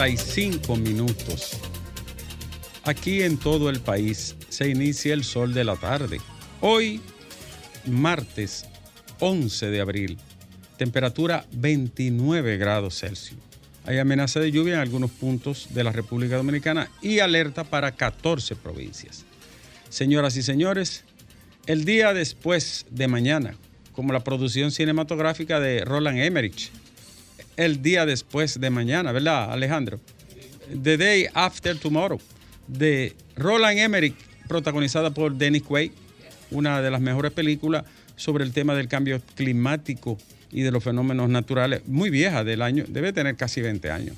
[0.00, 1.58] 45 minutos.
[2.84, 6.22] Aquí en todo el país se inicia el sol de la tarde.
[6.62, 7.02] Hoy,
[7.84, 8.64] martes
[9.18, 10.16] 11 de abril,
[10.78, 13.38] temperatura 29 grados Celsius.
[13.84, 18.56] Hay amenaza de lluvia en algunos puntos de la República Dominicana y alerta para 14
[18.56, 19.26] provincias.
[19.90, 21.04] Señoras y señores,
[21.66, 23.54] el día después de mañana,
[23.92, 26.70] como la producción cinematográfica de Roland Emmerich,
[27.60, 30.00] el día después de mañana, ¿verdad, Alejandro?
[30.82, 32.18] The Day After Tomorrow,
[32.66, 34.16] de Roland Emmerich,
[34.48, 35.92] protagonizada por Dennis Quaid,
[36.50, 37.84] una de las mejores películas
[38.16, 40.16] sobre el tema del cambio climático
[40.50, 44.16] y de los fenómenos naturales, muy vieja del año, debe tener casi 20 años.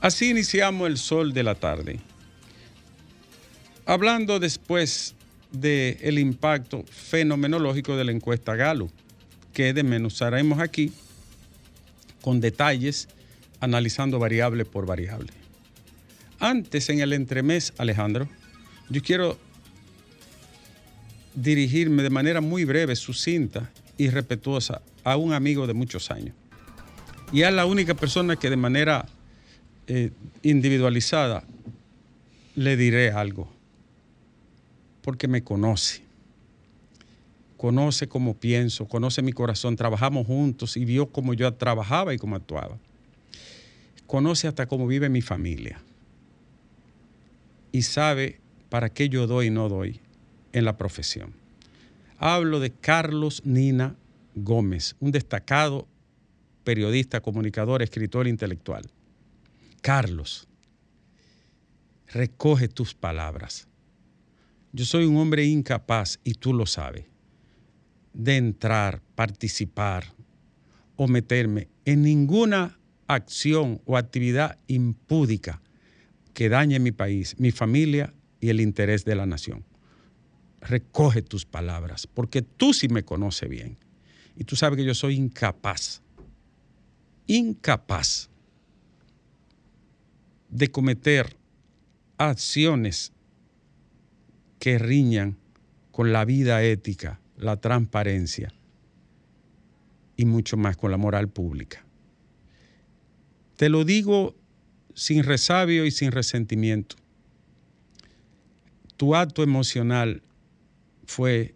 [0.00, 2.00] Así iniciamos el sol de la tarde.
[3.84, 5.14] Hablando después
[5.52, 8.88] del impacto fenomenológico de la encuesta Galo,
[9.52, 10.92] que desmenuzaremos aquí
[12.28, 13.08] con detalles,
[13.58, 15.32] analizando variable por variable.
[16.38, 18.28] Antes, en el entremés, Alejandro,
[18.90, 19.38] yo quiero
[21.34, 26.34] dirigirme de manera muy breve, sucinta y respetuosa a un amigo de muchos años.
[27.32, 29.06] Y es la única persona que de manera
[29.86, 30.10] eh,
[30.42, 31.44] individualizada
[32.56, 33.50] le diré algo,
[35.00, 36.02] porque me conoce.
[37.58, 42.36] Conoce cómo pienso, conoce mi corazón, trabajamos juntos y vio cómo yo trabajaba y cómo
[42.36, 42.78] actuaba.
[44.06, 45.82] Conoce hasta cómo vive mi familia
[47.72, 50.00] y sabe para qué yo doy y no doy
[50.52, 51.34] en la profesión.
[52.16, 53.96] Hablo de Carlos Nina
[54.36, 55.88] Gómez, un destacado
[56.62, 58.84] periodista, comunicador, escritor intelectual.
[59.82, 60.46] Carlos,
[62.06, 63.66] recoge tus palabras.
[64.72, 67.04] Yo soy un hombre incapaz, y tú lo sabes,
[68.18, 70.12] de entrar, participar
[70.96, 75.62] o meterme en ninguna acción o actividad impúdica
[76.34, 79.64] que dañe mi país, mi familia y el interés de la nación
[80.60, 83.78] recoge tus palabras, porque tú sí me conoces bien.
[84.36, 86.02] Y tú sabes que yo soy incapaz,
[87.28, 88.28] incapaz
[90.50, 91.36] de cometer
[92.16, 93.12] acciones
[94.58, 95.36] que riñan
[95.92, 98.52] con la vida ética, la transparencia
[100.16, 101.84] y mucho más con la moral pública.
[103.56, 104.36] Te lo digo
[104.94, 106.96] sin resabio y sin resentimiento.
[108.96, 110.22] Tu acto emocional
[111.06, 111.54] fue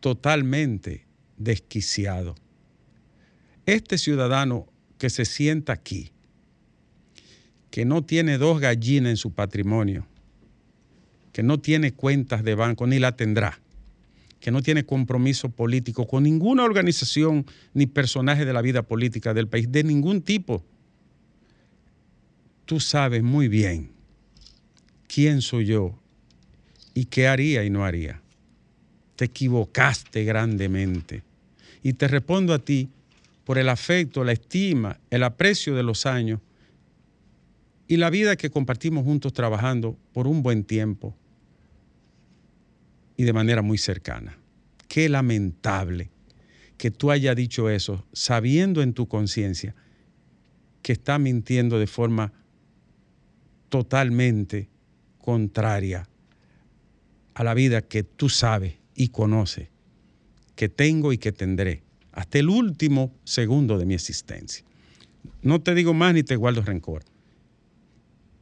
[0.00, 1.06] totalmente
[1.38, 2.34] desquiciado.
[3.64, 4.66] Este ciudadano
[4.98, 6.12] que se sienta aquí,
[7.70, 10.06] que no tiene dos gallinas en su patrimonio,
[11.32, 13.60] que no tiene cuentas de banco ni la tendrá,
[14.40, 19.48] que no tiene compromiso político con ninguna organización ni personaje de la vida política del
[19.48, 20.64] país, de ningún tipo,
[22.64, 23.90] tú sabes muy bien
[25.08, 25.98] quién soy yo
[26.94, 28.22] y qué haría y no haría.
[29.16, 31.22] Te equivocaste grandemente.
[31.82, 32.90] Y te respondo a ti
[33.44, 36.40] por el afecto, la estima, el aprecio de los años
[37.88, 41.14] y la vida que compartimos juntos trabajando por un buen tiempo
[43.16, 44.38] y de manera muy cercana.
[44.88, 46.10] Qué lamentable
[46.76, 49.74] que tú hayas dicho eso sabiendo en tu conciencia
[50.82, 52.32] que está mintiendo de forma
[53.68, 54.68] totalmente
[55.18, 56.08] contraria
[57.34, 59.70] a la vida que tú sabes y conoce
[60.54, 61.82] que tengo y que tendré
[62.12, 64.64] hasta el último segundo de mi existencia.
[65.42, 67.04] No te digo más ni te guardo rencor,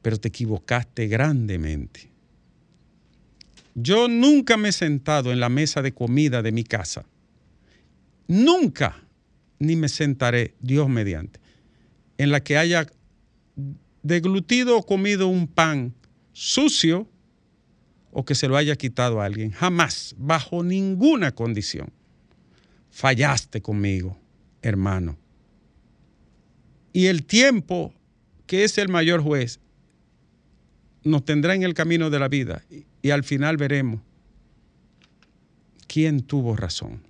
[0.01, 2.14] pero te equivocaste grandemente.
[3.75, 7.05] Yo nunca me he sentado en la mesa de comida de mi casa.
[8.29, 9.03] Nunca,
[9.59, 11.41] ni me sentaré, Dios mediante,
[12.17, 12.87] en la que haya
[14.03, 15.93] deglutido o comido un pan
[16.33, 17.09] sucio
[18.13, 19.51] o que se lo haya quitado a alguien.
[19.51, 21.93] Jamás, bajo ninguna condición.
[22.91, 24.17] Fallaste conmigo,
[24.63, 25.19] hermano.
[26.93, 27.93] Y el tiempo,
[28.47, 29.59] que es el mayor juez,
[31.03, 32.63] nos tendrá en el camino de la vida
[33.05, 34.01] y, al final veremos
[35.87, 37.03] quién tuvo razón.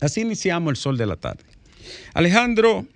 [0.00, 1.44] Así iniciamos el sol de la tarde.
[2.14, 2.86] Alejandro,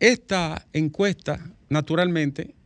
[0.00, 2.56] esta encuesta, naturalmente,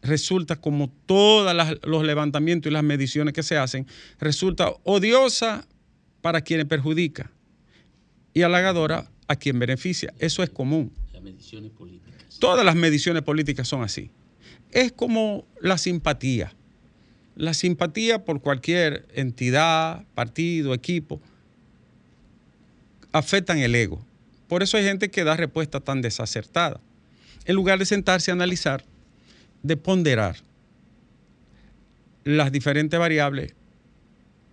[0.00, 3.86] resulta como todos los levantamientos y las mediciones que se hacen,
[4.18, 5.66] resulta odiosa
[6.22, 7.30] para quienes perjudica
[8.32, 10.14] y halagadora a quien beneficia.
[10.18, 10.92] Eso es común.
[11.22, 12.38] mediciones políticas.
[12.38, 14.10] Todas las mediciones políticas son así.
[14.70, 16.54] Es como la simpatía.
[17.36, 21.20] La simpatía por cualquier entidad, partido, equipo,
[23.12, 24.04] afectan el ego.
[24.48, 26.80] Por eso hay gente que da respuesta tan desacertada.
[27.44, 28.84] En lugar de sentarse a analizar,
[29.62, 30.36] de ponderar
[32.24, 33.54] las diferentes variables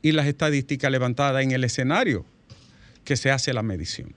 [0.02, 2.26] y las estadísticas levantadas en el escenario
[3.04, 4.14] que se hace la medición.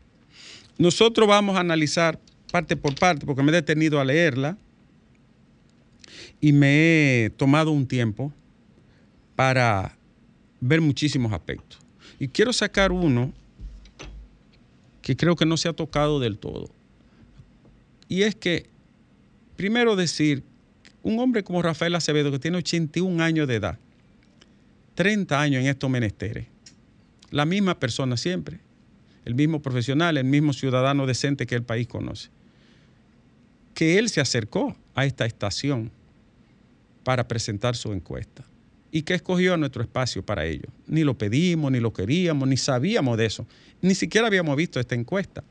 [0.78, 2.18] Nosotros vamos a analizar
[2.50, 4.56] parte por parte, porque me he detenido a leerla
[6.40, 8.32] y me he tomado un tiempo
[9.36, 9.96] para
[10.60, 11.78] ver muchísimos aspectos.
[12.18, 13.32] Y quiero sacar uno
[15.02, 16.70] que creo que no se ha tocado del todo.
[18.08, 18.66] Y es que,
[19.56, 20.42] primero decir,
[21.02, 23.78] un hombre como Rafael Acevedo, que tiene 81 años de edad,
[24.94, 26.46] 30 años en estos menesteres,
[27.30, 28.60] la misma persona siempre,
[29.24, 32.30] el mismo profesional, el mismo ciudadano decente que el país conoce,
[33.74, 35.90] que él se acercó a esta estación
[37.02, 38.44] para presentar su encuesta
[38.94, 40.68] y que escogió nuestro espacio para ello.
[40.86, 43.44] Ni lo pedimos, ni lo queríamos, ni sabíamos de eso.
[43.82, 45.42] Ni siquiera habíamos visto esta encuesta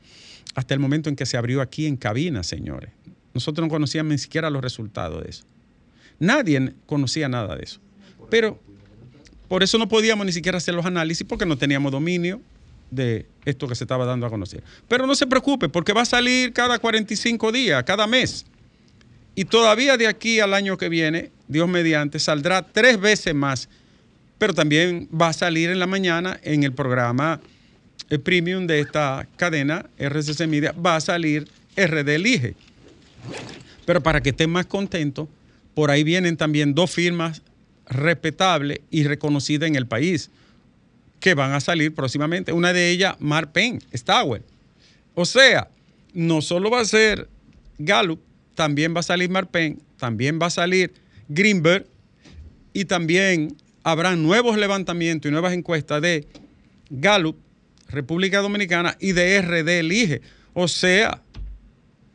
[0.54, 2.90] hasta el momento en que se abrió aquí en cabina, señores.
[3.34, 5.44] Nosotros no conocíamos ni siquiera los resultados de eso.
[6.18, 7.80] Nadie conocía nada de eso.
[8.30, 8.58] Pero
[9.46, 12.40] por eso no podíamos ni siquiera hacer los análisis porque no teníamos dominio
[12.90, 14.64] de esto que se estaba dando a conocer.
[14.88, 18.46] Pero no se preocupe porque va a salir cada 45 días, cada mes.
[19.34, 23.68] Y todavía de aquí al año que viene, Dios mediante, saldrá tres veces más.
[24.38, 27.40] Pero también va a salir en la mañana en el programa
[28.10, 32.54] el premium de esta cadena, RCC Media, va a salir RD Elige.
[33.86, 35.28] Pero para que estén más contentos,
[35.74, 37.42] por ahí vienen también dos firmas
[37.86, 40.30] respetables y reconocidas en el país
[41.20, 42.52] que van a salir próximamente.
[42.52, 44.42] Una de ellas, Marpen, Stowell.
[45.14, 45.68] O sea,
[46.12, 47.28] no solo va a ser
[47.78, 48.20] Gallup,
[48.54, 50.94] también va a salir Marpen, también va a salir
[51.28, 51.86] Greenberg
[52.72, 56.26] y también habrá nuevos levantamientos y nuevas encuestas de
[56.90, 57.36] Gallup,
[57.88, 60.22] República Dominicana y de RD Elige.
[60.52, 61.22] O sea,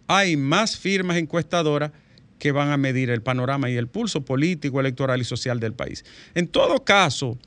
[0.08, 1.92] hay más firmas encuestadoras
[2.40, 6.06] que van a medir el panorama y el pulso político, electoral y social del país.
[6.36, 7.38] En todo caso,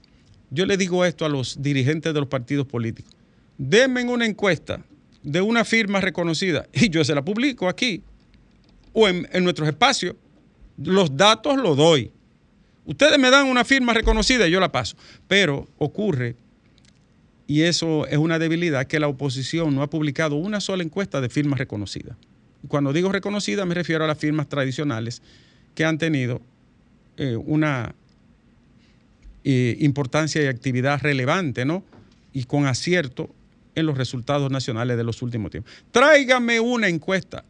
[0.51, 3.13] yo le digo esto a los dirigentes de los partidos políticos.
[3.57, 4.85] Denme una encuesta
[5.23, 8.03] de una firma reconocida y yo se la publico aquí
[8.93, 10.17] o en, nuestros espacios.
[10.77, 12.11] Los datos los doy.
[12.85, 14.97] Ustedes me dan una firma reconocida y yo la paso.
[15.29, 16.37] Pero ocurre,
[17.47, 21.29] y eso es una debilidad, que la oposición no ha publicado una sola encuesta de
[21.29, 22.17] firmas reconocidas.
[22.69, 25.21] Cuando digo reconocida me refiero a las firmas tradicionales
[25.75, 26.41] que han tenido
[27.17, 27.95] eh, una
[29.45, 31.83] eh, importancia y actividad relevante, ¿no?
[32.33, 33.35] Y con acierto
[33.75, 35.73] en los resultados nacionales de los últimos tiempos.
[35.91, 37.45] Tráigame una encuesta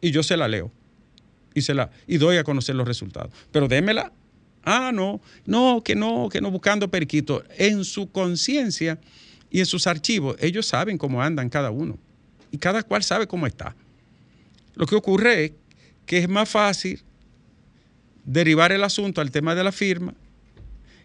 [0.00, 0.70] y yo se la leo
[1.54, 1.62] y,
[2.06, 3.32] y doy a conocer los resultados.
[3.50, 4.12] Pero démela.
[4.64, 7.42] Ah, no, no, que no, que no buscando periquito.
[7.58, 9.00] En su conciencia
[9.50, 11.98] y en sus archivos, ellos saben cómo andan cada uno.
[12.50, 13.74] Y cada cual sabe cómo está.
[14.74, 15.52] Lo que ocurre es
[16.06, 17.02] que es más fácil
[18.24, 20.14] derivar el asunto al tema de la firma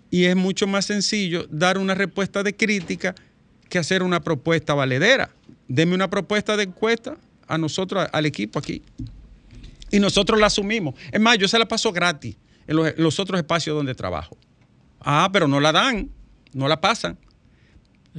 [0.09, 3.15] y es mucho más sencillo dar una respuesta de crítica
[3.69, 5.29] que hacer una propuesta valedera.
[5.67, 8.81] Deme una propuesta de encuesta a nosotros, al equipo aquí.
[9.91, 10.95] Y nosotros la asumimos.
[11.11, 12.35] Es más, yo se la paso gratis
[12.67, 14.37] en los, otros espacios donde trabajo.
[14.99, 16.09] Ah, pero no la dan,
[16.53, 17.17] no la pasan.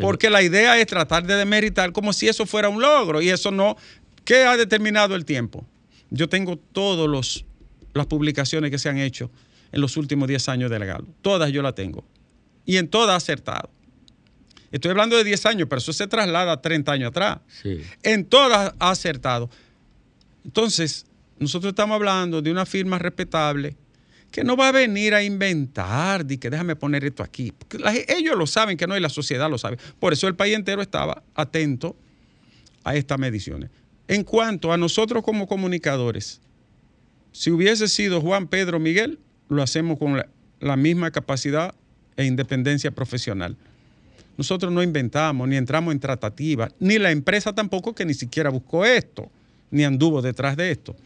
[0.00, 3.50] Porque la idea es tratar de demeritar como si eso fuera un logro y eso
[3.50, 3.76] no.
[4.24, 5.66] ¿Qué ha determinado el tiempo?
[6.10, 7.44] Yo tengo todas
[7.94, 9.30] las publicaciones que se han hecho
[9.72, 11.04] en los últimos 10 años de legal.
[11.20, 12.04] Todas yo las tengo.
[12.64, 13.70] Y en todas acertado.
[14.70, 17.38] Estoy hablando de 10 años, pero eso se traslada a 30 años atrás.
[18.02, 19.50] En todas ha acertado.
[20.44, 21.06] Entonces,
[21.38, 23.76] nosotros estamos hablando de una firma respetable
[24.30, 27.52] que no va a venir a inventar, de que déjame poner esto aquí.
[28.08, 29.78] ellos lo saben que no, y la sociedad lo sabe.
[29.98, 31.96] Por eso el país entero estaba atento
[32.84, 33.70] a estas mediciones.
[34.06, 36.40] En cuanto a nosotros como comunicadores,
[37.32, 39.18] si hubiese sido Juan Pedro Miguel,
[39.48, 40.22] lo hacemos con
[40.60, 41.74] la, misma capacidad
[42.16, 43.56] e independencia profesional.
[44.36, 48.84] Nosotros no inventamos, ni entramos en tratativa, ni la empresa tampoco que ni siquiera buscó
[48.84, 49.30] esto,
[49.70, 50.96] ni anduvo detrás de esto.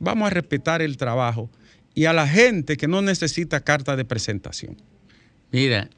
[0.00, 1.50] Vamos a respetar el trabajo
[1.94, 4.76] y a la gente que no necesita carta de presentación.
[5.52, 5.88] Mira,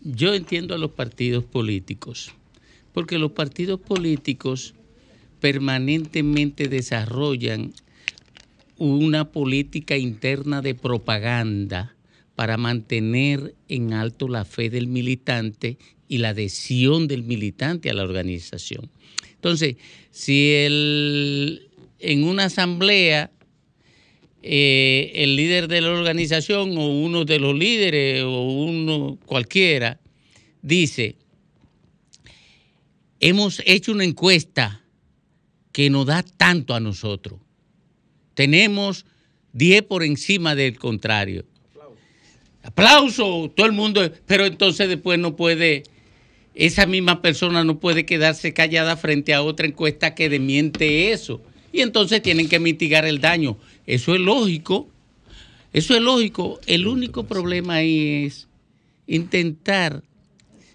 [0.00, 2.32] yo entiendo a los partidos políticos,
[2.92, 4.74] porque los partidos políticos
[5.40, 7.72] permanentemente desarrollan
[8.78, 11.94] una política interna de propaganda
[12.34, 18.02] para mantener en alto la fe del militante y la adhesión del militante a la
[18.02, 18.90] organización.
[19.34, 19.76] Entonces,
[20.10, 23.30] si el en una asamblea
[24.48, 29.98] eh, el líder de la organización o uno de los líderes o uno cualquiera
[30.62, 31.16] dice,
[33.18, 34.84] hemos hecho una encuesta
[35.72, 37.40] que nos da tanto a nosotros.
[38.34, 39.04] Tenemos
[39.52, 41.44] 10 por encima del contrario.
[42.62, 45.82] Aplauso, todo el mundo, pero entonces después no puede,
[46.54, 51.42] esa misma persona no puede quedarse callada frente a otra encuesta que demiente eso.
[51.72, 53.58] Y entonces tienen que mitigar el daño.
[53.86, 54.88] Eso es lógico.
[55.72, 56.60] Eso es lógico.
[56.66, 58.48] El único problema ahí es
[59.06, 60.02] intentar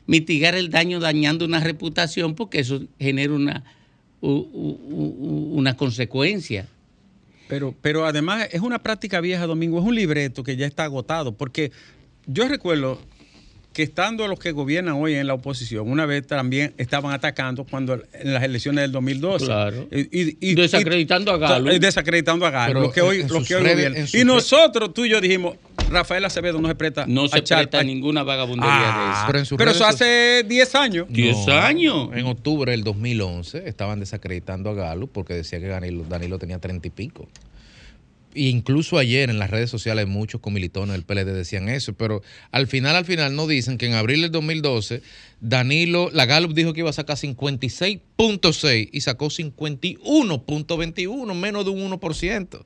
[0.06, 3.64] mitigar el daño dañando una reputación porque eso genera una,
[4.22, 6.68] una consecuencia.
[7.48, 11.34] Pero, pero además es una práctica vieja, Domingo, es un libreto que ya está agotado,
[11.34, 11.72] porque
[12.26, 13.02] yo recuerdo
[13.74, 17.94] que estando los que gobiernan hoy en la oposición, una vez también estaban atacando cuando
[18.14, 19.46] en las elecciones del 2012.
[19.46, 19.88] Claro.
[19.92, 21.80] Y, desacreditando a Galo.
[21.80, 22.82] Desacreditando a Galo.
[22.82, 24.06] Lo que hoy, lo que hoy gobiernan.
[24.14, 25.56] Y nosotros, tú y yo dijimos,
[25.90, 29.58] Rafael Acevedo no se presta No se presta ninguna vagabundería de ah, eso.
[29.58, 31.08] Pero, eso hace 10 años.
[31.10, 32.10] 10 años.
[32.14, 36.88] En octubre del 2011 estaban desacreditando a Galo porque decía que Danilo, Danilo tenía 30
[36.88, 37.28] y pico
[38.36, 42.22] incluso ayer en las redes sociales muchos comilitones del PLD decían eso, pero
[42.52, 45.02] al final, al final no dicen que en abril del 2012
[45.42, 51.92] Danilo, la Gallup dijo que iba a sacar 56.6 y sacó 51.21, menos de un
[51.92, 52.66] 1%.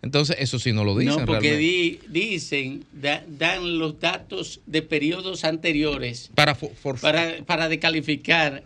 [0.00, 1.18] Entonces, eso sí no lo dicen.
[1.18, 6.56] No, porque dicen, dan los datos de periodos anteriores para,
[7.00, 8.64] para, para decalificar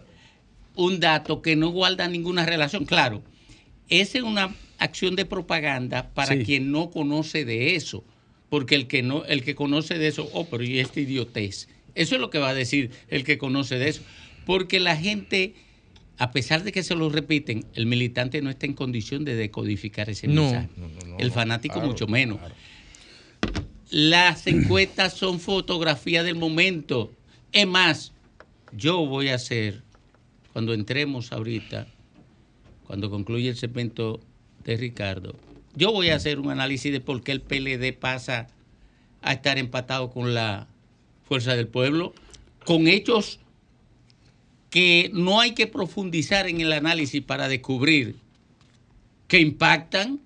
[0.77, 2.85] un dato que no guarda ninguna relación.
[2.85, 3.23] Claro,
[3.89, 8.05] esa es una acción de propaganda para quien no conoce de eso,
[8.49, 11.69] porque el que no, el que conoce de eso, oh, pero y esta idiotez.
[11.95, 14.03] Eso es lo que va a decir el que conoce de eso,
[14.45, 15.55] porque la gente,
[16.19, 20.11] a pesar de que se lo repiten, el militante no está en condición de decodificar
[20.11, 20.69] ese mensaje.
[21.19, 22.41] el fanático mucho menos.
[23.91, 27.13] Las encuestas son fotografía del momento.
[27.53, 28.13] Es más,
[28.75, 29.83] yo voy a hacer,
[30.53, 31.87] cuando entremos ahorita,
[32.87, 34.21] cuando concluya el segmento
[34.65, 35.35] de Ricardo.
[35.75, 38.49] Yo voy a hacer un análisis de por qué el PLD pasa
[39.23, 40.69] a estar empatado con la
[41.25, 42.13] Fuerza del Pueblo,
[42.65, 43.41] con hechos
[44.71, 48.17] que no hay que profundizar en el análisis para descubrir
[49.29, 50.21] que impactan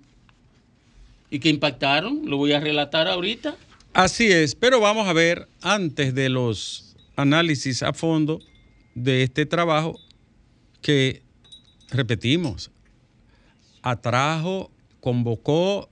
[1.29, 2.21] y que impactaron.
[2.25, 3.55] Lo voy a relatar ahorita.
[3.93, 8.39] Así es, pero vamos a ver antes de los análisis a fondo
[8.95, 9.99] de este trabajo
[10.81, 11.21] que,
[11.89, 12.71] repetimos,
[13.89, 15.89] atrajo, convocó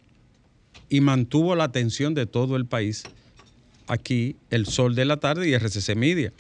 [0.90, 3.04] y mantuvo la atención de todo el país.
[3.88, 6.34] Aquí, El Sol de la Tarde y RCC Media.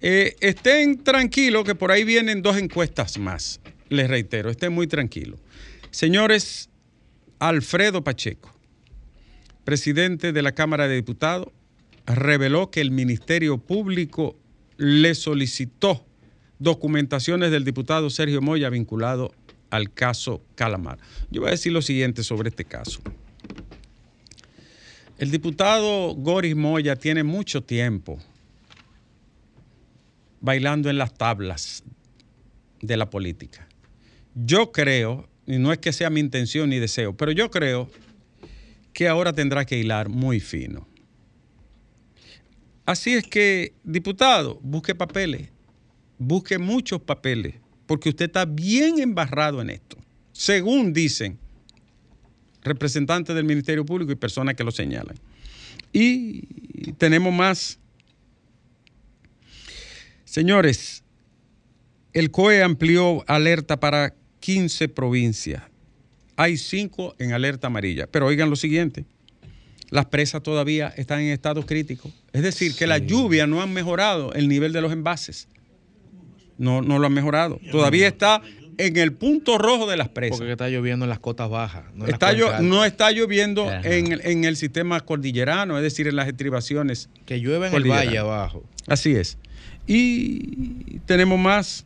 [0.00, 3.60] Eh, estén tranquilos que por ahí vienen dos encuestas más.
[3.88, 5.40] Les reitero, estén muy tranquilos.
[5.90, 6.68] Señores,
[7.38, 8.54] Alfredo Pacheco,
[9.64, 11.48] presidente de la Cámara de Diputados,
[12.06, 14.36] reveló que el Ministerio Público
[14.76, 16.04] le solicitó
[16.58, 19.32] documentaciones del diputado Sergio Moya vinculado
[19.70, 20.98] al caso Calamar.
[21.30, 23.00] Yo voy a decir lo siguiente sobre este caso.
[25.18, 28.18] El diputado Goris Moya tiene mucho tiempo
[30.40, 31.82] bailando en las tablas
[32.80, 33.66] de la política.
[34.34, 37.90] Yo creo, y no es que sea mi intención ni deseo, pero yo creo
[38.92, 40.86] que ahora tendrá que hilar muy fino.
[42.86, 45.50] Así es que, diputado, busque papeles,
[46.16, 47.56] busque muchos papeles
[47.88, 49.96] porque usted está bien embarrado en esto,
[50.30, 51.38] según dicen
[52.62, 55.16] representantes del Ministerio Público y personas que lo señalan.
[55.90, 56.42] Y
[56.98, 57.78] tenemos más.
[60.26, 61.02] Señores,
[62.12, 65.62] el COE amplió alerta para 15 provincias.
[66.36, 68.06] Hay 5 en alerta amarilla.
[68.06, 69.06] Pero oigan lo siguiente,
[69.88, 72.12] las presas todavía están en estado crítico.
[72.34, 75.48] Es decir, que la lluvia no ha mejorado el nivel de los envases
[76.58, 77.60] no, no lo han mejorado.
[77.70, 78.42] Todavía está
[78.78, 80.38] en el punto rojo de las presas.
[80.38, 81.84] Porque está lloviendo en las cotas bajas.
[81.94, 87.10] No está, no está lloviendo en, el sistema cordillerano, es decir, en las estribaciones.
[87.26, 88.64] Que llueve en el valle abajo.
[88.86, 89.36] Así es.
[89.86, 91.84] Y tenemos más.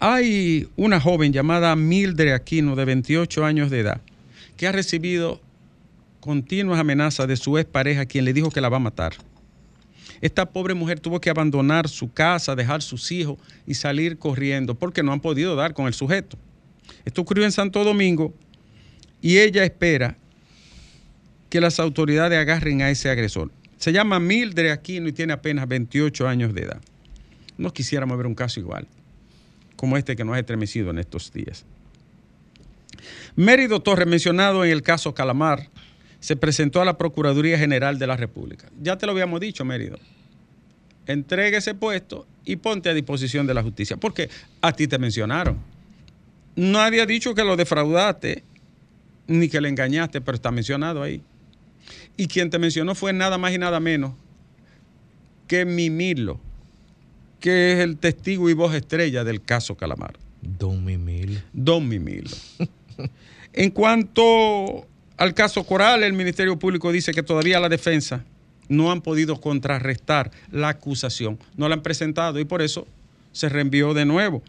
[0.00, 4.00] Hay una joven llamada Mildred Aquino, de 28 años de edad,
[4.56, 5.40] que ha recibido
[6.20, 9.14] continuas amenazas de su expareja, quien le dijo que la va a matar.
[10.20, 15.02] Esta pobre mujer tuvo que abandonar su casa, dejar sus hijos y salir corriendo porque
[15.02, 16.36] no han podido dar con el sujeto.
[17.04, 18.34] Esto ocurrió en Santo Domingo
[19.20, 20.16] y ella espera
[21.48, 23.50] que las autoridades agarren a ese agresor.
[23.78, 26.80] Se llama Mildred Aquino y tiene apenas 28 años de edad.
[27.56, 28.86] No quisiéramos ver un caso igual,
[29.76, 31.64] como este que nos ha estremecido en estos días.
[33.36, 35.68] Mérido Torres, mencionado en el caso Calamar,
[36.20, 38.68] se presentó a la Procuraduría General de la República.
[38.80, 39.98] Ya te lo habíamos dicho, Mérido.
[41.06, 44.28] Entregue ese puesto y ponte a disposición de la justicia, porque
[44.60, 45.58] a ti te mencionaron.
[46.56, 48.42] Nadie ha dicho que lo defraudaste
[49.26, 51.22] ni que le engañaste, pero está mencionado ahí.
[52.16, 54.12] Y quien te mencionó fue nada más y nada menos
[55.46, 56.40] que Mimilo,
[57.40, 60.18] que es el testigo y voz estrella del caso Calamar.
[60.42, 61.40] Don Mimilo.
[61.52, 62.30] Don Mimilo.
[63.52, 64.86] en cuanto
[65.18, 68.24] al caso Coral, el Ministerio Público dice que todavía la defensa
[68.68, 72.86] no han podido contrarrestar la acusación, no la han presentado y por eso
[73.32, 74.42] se reenvió de nuevo.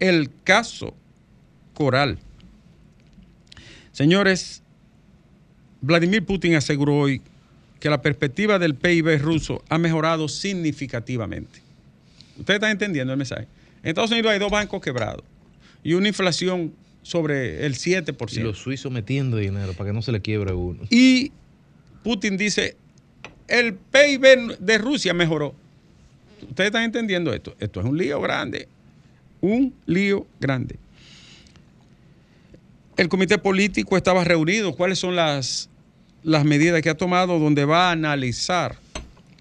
[0.00, 0.94] El caso
[1.74, 2.18] Coral.
[3.92, 4.62] Señores,
[5.80, 7.22] Vladimir Putin aseguró hoy
[7.78, 11.60] que la perspectiva del PIB ruso ha mejorado significativamente.
[12.38, 13.46] Ustedes están entendiendo el mensaje.
[13.82, 15.22] En Estados Unidos hay dos bancos quebrados
[15.84, 16.74] y una inflación
[17.06, 18.32] sobre el 7%.
[18.32, 20.82] Y los suizos metiendo dinero para que no se le quiebre uno.
[20.90, 21.30] Y
[22.02, 22.76] Putin dice,
[23.46, 25.54] el PIB de Rusia mejoró.
[26.48, 27.54] Ustedes están entendiendo esto.
[27.60, 28.66] Esto es un lío grande.
[29.40, 30.80] Un lío grande.
[32.96, 34.74] El comité político estaba reunido.
[34.74, 35.70] ¿Cuáles son las,
[36.24, 37.38] las medidas que ha tomado?
[37.38, 38.80] Donde va a analizar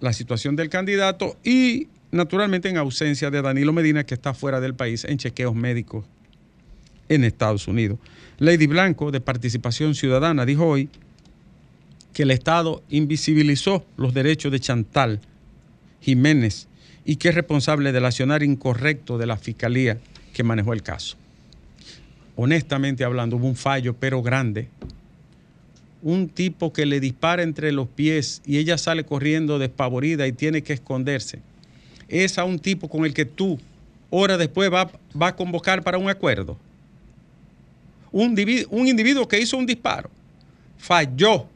[0.01, 4.75] la situación del candidato y naturalmente en ausencia de Danilo Medina, que está fuera del
[4.75, 6.05] país en chequeos médicos
[7.09, 7.99] en Estados Unidos.
[8.37, 10.89] Lady Blanco, de Participación Ciudadana, dijo hoy
[12.13, 15.19] que el Estado invisibilizó los derechos de Chantal
[16.01, 16.67] Jiménez
[17.05, 19.99] y que es responsable del accionar incorrecto de la Fiscalía
[20.33, 21.17] que manejó el caso.
[22.35, 24.67] Honestamente hablando, hubo un fallo, pero grande.
[26.01, 30.61] Un tipo que le dispara entre los pies y ella sale corriendo despavorida y tiene
[30.61, 31.39] que esconderse.
[32.07, 33.59] Es a un tipo con el que tú,
[34.09, 36.57] horas después, va, va a convocar para un acuerdo.
[38.17, 38.33] Un,
[38.69, 40.09] un individuo que hizo un disparo
[40.77, 41.49] falló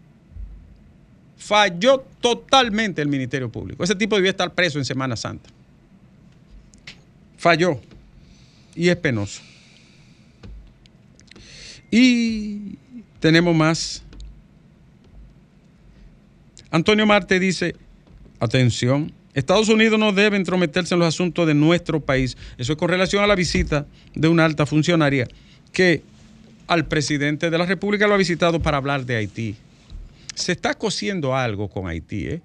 [1.39, 3.83] falló totalmente el Ministerio Público.
[3.83, 5.49] Ese tipo debía estar preso en Semana Santa.
[7.37, 7.79] Falló.
[8.75, 9.41] Y es penoso.
[11.89, 12.75] Y
[13.21, 14.03] tenemos más.
[16.69, 17.73] Antonio Marte dice,
[18.39, 22.37] atención, Estados Unidos no debe entrometerse en los asuntos de nuestro país.
[22.57, 25.27] Eso es con relación a la visita de una alta funcionaria
[25.71, 26.03] que
[26.69, 29.57] al presidente de la República lo ha visitado para hablar de Haití
[30.39, 32.27] se está cosiendo algo con Haití.
[32.27, 32.41] ¿eh?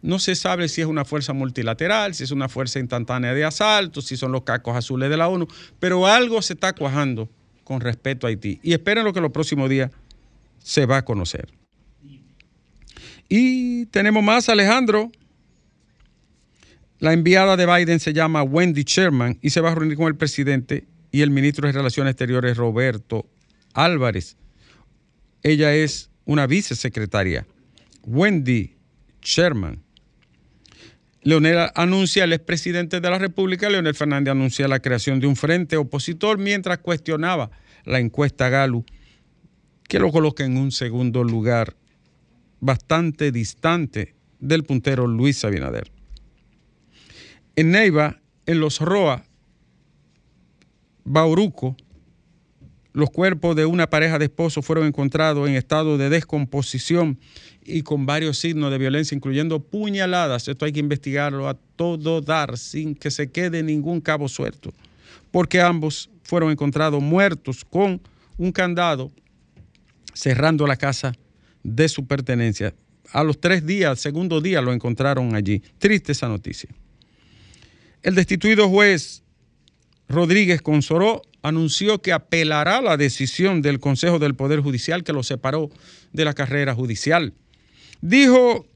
[0.00, 4.00] No se sabe si es una fuerza multilateral, si es una fuerza instantánea de asalto,
[4.00, 7.28] si son los cacos azules de la ONU, pero algo se está cuajando
[7.64, 8.60] con respecto a Haití.
[8.62, 9.90] Y esperen lo que los próximos días
[10.58, 11.48] se va a conocer.
[13.28, 15.10] Y tenemos más, Alejandro.
[16.98, 20.14] La enviada de Biden se llama Wendy Sherman y se va a reunir con el
[20.14, 23.28] presidente y el ministro de Relaciones Exteriores Roberto
[23.74, 24.36] Álvarez.
[25.42, 27.46] Ella es una vicesecretaria,
[28.04, 28.76] Wendy
[29.20, 29.82] Sherman.
[31.22, 35.76] Leonel anuncia, el expresidente de la República, Leonel Fernández anuncia la creación de un frente
[35.76, 37.50] opositor mientras cuestionaba
[37.84, 38.84] la encuesta Galu,
[39.86, 41.76] que lo coloca en un segundo lugar
[42.60, 45.92] bastante distante del puntero Luis Abinader.
[47.54, 49.24] En Neiva, en los Roa,
[51.04, 51.76] Bauruco,
[52.92, 57.18] los cuerpos de una pareja de esposos fueron encontrados en estado de descomposición
[57.64, 60.46] y con varios signos de violencia, incluyendo puñaladas.
[60.48, 64.74] Esto hay que investigarlo a todo dar, sin que se quede ningún cabo suelto,
[65.30, 68.00] porque ambos fueron encontrados muertos con
[68.36, 69.10] un candado
[70.12, 71.12] cerrando la casa
[71.62, 72.74] de su pertenencia.
[73.12, 75.62] A los tres días, segundo día, lo encontraron allí.
[75.78, 76.70] Triste esa noticia.
[78.02, 79.21] El destituido juez
[80.12, 85.70] Rodríguez Consoró anunció que apelará la decisión del Consejo del Poder Judicial que lo separó
[86.12, 87.32] de la carrera judicial.
[88.02, 88.66] Dijo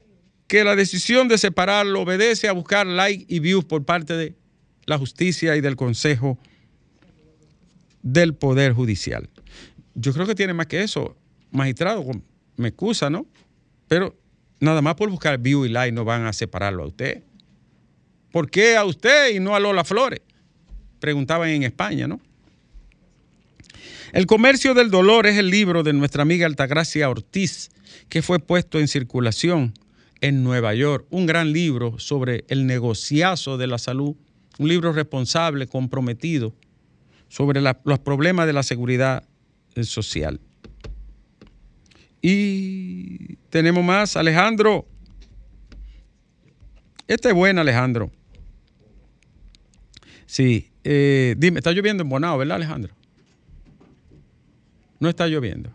[0.47, 4.35] que la decisión de separarlo obedece a buscar like y views por parte de
[4.87, 6.39] la justicia y del Consejo
[8.01, 9.29] del Poder Judicial.
[9.93, 11.15] Yo creo que tiene más que eso,
[11.51, 12.03] magistrado,
[12.55, 13.27] me excusa, ¿no?
[13.87, 14.17] Pero
[14.59, 17.23] nada más por buscar view y like no van a separarlo a usted.
[18.31, 20.21] ¿Por qué a usted y no a Lola Flores?
[20.99, 22.19] Preguntaban en España, ¿no?
[24.13, 27.69] El comercio del dolor es el libro de nuestra amiga Altagracia Ortiz,
[28.09, 29.73] que fue puesto en circulación
[30.21, 31.05] en Nueva York.
[31.09, 34.15] Un gran libro sobre el negociazo de la salud,
[34.59, 36.55] un libro responsable, comprometido,
[37.27, 39.23] sobre los problemas de la seguridad
[39.75, 40.39] eh, social.
[42.21, 44.87] Y tenemos más, Alejandro.
[47.07, 48.11] Este es bueno, Alejandro.
[50.25, 52.93] Sí, eh, dime, está lloviendo en Bonao, ¿verdad, Alejandro?
[55.01, 55.69] No está lloviendo.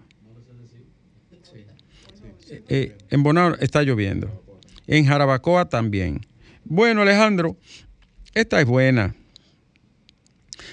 [2.68, 4.42] Eh, en Bonao está lloviendo.
[4.86, 6.22] En Jarabacoa también.
[6.64, 7.58] Bueno, Alejandro,
[8.32, 9.14] esta es buena.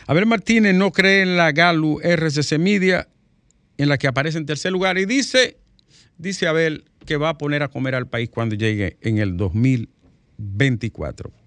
[0.07, 3.09] Abel Martínez no cree en la Galu RCC Media,
[3.77, 5.57] en la que aparece en tercer lugar, y dice,
[6.17, 11.38] dice Abel que va a poner a comer al país cuando llegue en el 2024.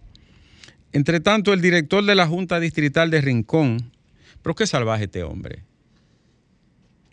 [0.92, 3.92] Entre tanto, el director de la Junta Distrital de Rincón,
[4.42, 5.64] pero qué salvaje este hombre.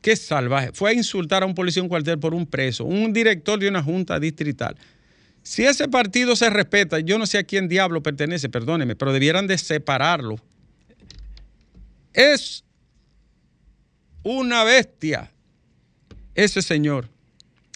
[0.02, 0.72] Qué salvaje.
[0.74, 3.84] Fue a insultar a un policía en cuartel por un preso, un director de una
[3.84, 4.76] junta distrital.
[5.44, 9.48] Si ese partido se respeta, yo no sé a quién diablo pertenece, perdóneme, pero debieran
[9.48, 10.38] de separarlo.
[12.14, 12.64] Es
[14.24, 15.32] una bestia
[16.36, 17.10] ese señor.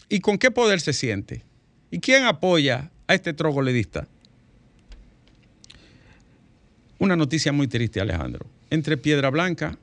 [0.09, 1.43] ¿Y con qué poder se siente?
[1.89, 4.07] ¿Y quién apoya a este trogoledista?
[6.99, 8.45] Una noticia muy triste, Alejandro.
[8.69, 9.77] Entre Piedra Blanca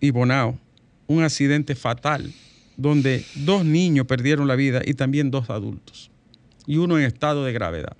[0.00, 0.58] y Bonao,
[1.06, 2.32] un accidente fatal
[2.76, 6.10] donde dos niños perdieron la vida y también dos adultos,
[6.66, 7.96] y uno en estado de gravedad.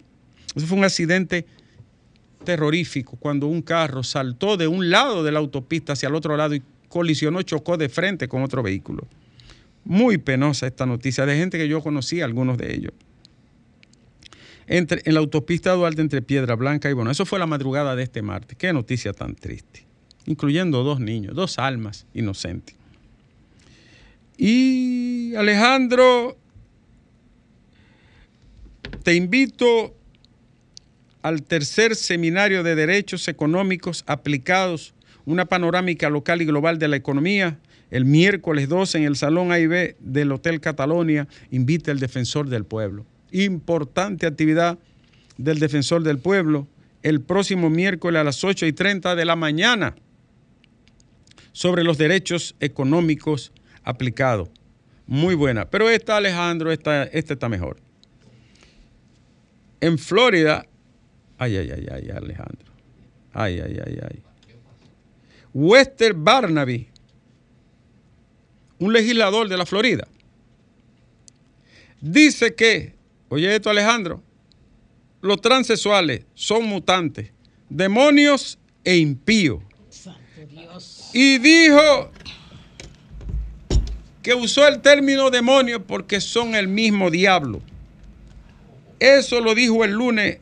[0.55, 1.47] Eso fue un accidente
[2.45, 6.55] terrorífico cuando un carro saltó de un lado de la autopista hacia el otro lado
[6.55, 9.07] y colisionó, chocó de frente con otro vehículo.
[9.85, 12.93] Muy penosa esta noticia de gente que yo conocí, algunos de ellos.
[14.71, 18.03] Entre, en la autopista Duarte entre Piedra Blanca y bueno, eso fue la madrugada de
[18.03, 18.57] este martes.
[18.59, 19.87] Qué noticia tan triste.
[20.27, 22.77] Incluyendo dos niños, dos almas inocentes.
[24.37, 26.37] Y Alejandro,
[29.03, 29.97] te invito
[31.23, 37.59] al tercer seminario de Derechos Económicos Aplicados, una panorámica local y global de la economía,
[37.91, 43.07] el miércoles 12 en el Salón AIB del Hotel Catalonia, invita al Defensor del Pueblo.
[43.31, 44.79] Importante actividad
[45.37, 46.67] del Defensor del Pueblo
[47.03, 49.95] el próximo miércoles a las 8 y 30 de la mañana
[51.53, 53.53] sobre los derechos económicos
[53.85, 54.49] aplicado.
[55.07, 55.71] Muy buena.
[55.71, 57.79] Pero esta, Alejandro, esta, esta está mejor.
[59.81, 60.67] En Florida,
[61.39, 62.73] ay, ay, ay, ay, Alejandro.
[63.33, 64.23] Ay, ay, ay, ay.
[65.55, 66.89] Wester Barnaby,
[68.81, 70.07] un legislador de la Florida,
[72.01, 72.98] dice que,
[73.29, 74.23] oye esto Alejandro,
[75.21, 77.33] los transexuales son mutantes,
[77.69, 79.63] demonios e impíos.
[81.13, 82.11] Y dijo
[84.23, 87.61] que usó el término demonio porque son el mismo diablo.
[89.01, 90.39] Eso lo dijo el lunes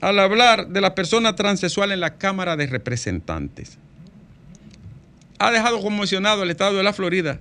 [0.00, 3.78] al hablar de la persona transexual en la Cámara de Representantes.
[5.38, 7.40] Ha dejado conmocionado el Estado de la Florida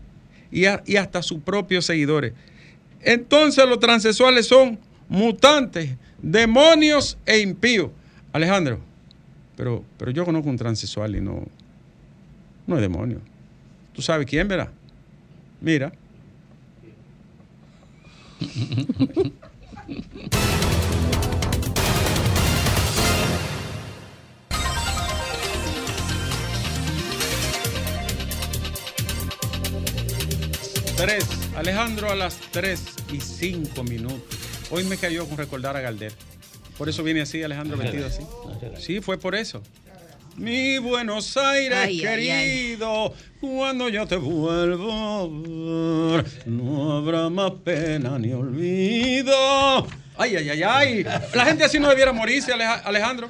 [0.51, 2.33] y, y hasta sus propios seguidores.
[3.01, 7.91] Entonces los transexuales son mutantes, demonios e impíos.
[8.31, 8.79] Alejandro,
[9.55, 11.45] pero, pero yo conozco un transexual y no,
[12.67, 13.21] no es demonio.
[13.93, 14.71] ¿Tú sabes quién, verá?
[15.61, 15.91] Mira.
[30.99, 31.25] Tres.
[31.55, 34.37] Alejandro a las tres y cinco minutos.
[34.69, 36.11] Hoy me cayó con recordar a Galder.
[36.77, 38.23] Por eso viene así, Alejandro, vestido así.
[38.77, 39.63] Sí, fue por eso.
[40.35, 47.51] Mi Buenos Aires Ay, ay, querido, cuando yo te vuelvo a ver, no habrá más
[47.63, 49.33] pena ni olvido.
[50.17, 51.03] Ay, ay, ay, ay.
[51.33, 53.29] La gente así no debiera morirse, Aleja- Alejandro.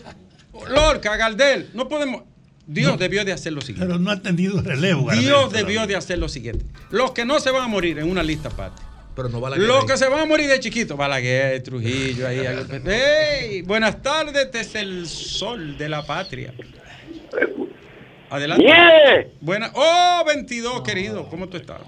[0.70, 2.24] Lorca, Galdel, no podemos.
[2.72, 3.88] Dios debió de hacer lo siguiente.
[3.88, 5.10] Pero no ha atendido el relevo.
[5.12, 6.66] Dios debió de hacer lo siguiente.
[6.92, 8.82] Los que no se van a morir en una lista aparte.
[9.16, 12.46] Pero no va la Los que se van a morir de chiquito, Balaguer, Trujillo, ahí.
[12.46, 13.64] algo- ¡Ey!
[13.64, 16.54] Buenas tardes, este es el sol de la patria.
[18.30, 19.32] Adelante.
[19.42, 19.72] Buena.
[19.74, 21.28] Oh, 22, querido.
[21.30, 21.80] ¿Cómo tú estás?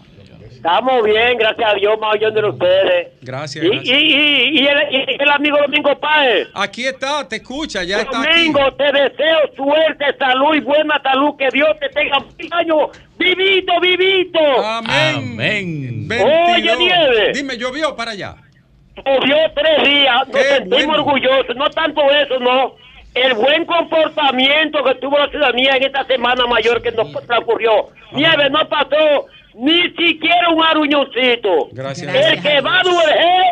[0.61, 3.07] Estamos bien, gracias a Dios, más oyendo de ustedes.
[3.21, 3.97] Gracias, Y, y, gracias.
[3.97, 6.47] y, y el, y el amigo Domingo Páez.
[6.53, 8.29] Aquí está, te escucha, ya está aquí.
[8.51, 11.35] Domingo, te deseo suerte, salud y buena salud.
[11.37, 12.77] Que Dios te tenga mil años
[13.17, 14.39] vivito, vivito.
[14.63, 15.15] Amén.
[15.15, 16.07] Amén.
[16.07, 16.31] 22.
[16.55, 17.37] Oye, Nieves.
[17.37, 18.35] Dime, llovió para allá.
[19.03, 21.03] Llovió tres días, nos Qué sentimos bueno.
[21.05, 21.55] orgullosos.
[21.55, 22.75] No tanto eso, no.
[23.15, 27.89] El buen comportamiento que tuvo la ciudadanía en esta semana mayor que nos transcurrió.
[28.13, 31.69] Nieve no pasó ni siquiera un aruñoncito.
[31.71, 32.13] Gracias.
[32.13, 33.43] El que va a Duvergé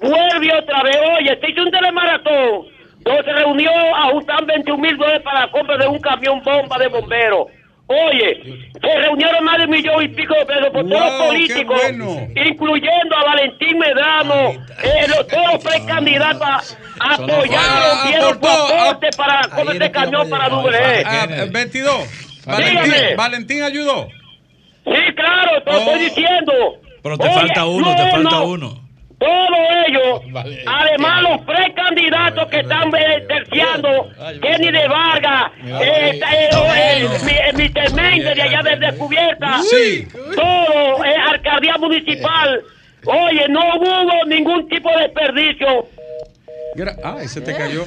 [0.00, 0.96] vuelve otra vez.
[1.18, 2.74] Oye, se hizo un telemaratón.
[3.00, 6.78] Donde se reunió a ajustar 21 mil dólares para la compra de un camión bomba
[6.78, 7.48] de bomberos.
[7.86, 11.76] Oye, se reunieron más de un millón y pico de pesos por todos los políticos,
[11.82, 12.16] bueno.
[12.34, 14.34] incluyendo a Valentín Medrano,
[14.82, 19.90] eh, los, todos los precandidatos a- apoyaron, dieron su aporte para ahí con era este
[19.90, 20.48] camión para.
[20.48, 21.02] Duvergé.
[21.04, 22.42] Ah, 22.
[22.46, 23.14] Valentín, Dígame.
[23.16, 24.08] Valentín ayudó.
[24.84, 26.52] Sí, claro, te lo estoy diciendo.
[27.02, 28.44] Pero te Oye, falta uno, no, te falta no.
[28.46, 28.84] uno.
[29.18, 30.62] Todos ellos, Vale.
[30.66, 34.10] además los precandidatos que están eh, terciando,
[34.42, 37.08] Kenny de Vargas, eh, eh, eh,
[37.54, 37.70] mi- mi
[38.02, 40.06] Méndez de allá de Descubierta, Sí.
[40.34, 42.60] todo, eh, alcaldía municipal.
[43.06, 45.86] Oye, no hubo ningún tipo de desperdicio.
[46.76, 47.86] Gra- Ay, se te cayó.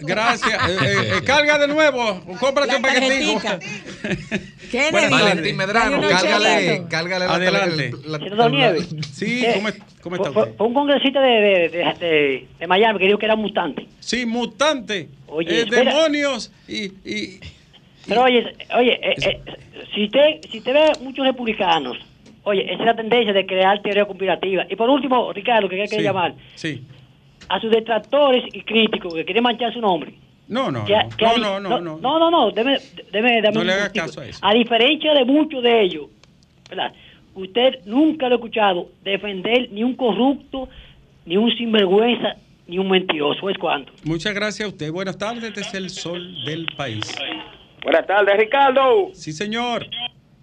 [0.00, 0.68] Gracias.
[0.68, 2.22] Eh, eh, eh, carga de nuevo.
[2.40, 2.82] Cómprate La un.
[4.70, 4.90] Kennedy.
[4.90, 5.10] Buenas tardes.
[5.10, 7.90] Valentín Medrano, cárgale, cárgale la Adelante.
[8.06, 8.88] la- la- Nieves.
[9.12, 10.56] Sí, Eh, ¿cómo, es- cómo está Fue, usted?
[10.56, 13.86] fue un congresista de, de, de, de- de Miami que dijo que era mutante.
[14.00, 15.08] Sí, mutante.
[15.28, 15.92] Oye, eh, espera.
[15.92, 16.52] demonios.
[16.68, 17.40] Y, y-
[18.08, 19.40] Pero oye, oye, eh, eh,
[19.94, 21.96] si usted si usted ve muchos republicanos,
[22.44, 24.64] oye, esa es la tendencia de crear teoría conspirativa.
[24.68, 26.82] Y por último, Ricardo, que hay que sí, llamar Sí.
[27.48, 30.14] A sus detractores y críticos que quieren manchar su nombre.
[30.48, 31.08] No, no, Que- no.
[31.16, 31.98] que No, no, no, no.
[31.98, 32.78] no, no, no, deme,
[33.12, 34.38] deme, dame No un le hagas caso a eso.
[34.42, 36.06] A diferencia de muchos de ellos,
[36.68, 36.92] ¿verdad?
[37.34, 40.68] Usted nunca lo ha escuchado defender ni un corrupto,
[41.26, 42.36] ni un sinvergüenza,
[42.68, 43.50] ni un mentiroso.
[43.50, 43.92] ¿Es cuánto?
[44.04, 44.90] Muchas gracias a usted.
[44.92, 45.44] Buenas tardes.
[45.44, 47.02] Este es el sol del país.
[47.82, 49.10] Buenas tardes, Ricardo.
[49.12, 49.86] Sí, señor.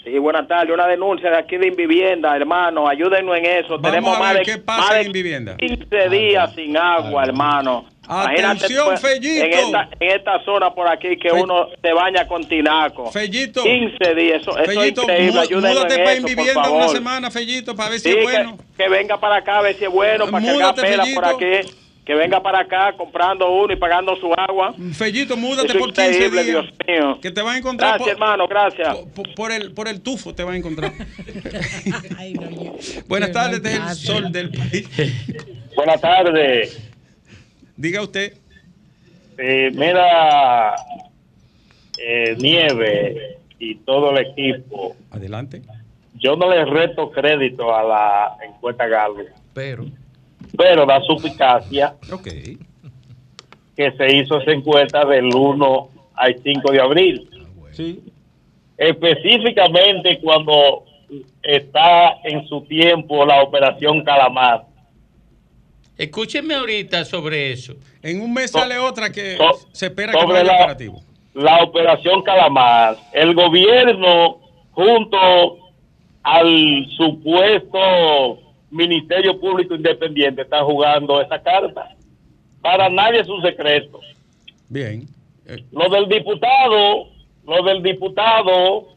[0.03, 0.73] Sí, buenas tardes.
[0.73, 2.89] Una denuncia de aquí de Invivienda, hermano.
[2.89, 3.69] Ayúdenos en eso.
[3.77, 5.55] Vamos Tenemos a más ver de, qué pasa más de en Invivienda.
[5.57, 7.85] 15 días sin agua, hermano.
[8.05, 9.45] Atención, pues, Fellito.
[9.45, 13.09] En esta, en esta zona por aquí que Fe- uno se baña con tinaco.
[13.13, 13.63] Fellito.
[13.63, 14.41] 15 días.
[14.41, 15.41] Eso, eso es Fellito, increíble.
[15.55, 18.57] múdate en para eso, Invivienda una semana, Fellito, para ver si Sí, es que- bueno.
[18.77, 21.21] que, venga para acá a ver si es bueno, para que haga Múdate, pela Fellito.
[21.21, 21.69] por aquí.
[22.05, 24.73] Que venga para acá comprando uno y pagando su agua.
[24.93, 26.65] Fellito, múdate Eso por 15 increíble, días.
[26.65, 27.19] Dios mío.
[27.21, 28.97] Que te vas a encontrar Gracias, por, hermano, gracias.
[29.15, 30.91] por- por el, por el tufo, te vas a encontrar.
[32.17, 32.75] Ay, no, yo-
[33.07, 34.89] Buenas tardes, es el sol del país.
[35.77, 36.77] Buenas tardes.
[37.77, 38.33] Diga usted.
[39.37, 40.75] Eh, mira,
[41.97, 45.61] eh, Nieve y todo el equipo, Adelante.
[46.15, 49.85] yo no les reto crédito a la encuesta Gallup, Pero
[50.57, 52.27] pero da suficacia Ok.
[53.75, 57.29] que se hizo esa encuesta del 1 al 5 de abril.
[57.71, 58.03] Sí.
[58.77, 60.83] Específicamente cuando
[61.41, 64.65] está en su tiempo la operación Calamar.
[65.97, 67.75] Escúcheme ahorita sobre eso.
[68.01, 71.01] En un mes So- sale otra que so- se espera que sobre vaya la- operativo.
[71.33, 72.97] la operación Calamar.
[73.11, 74.39] El gobierno,
[74.71, 75.57] junto
[76.23, 78.39] al supuesto
[78.73, 81.95] Ministerio Público Independiente, está jugando esa carta.
[82.61, 83.99] Para nadie es un secreto.
[84.67, 85.07] Bien.
[85.45, 87.07] Eh, Lo del diputado,
[87.45, 88.87] lo del diputado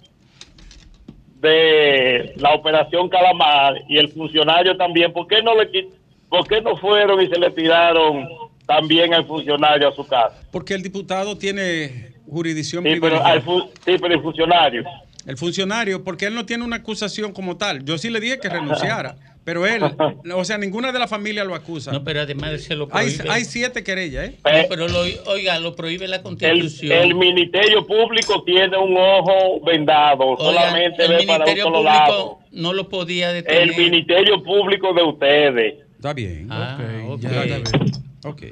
[1.41, 5.89] de la operación Calamar y el funcionario también, ¿por qué no le
[6.29, 8.27] por qué no fueron y se le tiraron
[8.67, 10.41] también al funcionario a su casa?
[10.51, 14.85] porque el diputado tiene jurisdicción Sí, pero, al sí, pero el funcionario.
[15.27, 17.85] El funcionario, porque él no tiene una acusación como tal.
[17.85, 19.81] Yo sí le dije que renunciara, pero él,
[20.35, 21.93] o sea, ninguna de la familia lo acusa.
[21.93, 23.31] No, pero además se lo hay, prohíbe.
[23.33, 24.35] hay siete querellas, ¿eh?
[24.45, 26.91] No, Eh, pero lo, oiga, lo prohíbe la constitución.
[26.91, 31.77] el Ministerio Público tiene un ojo vendado, Oiga, solamente el ve para un Ministerio solo
[31.79, 32.39] Público lado.
[32.51, 33.63] no lo podía detener.
[33.63, 35.75] El Ministerio Público de ustedes.
[35.95, 36.49] Está bien.
[36.51, 37.21] Ah, ok.
[37.21, 37.93] ya está bien.
[38.25, 38.43] Ok.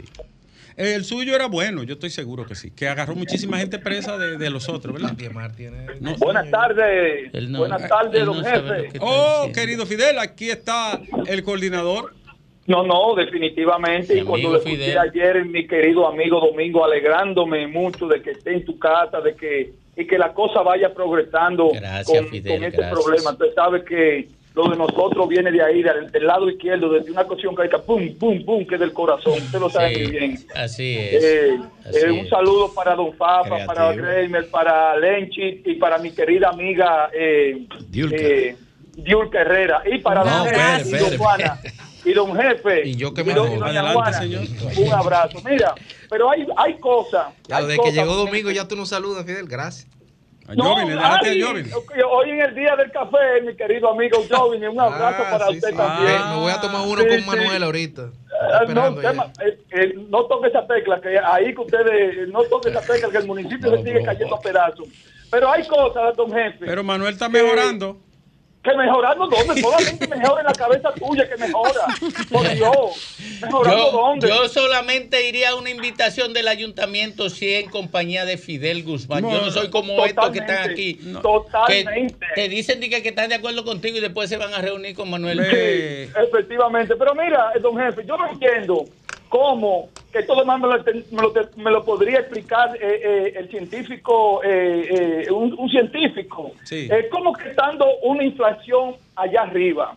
[0.77, 2.71] El suyo era bueno, yo estoy seguro que sí.
[2.73, 5.17] Que agarró muchísima gente presa de, de los otros, ¿verdad?
[6.01, 6.17] No.
[6.17, 7.33] Buenas tardes.
[7.49, 8.89] No- Buenas tardes, no don lo jefe.
[8.93, 9.53] que Oh, diciendo.
[9.61, 12.15] querido Fidel, aquí está el coordinador.
[12.67, 14.15] No, no, definitivamente.
[14.15, 14.99] Mi Y cuando le escuché Fidel.
[14.99, 19.73] ayer, mi querido amigo Domingo, alegrándome mucho de que esté en tu casa, de que
[19.97, 23.01] y que la cosa vaya progresando Gracias, con, Fidel, con este gracias.
[23.05, 23.31] problema.
[23.31, 27.25] Usted sabe que lo de nosotros viene de ahí, del, del lado izquierdo, desde una
[27.25, 29.33] cuestión que pum, pum, pum, que es del corazón.
[29.35, 30.47] Usted lo sabe muy Sí, bien.
[30.55, 31.25] así es.
[31.25, 32.29] Eh, así eh, un es.
[32.29, 33.67] saludo para Don Fafa, Creativo.
[33.75, 38.17] para Kramer, para Lenchi y para mi querida amiga eh, Diulca.
[38.17, 38.57] eh,
[39.33, 40.55] Herrera y para No, Don
[40.87, 41.19] y Don.
[41.19, 41.61] Juana
[42.05, 43.59] y Don Jefe Y yo que me don- jodo.
[43.59, 44.19] doña Adelante, Juana.
[44.21, 44.43] señor.
[44.87, 45.39] Un abrazo.
[45.45, 45.75] Mira,
[46.09, 47.27] pero hay, hay cosas.
[47.49, 49.47] Ya, hay desde que llegó don Domingo ya tú no saludas, Fidel.
[49.49, 49.89] Gracias.
[50.47, 54.79] A No, Jovine, ay, hoy en el día del café, mi querido amigo Jovine, un
[54.79, 55.77] abrazo Ah, para sí, usted sí.
[55.77, 56.21] también.
[56.31, 57.25] Me voy a tomar uno Sí, con sí.
[57.27, 58.03] Manuel ahorita.
[58.43, 62.43] Ah, esperando no, tema- eh, eh, no toque esa tecla, que ahí que ustedes, no
[62.45, 64.87] toque esa tecla, que el municipio se sigue cayendo a pedazos.
[65.31, 67.95] Pero hay cosas, don jefe, Pero Manuel está mejorando.
[67.97, 68.14] que
[68.73, 71.81] mejorando dónde, solamente mejora en la cabeza tuya que mejora.
[72.31, 74.29] Por Dios, mejorando Yo, dónde.
[74.29, 79.23] yo solamente iría a una invitación del ayuntamiento si en compañía de Fidel Guzmán.
[79.23, 80.95] yo no soy como estos que están aquí.
[81.23, 84.55] Totalmente, Que te dicen di que, que están de acuerdo contigo y después se van
[84.55, 85.39] a reunir con Manuel.
[85.51, 86.95] Sí, efectivamente.
[86.97, 88.85] Pero mira, don jefe, yo no entiendo
[89.29, 93.49] cómo que esto demás me lo, me lo, me lo podría explicar eh, eh, el
[93.51, 96.53] científico, eh, eh, un, un científico.
[96.63, 96.89] Sí.
[97.11, 99.97] ¿Cómo que estando una inflación allá arriba?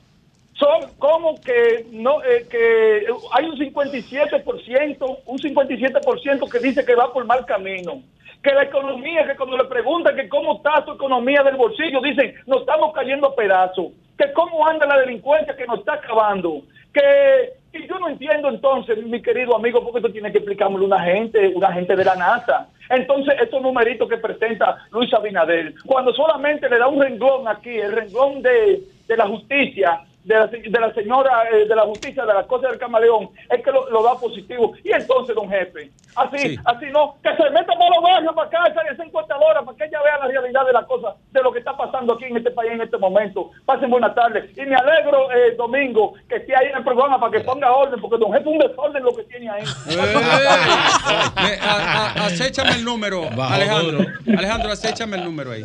[0.54, 7.14] Son como que no eh, que hay un 57%, un 57% que dice que va
[7.14, 8.02] por mal camino.
[8.42, 12.34] Que la economía, que cuando le preguntan que cómo está su economía del bolsillo, dicen,
[12.48, 13.92] nos estamos cayendo a pedazos.
[14.18, 16.64] Que cómo anda la delincuencia que nos está acabando.
[16.98, 21.02] Que y yo no entiendo entonces, mi querido amigo, porque esto tiene que explicármelo una
[21.02, 22.70] gente, una gente de la NASA.
[22.90, 27.92] Entonces, estos numeritos que presenta Luis Abinader, cuando solamente le da un renglón aquí, el
[27.92, 32.26] renglón de, de la justicia, de la, se- de la señora eh, de la justicia
[32.26, 34.74] de la cosa del camaleón, es que lo, lo da positivo.
[34.84, 36.58] Y entonces, don jefe, así, Sí.
[36.66, 39.86] así no, que se meta por los barrios para acá, esa, esa encuestadora, para que
[39.86, 42.52] ella vea la realidad de la cosa, de lo que está pasando aquí en este
[42.52, 43.52] país en este momento.
[43.66, 44.50] Pasen buenas tardes.
[44.58, 48.00] Y me alegro, eh, Domingo, que esté ahí en el programa para que ponga orden,
[48.02, 49.64] porque don jefe es un desorden lo que tiene ahí.
[49.88, 53.98] Me- a- a- acéchame el número, Bajo Alejandro.
[54.00, 54.10] duro.
[54.38, 55.64] Alejandro, acéchame el número ahí.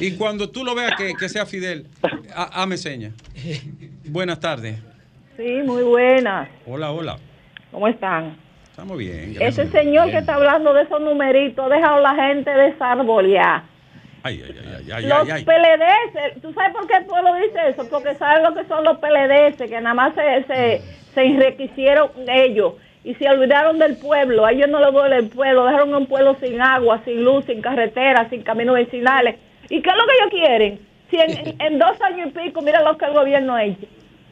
[0.00, 1.86] Y cuando tú lo veas que, que sea Fidel,
[2.34, 3.12] ha- hame seña.
[4.06, 4.78] Buenas tardes.
[5.36, 6.48] Sí, muy buenas.
[6.66, 7.16] Hola, hola.
[7.70, 8.36] ¿Cómo están?
[8.70, 9.36] Estamos bien.
[9.40, 13.62] Ese señor que está hablando de esos numeritos, ha dejado a la gente desarbolear.
[14.22, 15.44] Ay, ay, ay, los.
[15.44, 17.88] PLDS, ¿tú sabes por qué el pueblo dice eso?
[17.88, 20.82] Porque saben lo que son los PLDS, que nada más se, se,
[21.14, 24.44] se enriquecieron ellos y se olvidaron del pueblo.
[24.44, 27.60] A ellos no les duele el pueblo, dejaron un pueblo sin agua, sin luz, sin
[27.60, 29.36] carretera, sin caminos vecinales.
[29.68, 30.93] ¿Y qué es lo que ellos quieren?
[31.10, 33.86] Si en, dos años y pico, mira lo que el gobierno ha hecho.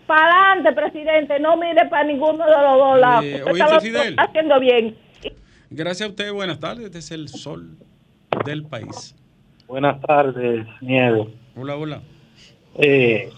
[0.06, 3.24] Para adelante, presidente, no mire para ninguno de los dos lados.
[3.24, 4.08] Eh, Usted ¿oíste, está, lo- Fidel?
[4.10, 4.96] está haciendo bien.
[5.70, 6.86] Gracias a usted, buenas tardes.
[6.86, 7.76] Este es el sol
[8.44, 9.14] del país.
[9.68, 11.28] Buenas tardes, Nieves.
[11.56, 12.02] Hola, hola.
[12.78, 13.30] Eh,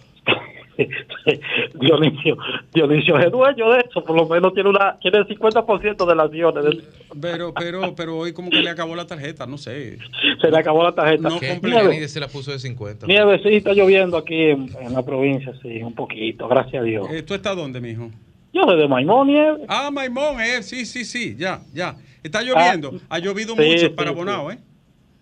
[1.74, 2.36] Dionisio,
[2.72, 6.26] Dionisio es dueño de eso, por lo menos tiene una tiene el 50% de las
[6.26, 6.64] acciones.
[6.64, 6.84] del-
[7.20, 9.98] Pero, pero, pero hoy como que le acabó la tarjeta, no sé.
[10.40, 11.28] Se le acabó la tarjeta.
[11.28, 11.38] No.
[11.38, 13.06] Kennedy se la puso de 50.
[13.06, 17.06] Nieve, sí, está lloviendo aquí en, en la provincia, sí, un poquito, gracias a Dios.
[17.26, 18.10] ¿Tú estás dónde, mijo?
[18.52, 19.64] Yo soy de Maimón, Nieve.
[19.68, 21.96] Ah, Maimón, eh, sí, sí, sí, ya, ya.
[22.22, 22.92] Está lloviendo.
[23.08, 24.16] ha llovido sí, mucho sí, para sí.
[24.16, 24.58] Bonao, ¿eh?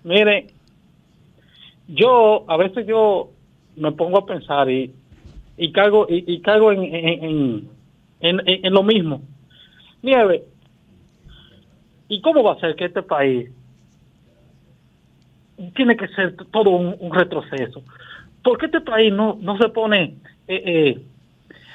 [0.04, 0.48] Mire,
[1.88, 3.30] yo a veces yo
[3.76, 4.92] me pongo a pensar y,
[5.56, 7.68] y caigo, y, y en, en,
[8.20, 9.22] en, en- lo mismo.
[10.02, 10.44] Nieve,
[12.08, 13.50] ¿y cómo va a ser que este país
[15.76, 17.82] tiene que ser todo un, un retroceso?
[18.42, 20.16] ¿Por qué este país no, no se pone
[20.48, 21.00] eh, eh,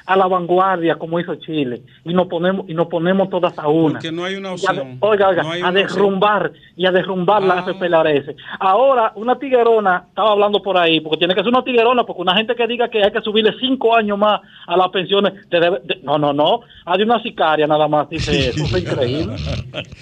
[0.08, 3.92] a la vanguardia como hizo Chile y nos ponemos y nos ponemos todas a una?
[3.92, 4.96] Porque no hay una Y a de- opción.
[5.00, 5.74] oiga, oiga, No a opción.
[5.74, 7.64] derrumbar y a derrumbar la Ah.
[7.66, 8.34] FPLRS.
[8.58, 12.34] Ahora, una tiguerona, estaba hablando por ahí, porque tiene que ser una tiguerona, porque una
[12.34, 15.80] gente que diga que hay que subirle cinco años más a las pensiones, te debe-
[15.84, 19.36] de- no, no, no, hay una sicaria nada más, dice eso, es increíble.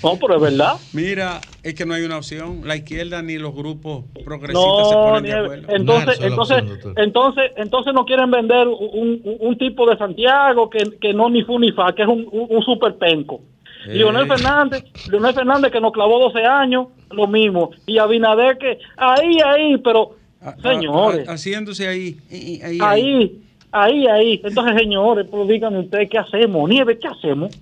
[0.02, 0.74] No, pero es verdad.
[0.92, 2.60] Mira, es que no hay una opción.
[2.64, 5.66] La izquierda ni los grupos progresistas se No, ponen de acuerdo.
[5.74, 10.78] entonces, entonces, opción, entonces, entonces no quieren vender un, un- un tipo de Santiago que,
[11.00, 13.40] que no ni fu ni fa, que es un, un, un super penco.
[13.88, 13.94] Eh.
[13.96, 17.70] Leonel Fernández, Leonel Fernández que nos clavó 12 años, lo mismo.
[17.86, 22.16] Y Abinader que ahí, ahí, pero A- a- señores, a- haciéndose ahí.
[22.30, 22.78] ahí, ahí.
[22.82, 24.40] ahí, ahí, ahí.
[24.42, 27.56] Entonces, señores, pues díganme ustedes qué hacemos, Nieve, ¿qué hacemos?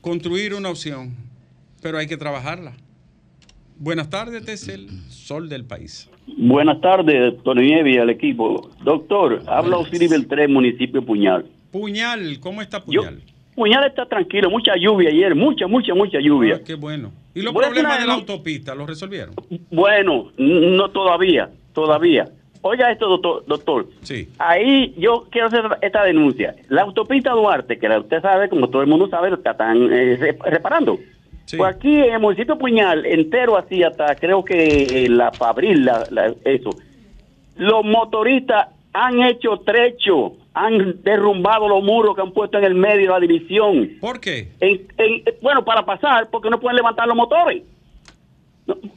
[0.00, 1.14] Construir una opción,
[1.82, 2.72] pero hay que trabajarla.
[3.80, 6.10] Buenas tardes, este es el sol del país.
[6.36, 8.68] Buenas tardes, doctor Nieves y al equipo.
[8.82, 11.46] Doctor, habla Osiris Beltré, municipio Puñal.
[11.70, 13.20] Puñal, ¿cómo está Yo- Puñal?
[13.54, 16.56] Puñal está tranquilo, mucha lluvia ayer, mucha, mucha, mucha lluvia.
[16.60, 17.10] Ah, qué bueno.
[17.34, 19.34] ¿Y los Voy problemas de la autopista los resolvieron?
[19.70, 22.28] Bueno, no todavía, todavía.
[22.62, 23.44] Oiga esto, doctor.
[23.46, 23.86] doctor.
[24.02, 24.28] Sí.
[24.38, 26.54] Ahí yo quiero hacer esta denuncia.
[26.68, 30.16] La autopista Duarte, que la- usted sabe, como todo el mundo sabe, la están eh,
[30.16, 30.98] re- reparando.
[31.44, 31.56] Sí.
[31.56, 36.04] Pues aquí en el municipio Puñal, entero así hasta creo que eh, la Fabril, la,
[36.10, 36.70] la- eso.
[37.56, 43.06] Los motoristas han hecho trecho, han derrumbado los muros que han puesto en el medio
[43.14, 43.90] de la división.
[44.00, 44.48] ¿Por qué?
[44.60, 47.62] En- en- bueno, para pasar, porque no pueden levantar los motores.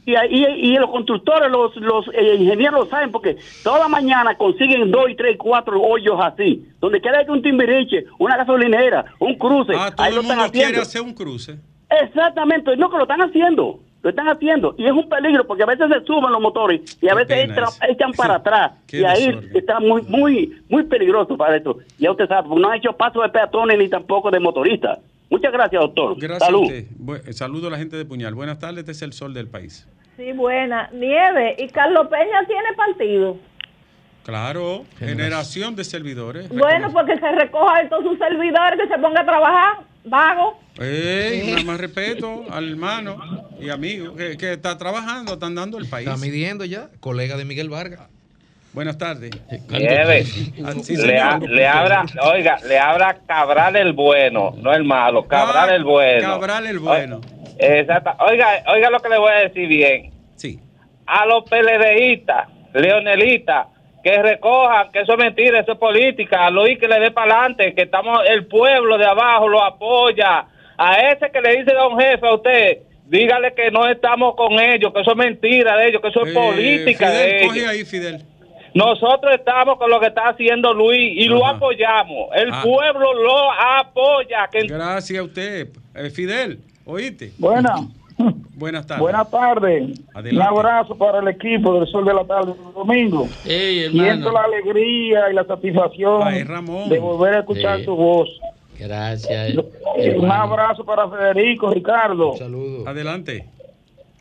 [0.04, 4.90] Y, y, y los constructores, los, los eh, ingenieros lo saben, porque toda mañana consiguen
[4.90, 6.66] dos y tres, cuatro hoyos así.
[6.78, 9.72] Donde quiera que un timbiriche, una gasolinera, un cruce.
[9.74, 10.82] Ah, todo ahí lo el están mundo quiere haciendo.
[10.82, 11.56] hacer un cruce.
[12.02, 15.66] Exactamente, no que lo están haciendo, lo están haciendo y es un peligro porque a
[15.66, 17.72] veces se suben los motores y a Qué veces eso.
[17.88, 19.56] echan para atrás y ahí desorden.
[19.56, 21.78] está muy muy muy peligroso para esto.
[21.98, 24.98] Ya usted sabe, no han hecho paso de peatones ni tampoco de motoristas.
[25.30, 26.16] Muchas gracias, doctor.
[26.18, 26.70] Gracias Salud.
[26.70, 28.34] a eh, saludo a la gente de Puñal.
[28.34, 29.88] Buenas tardes, este es el sol del país.
[30.16, 30.90] Sí, buena.
[30.92, 33.36] Nieve, ¿y Carlos Peña tiene partido?
[34.24, 36.48] Claro, generación de servidores.
[36.50, 39.78] Bueno, porque se recoja de todos sus servidores que se ponga a trabajar.
[40.04, 40.58] Vago.
[40.80, 43.18] Ey, nada más respeto al hermano
[43.60, 46.08] y amigo que, que está trabajando, están dando el país.
[46.08, 48.00] Está midiendo ya, colega de Miguel Vargas.
[48.72, 49.30] Buenas tardes.
[49.68, 50.24] Nieve,
[50.64, 55.68] Ah, sí, le, le abra, oiga, le abra Cabral el bueno, no el malo, Cabral
[55.70, 56.26] Ah, el bueno.
[56.26, 57.20] Cabral el bueno.
[57.58, 58.12] Exacto.
[58.24, 60.10] Oiga, oiga lo que le voy a decir bien.
[60.36, 60.58] Sí.
[61.06, 63.66] A los PLDistas, leonelistas,
[64.02, 66.46] que recojan, que eso es mentira, eso es política.
[66.46, 70.46] A Luis que le dé para adelante, que estamos, el pueblo de abajo lo apoya.
[70.76, 74.92] A ese que le dice don jefe a usted, dígale que no estamos con ellos,
[74.92, 77.70] que eso es mentira de ellos, que eso es Eh, política Fidel, de coge ellos.
[77.70, 78.22] ahí, Fidel.
[78.74, 82.30] Nosotros estamos con lo que está haciendo Luis y lo apoyamos.
[82.34, 82.62] El Ah.
[82.64, 84.48] pueblo lo apoya.
[84.50, 85.68] Que Gracias a usted.
[85.94, 87.32] Eh, Fidel, ¿oíste?
[87.38, 87.74] Buena.
[88.54, 89.00] Buenas tardes.
[89.02, 90.00] Buenas tardes.
[90.14, 90.36] Adelante.
[90.36, 93.26] Un abrazo para el equipo del Sol de la Tarde del domingo.
[93.44, 96.88] Siento la alegría y la satisfacción Ay, Ramón.
[96.88, 97.84] de volver a escuchar Sí.
[97.86, 98.28] tu voz.
[98.78, 99.54] Gracias.
[100.16, 102.36] Un abrazo para Federico, Ricardo.
[102.36, 102.86] Saludos.
[102.86, 103.46] Adelante.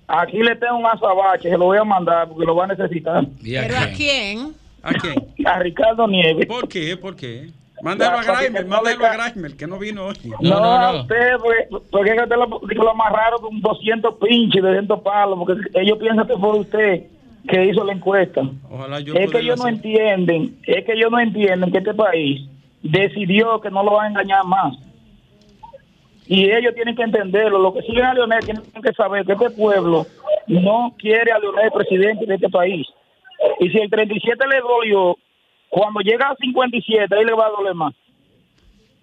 [0.08, 3.26] Aquí le tengo un azabache, se lo voy a mandar porque lo va a necesitar.
[3.42, 4.54] ¿Pero a quién?
[4.84, 5.16] ¿A quién?
[5.48, 6.46] A Ricardo Nieves.
[6.48, 6.98] ¿Por qué?
[6.98, 7.50] ¿Por qué?
[7.84, 10.16] Mándalo a Grimer, no mándalo a Grimer, que no vino hoy.
[10.40, 15.40] No, a usted, porque, porque usted lo, que lo amarraron con 200 pinches, 200 palos,
[15.40, 17.04] porque ellos piensan que fue usted
[17.48, 18.42] que hizo la encuesta.
[18.70, 22.48] Ojalá yo es que ellos no entienden, es que ellos no entienden que este país
[22.84, 24.78] decidió que no lo va a engañar más.
[26.28, 27.60] Y ellos tienen que entenderlo.
[27.60, 30.06] Los que siguen a Leonel tienen que saber que este pueblo
[30.48, 32.88] no quiere a Leonel presidente de este país.
[33.60, 35.18] Y si el 37 le dolió,
[35.72, 37.96] cuando llega a 57, ahí le va a doler más.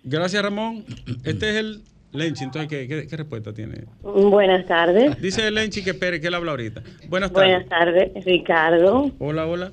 [0.05, 0.85] Gracias, Ramón.
[1.25, 1.81] Este es el
[2.13, 2.45] Lenchi.
[2.45, 3.85] Entonces, ¿qué, qué, qué respuesta tiene?
[4.03, 5.21] Buenas tardes.
[5.21, 6.83] Dice el Lenchi que espere, que él habla ahorita.
[7.09, 7.67] Buenas tardes.
[7.67, 9.11] Buenas tardes, Ricardo.
[9.19, 9.73] Hola, hola.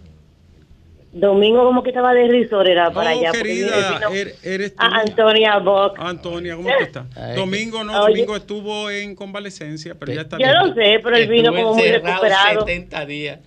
[1.18, 3.30] Domingo como que estaba de risor, era para Oh, allá.
[3.32, 4.84] porque querida, er- eres tú.
[4.84, 5.98] a Antonia Box.
[5.98, 7.06] Antonia, ¿cómo tú estás?
[7.36, 8.16] Domingo no, Oye.
[8.16, 11.88] Domingo estuvo en convalecencia, pero ya está Yo lo sé, pero él vino como muy
[11.88, 12.60] recuperado.
[12.66, 13.40] 70 días.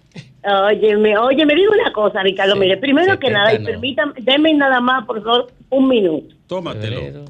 [0.45, 2.55] Óyeme, oye, me digo una cosa, Ricardo.
[2.55, 6.35] Sí, mire, primero que 70 nada, y permítame, denme nada más, por favor, un minuto.
[6.47, 7.25] Tómatelo.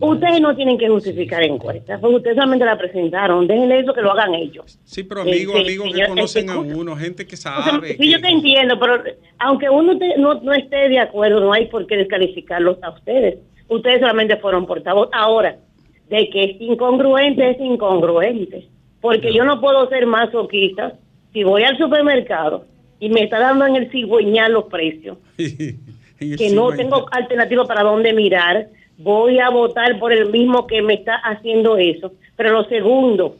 [0.00, 3.46] Ustedes no tienen que justificar encuestas, porque ustedes solamente la presentaron.
[3.46, 4.78] Déjenle eso que lo hagan ellos.
[4.84, 7.96] Sí, pero amigos, amigos que conocen a uno, gente que O sea, sabe.
[7.96, 9.02] sí, yo te entiendo, pero
[9.38, 13.38] aunque uno te- no, no esté de acuerdo, no hay por qué descalificarlos a ustedes.
[13.68, 15.08] Ustedes solamente fueron portavoz.
[15.12, 15.56] Ahora,
[16.10, 18.68] de que es incongruente, es incongruente.
[19.00, 20.94] Porque yo no puedo ser masoquista
[21.32, 22.64] si voy al supermercado
[22.98, 28.12] y me está dando en el cigüeñal los precios, que no tengo alternativa para dónde
[28.12, 28.68] mirar,
[28.98, 32.12] voy a votar por el mismo que me está haciendo eso.
[32.36, 33.36] Pero lo segundo,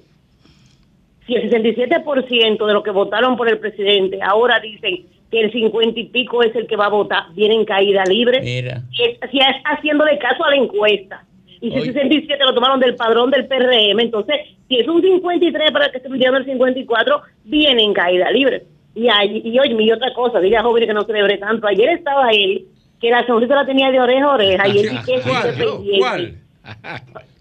[1.27, 5.99] si el 67% de los que votaron por el presidente ahora dicen que el 50
[5.99, 8.83] y pico es el que va a votar, vienen caída libre, Mira.
[8.95, 11.25] si es, si es haciéndole caso a la encuesta.
[11.61, 14.37] Y si el 67 lo tomaron del padrón del PRM, entonces,
[14.69, 18.63] si es un 53 para que esté pidiendo el 54, viene en caída libre.
[18.95, 21.67] Y, ahí- y oye, y otra cosa, diga joven que no celebre tanto.
[21.67, 22.67] Ayer estaba él,
[23.01, 26.36] que la sonrisa la tenía de oreja a oreja, y él sí que es ¿Cuál?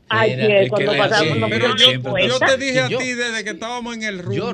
[0.08, 3.96] Ayer, cuando pasaba cuando Pero yo, yo te dije a Yo- ti desde que estábamos
[3.96, 4.54] en el rumbo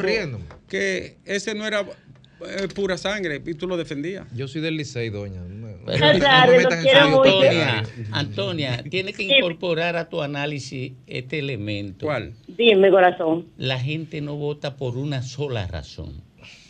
[0.69, 4.25] que ese no era eh, pura sangre y tú lo defendías.
[4.33, 5.41] Yo soy del Licey, doña.
[5.85, 6.53] Claro.
[6.99, 12.05] Antonia, Antonia, tienes que incorporar a tu análisis este elemento.
[12.05, 12.33] ¿Cuál?
[12.47, 13.47] Dime, corazón.
[13.57, 16.21] La gente no vota por una sola razón.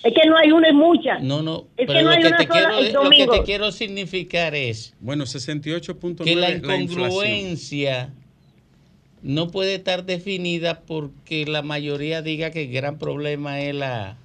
[0.03, 1.19] Es que no hay una, es mucha.
[1.19, 3.27] No, no, Es pero que no lo, hay que una te sola, quiero, lo que
[3.27, 8.09] te quiero significar es Bueno, 68.9 que la incongruencia
[9.21, 14.17] no puede estar definida porque la mayoría diga que el gran problema es la,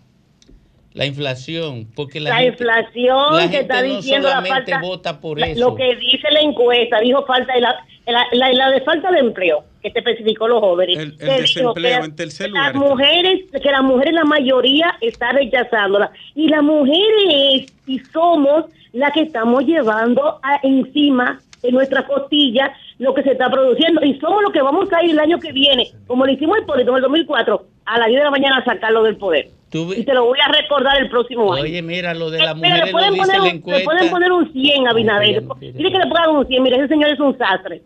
[0.95, 1.87] la inflación.
[1.95, 4.87] Porque la, La, gente- inflación la que gente está no diciendo la solamente falta.
[4.87, 5.61] vota por la- eso.
[5.61, 7.75] Lo que dice la encuesta, dijo falta de la,
[8.07, 9.63] la, la- la de falta de empleo,
[9.93, 10.99] que te especificó los jóvenes.
[10.99, 12.79] El- el desempleo que en tercer las lugar está.
[13.23, 16.11] mujeres, que las mujeres, la mayoría está rechazándola.
[16.35, 23.13] Y las mujeres y somos las que estamos llevando a- encima de nuestra costilla lo
[23.15, 24.03] que se está produciendo.
[24.05, 26.65] Y somos los que vamos a ir el año que viene, como lo hicimos el
[26.65, 29.49] poder en el 2004, a las 10 de la mañana a sacarlo del poder.
[29.97, 31.63] Y te lo voy a recordar el próximo año.
[31.65, 33.73] Oye, mira, lo de las Eh, mira, mujeres le lo pueden, dice poner la un,
[33.79, 35.43] le pueden poner un 100 a Abinader.
[35.61, 36.63] Dile que le pongan un 100.
[36.63, 37.83] Mira, ese señor es un sastre.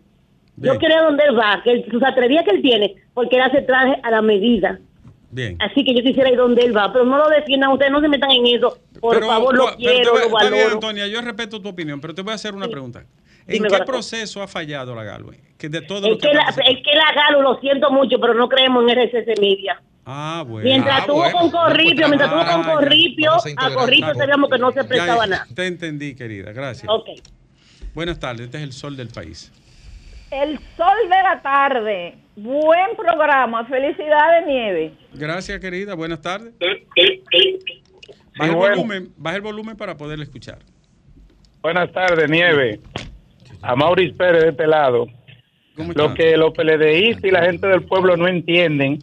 [0.57, 3.99] Yo quiero donde él va, que sus atrevías que él tiene, porque él hace traje
[4.03, 4.79] a la medida.
[5.31, 5.55] Bien.
[5.59, 8.09] Así que yo quisiera ir donde él va, pero no lo defiendan, ustedes no se
[8.09, 8.77] metan en eso.
[8.99, 10.73] Por Pero, favor, lo pero quiero, voy- lo está bien, valoro.
[10.75, 12.99] Antonia, yo respeto tu opinión, pero te voy a hacer una pregunta.
[13.47, 13.85] ¿En Dime, qué corazón.
[13.87, 15.39] proceso ha fallado la Galway?
[15.57, 18.19] Que de todo lo Es que que, la, es que la Galo, lo siento mucho,
[18.19, 19.81] pero no creemos en RCC Media.
[20.05, 20.65] Ah, bueno.
[20.69, 21.37] Mientras Ah, estuvo bueno.
[21.39, 22.73] con Corripio, mientras estuvo Ah, con ya.
[22.73, 23.73] Corripio, a.
[23.73, 25.47] Corripio Ah, sabíamos que no se prestaba ya, nada.
[25.55, 26.51] Te entendí, querida.
[26.51, 26.91] Gracias.
[26.91, 27.07] Ok.
[27.95, 28.41] Buenas tardes.
[28.45, 29.51] Este es el sol del país.
[30.31, 32.15] El sol de la tarde.
[32.37, 33.65] Buen programa.
[33.65, 34.93] Felicidades, Nieve.
[35.13, 35.93] Gracias, querida.
[35.93, 36.53] Buenas tardes.
[38.37, 40.59] Baja el, volumen, baja el volumen para poderle escuchar.
[41.61, 42.79] Buenas tardes, Nieve.
[43.61, 45.07] A Maurice Pérez de este lado.
[45.95, 48.99] Lo que los PLDistas y la gente del pueblo no entienden,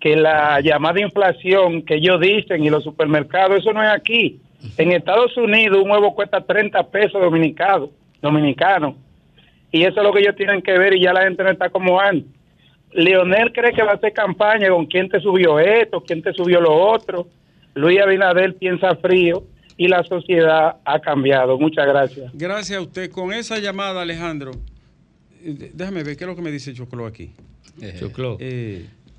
[0.00, 4.40] que la llamada inflación que ellos dicen y los supermercados, eso no es aquí.
[4.78, 7.90] En Estados Unidos un huevo cuesta 30 pesos dominicanos,
[8.22, 8.94] dominicanos.
[9.72, 11.70] Y eso es lo que ellos tienen que ver y ya la gente no está
[11.70, 12.30] como antes.
[12.92, 16.60] Leonel cree que va a hacer campaña con quién te subió esto, quién te subió
[16.60, 17.28] lo otro.
[17.74, 19.44] Luis Abinader piensa frío
[19.76, 21.56] y la sociedad ha cambiado.
[21.58, 22.32] Muchas gracias.
[22.34, 23.10] Gracias a usted.
[23.12, 24.50] Con esa llamada, Alejandro,
[25.44, 27.30] eh, déjame ver qué es lo que me dice Choclo aquí.
[27.98, 28.36] Choclo,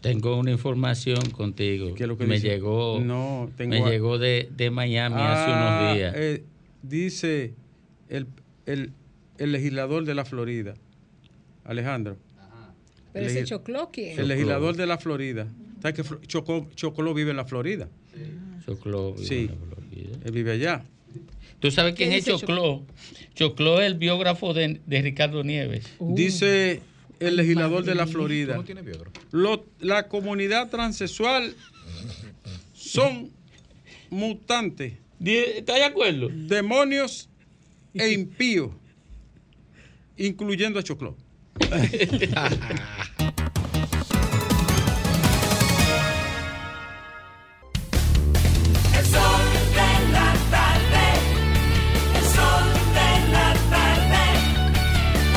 [0.02, 1.93] tengo una información contigo.
[1.95, 2.49] ¿Qué es lo que me dice?
[2.49, 6.14] llegó, No, tengo me a- llegó de, de Miami hace Ah, unos días.
[6.18, 6.43] eh,
[6.84, 7.54] dice
[8.10, 8.28] el,
[8.66, 8.91] el,
[9.44, 10.76] el legislador de la Florida,
[11.66, 12.18] Alejandro.
[13.14, 14.20] Pero El ese Choclo, ¿quién?
[14.20, 15.48] El legislador de la Florida.
[15.82, 17.89] ¿Sabes que Chocó, Chocolo vive en la Florida?
[18.66, 19.36] Choclo vive Sí.
[19.39, 20.18] en la Florida.
[20.26, 20.84] Él vive allá.
[21.60, 22.84] ¿Tú sabes quién ¿Qué es Choclo?
[23.36, 25.86] Choclo es el biógrafo de, de Ricardo Nieves.
[26.00, 26.82] Dice
[27.20, 28.54] el legislador de la Florida.
[28.54, 29.12] ¿Tú no tienes biógrafo?
[29.32, 31.54] Lo- la comunidad transexual
[32.74, 33.32] son
[34.10, 34.94] mutantes.
[35.24, 36.30] ¿Estás de acuerdo?
[36.32, 37.30] Demonios
[37.94, 38.72] e impíos,
[40.26, 41.16] incluyendo a Choclo.
[48.94, 49.42] El sol
[49.78, 51.06] de la tarde,
[52.18, 52.66] el sol
[52.98, 54.24] de la tarde,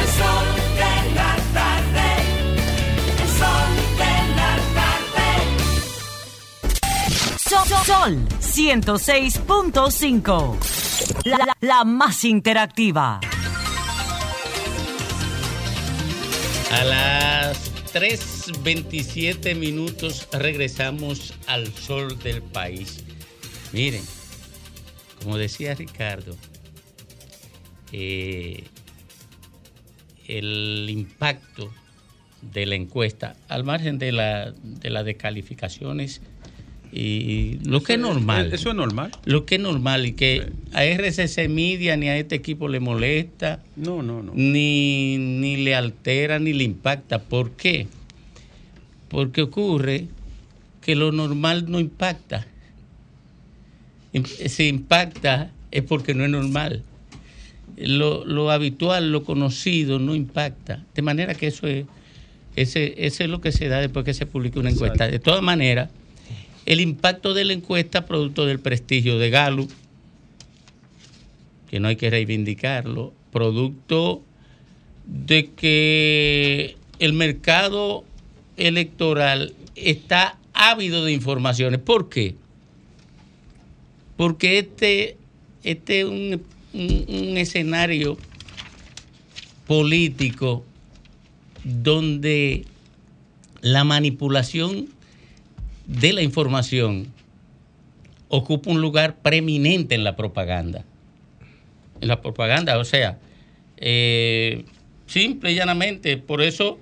[0.00, 0.46] el sol
[0.80, 2.08] de la tarde,
[3.22, 3.70] el sol
[4.00, 5.28] de la tarde.
[7.48, 10.56] Sol, Sol 106.5.
[11.24, 13.20] La, la- la más interactiva.
[16.74, 23.04] A las 3.27 minutos regresamos al sol del país.
[23.72, 24.02] Miren,
[25.22, 26.36] como decía Ricardo,
[27.92, 28.64] eh,
[30.26, 31.72] el impacto
[32.42, 36.22] de la encuesta, al margen de la, de las descalificaciones
[36.96, 38.50] y lo que es normal.
[38.52, 39.10] Eso es normal.
[39.24, 43.60] Lo que es normal y que a RCC Media ni a este equipo le molesta.
[43.74, 44.32] No, no, no.
[44.36, 47.18] Ni, ni le altera ni le impacta.
[47.20, 47.88] ¿Por qué?
[49.08, 50.06] Porque ocurre
[50.82, 52.46] que lo normal no impacta.
[54.12, 56.82] Im- Si impacta es porque no es normal.
[57.76, 60.84] Lo, lo habitual, lo conocido, no impacta.
[60.94, 61.86] De manera que eso es,
[62.54, 65.08] ese, ese es lo que se da después que se publica una encuesta.
[65.08, 65.90] De todas maneras,
[66.66, 69.70] el impacto de la encuesta producto del prestigio de Gallup,
[71.70, 74.22] que no hay que reivindicarlo, producto
[75.06, 78.04] de que el mercado
[78.56, 81.80] electoral está ávido de informaciones.
[81.80, 82.36] ¿Por qué?
[84.16, 85.16] Porque este,
[85.64, 86.42] este es un,
[86.72, 88.16] un- un escenario
[89.66, 90.64] político
[91.64, 92.64] donde
[93.60, 94.88] la manipulación
[95.86, 97.12] de la información
[98.28, 100.84] ocupa un lugar preeminente en la propaganda.
[102.00, 103.18] En la propaganda, o sea,
[103.76, 104.64] eh,
[105.06, 106.78] simple y llanamente, por eso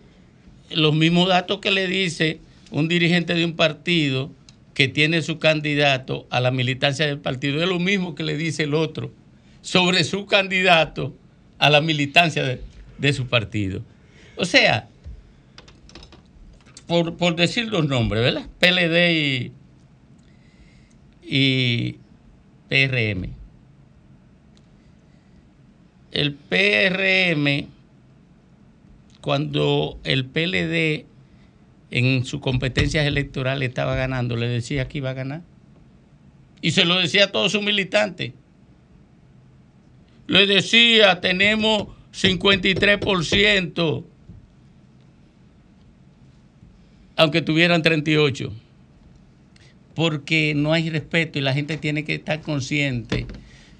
[0.70, 2.40] los mismos datos que le dice
[2.70, 4.30] un dirigente de un partido
[4.74, 8.62] que tiene su candidato a la militancia del partido es lo mismo que le dice
[8.62, 9.12] el otro
[9.60, 11.14] sobre su candidato
[11.58, 12.62] a la militancia de,
[12.98, 13.82] de su partido.
[14.36, 14.88] O sea,
[16.86, 18.46] por, por decir los nombres, ¿verdad?
[18.58, 19.52] PLD y,
[21.22, 21.98] y
[22.68, 23.30] PRM.
[26.10, 27.68] El PRM,
[29.20, 31.06] cuando el PLD
[31.90, 35.42] en sus competencias electorales estaba ganando, le decía que iba a ganar.
[36.60, 38.32] Y se lo decía a todos sus militantes.
[40.26, 44.04] Le decía, tenemos 53%,
[47.16, 48.50] aunque tuvieran 38%.
[49.94, 53.26] Porque no hay respeto y la gente tiene que estar consciente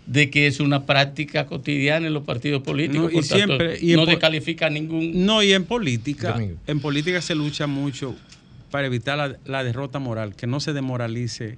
[0.06, 3.10] de que es una práctica cotidiana en los partidos políticos.
[3.12, 5.24] No, y siempre- y no descalifica ningún...
[5.24, 8.14] No, y en política, en política se lucha mucho
[8.70, 11.56] para evitar la, la derrota moral, que no se demoralice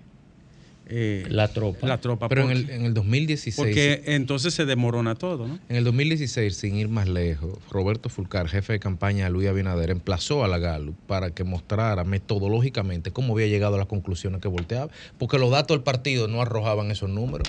[0.87, 1.87] eh, la tropa.
[1.87, 2.29] La tropa.
[2.29, 3.57] Pero en el, en el 2016.
[3.57, 5.59] Porque entonces se demorona todo, ¿no?
[5.69, 9.91] En el 2016, sin ir más lejos, Roberto Fulcar, jefe de campaña de Luis Abinader,
[9.91, 14.49] emplazó a la Gallup para que mostrara metodológicamente cómo había llegado a las conclusiones que
[14.49, 17.49] volteaba, porque los datos del partido no arrojaban esos números.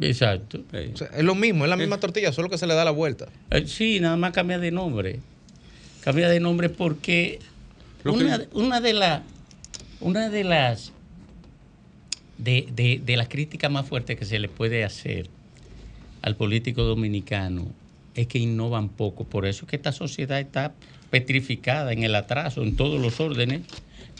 [0.00, 0.62] Exacto.
[0.92, 2.90] O sea, es lo mismo, es la misma tortilla, solo que se le da la
[2.90, 3.26] vuelta.
[3.50, 5.20] Eh, Sí, nada más cambia de nombre.
[6.02, 7.38] Cambia de nombre porque
[8.02, 9.22] que- una, una de las
[10.00, 10.92] una de las
[12.38, 15.28] de, de- de las críticas más fuertes que se le puede hacer
[16.22, 17.66] al político dominicano
[18.14, 19.24] es que innovan poco.
[19.24, 20.72] Por eso es que esta sociedad está
[21.10, 23.60] petrificada en el atraso, en todos los órdenes.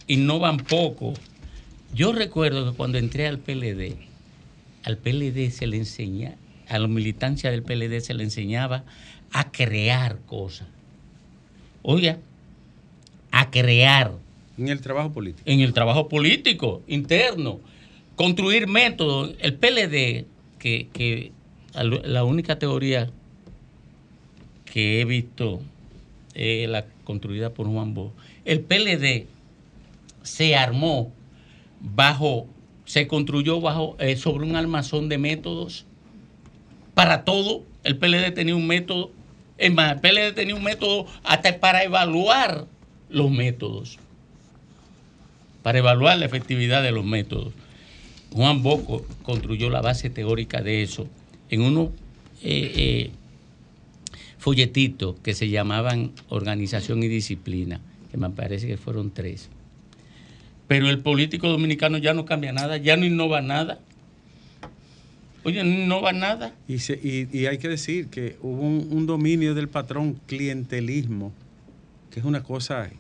[0.07, 1.15] Innovan poco.
[1.95, 3.97] Yo recuerdo que cuando entré al PLD,
[4.85, 6.37] al PLD se le enseña,
[6.69, 8.85] a la militancia del PLD se le enseñaba
[9.33, 10.69] a crear cosas.
[11.83, 12.19] Oiga,
[13.31, 14.13] a crear.
[14.59, 15.43] En el trabajo político.
[15.51, 17.61] En el trabajo político, interno.
[18.17, 19.35] Construir métodos.
[19.39, 20.27] El PLD,
[20.59, 21.33] que, que
[21.73, 23.11] la única teoría
[24.65, 25.61] que he visto
[26.35, 28.13] es la construida por Juan Bosch.
[28.45, 29.27] El PLD
[30.23, 31.13] se armó
[31.81, 32.47] bajo,
[32.85, 35.87] se construyó bajo, eh, sobre un almazón de métodos
[36.95, 37.63] para todo.
[37.85, 39.11] El PLD tenía un método,
[39.57, 42.67] es más, el PLD tenía un método hasta para evaluar
[43.09, 43.99] los métodos,
[45.63, 47.55] para evaluar la efectividad de los métodos.
[48.37, 51.09] Juan Boco construyó la base teórica de eso
[51.49, 51.89] en unos
[52.43, 53.11] eh, eh,
[54.39, 57.81] folletitos que se llamaban Organización y Disciplina,
[58.11, 59.49] que me parece que fueron tres.
[60.69, 63.81] Pero el político dominicano ya no cambia nada, ya no innova nada.
[65.45, 66.53] Oye, no innova nada.
[66.69, 67.01] Y, se-
[67.33, 71.33] y- hay que decir que hubo un dominio del patrón clientelismo,
[72.11, 72.91] que es una cosa,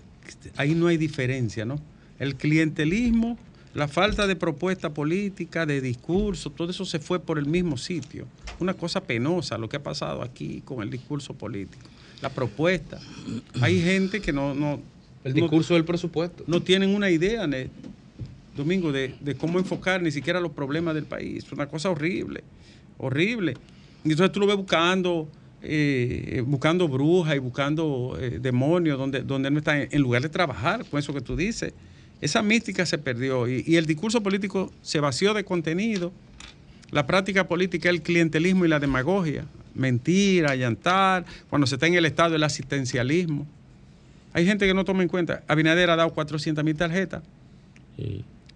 [0.57, 1.78] ahí no hay diferencia, ¿no?
[2.18, 3.37] El clientelismo,
[3.77, 8.27] la falta de propuesta política, de discurso, todo eso se fue por el mismo sitio.
[8.59, 11.85] Una cosa penosa lo que ha pasado aquí con el discurso político.
[12.22, 12.99] La propuesta.
[13.61, 14.55] Hay gente que no...
[14.55, 14.81] no
[15.24, 16.43] El no- discurso del presupuesto.
[16.47, 17.68] no tienen una idea, ne-
[18.57, 21.45] Domingo, de, de cómo enfocar ni siquiera los problemas del país.
[21.45, 22.43] Es una cosa horrible,
[22.97, 23.55] horrible.
[24.05, 25.29] Y entonces tú lo ves buscando,
[25.61, 30.87] eh, buscando brujas y buscando eh, demonios donde, donde no están, en lugar de trabajar
[30.89, 31.74] con eso que tú dices.
[32.21, 36.12] Esa mística se perdió y, y el discurso político se vació de contenido.
[36.91, 39.45] La práctica política es el clientelismo y la demagogia.
[39.75, 41.25] Mentira, llantar.
[41.51, 43.47] Cuando se está en el Estado, el asistencialismo.
[44.33, 45.43] Hay gente que no toma en cuenta.
[45.49, 47.23] Abinader ha dado 400 mil tarjetas.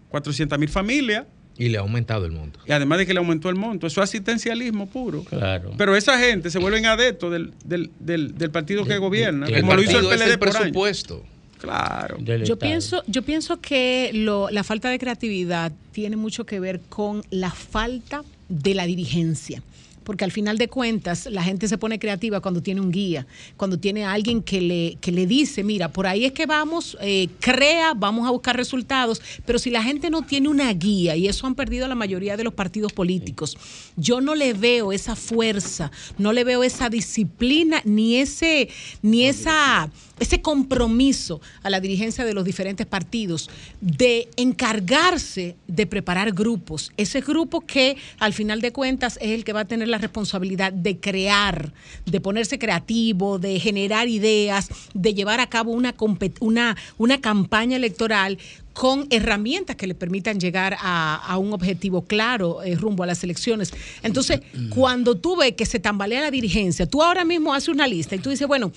[0.08, 1.24] 400 mil familias.
[1.58, 2.60] Y le ha aumentado el monto.
[2.66, 3.86] Y además de que le aumentó el monto.
[3.86, 5.24] Eso es asistencialismo puro.
[5.24, 5.72] Claro.
[5.76, 9.46] Pero esa gente se vuelven adeptos del, del, del, del partido que gobierna.
[9.46, 11.24] Como lo hizo el partido es PLD el por presupuesto.
[11.60, 12.16] Claro.
[12.46, 17.22] Yo pienso, yo pienso que lo- la falta de creatividad tiene mucho que ver con
[17.30, 19.62] la falta de la dirigencia.
[20.02, 23.26] Porque al final de cuentas, la gente se pone creativa cuando tiene un guía,
[23.58, 27.28] cuando tiene alguien que le, que le dice, mira, por ahí es que vamos, eh,
[27.38, 31.46] crea, vamos a buscar resultados, pero si la gente no tiene una guía, y eso
[31.46, 33.56] han perdido la mayoría de los partidos políticos,
[33.96, 38.68] yo no le veo esa fuerza, no le veo esa disciplina, ni ese,
[39.02, 39.90] ni esa
[40.20, 43.50] ese compromiso a la dirigencia de los diferentes partidos
[43.80, 49.52] de encargarse de preparar grupos, ese grupo que al final de cuentas es el que
[49.52, 51.72] va a tener la responsabilidad de crear,
[52.06, 55.94] de ponerse creativo, de generar ideas, de llevar a cabo una,
[56.40, 58.38] una, una campaña electoral
[58.72, 63.24] con herramientas que le permitan llegar a, a un objetivo claro eh, rumbo a las
[63.24, 63.72] elecciones.
[64.02, 64.40] Entonces,
[64.70, 68.20] cuando tú ves que se tambalea la dirigencia, tú ahora mismo haces una lista y
[68.20, 68.72] tú dices, bueno,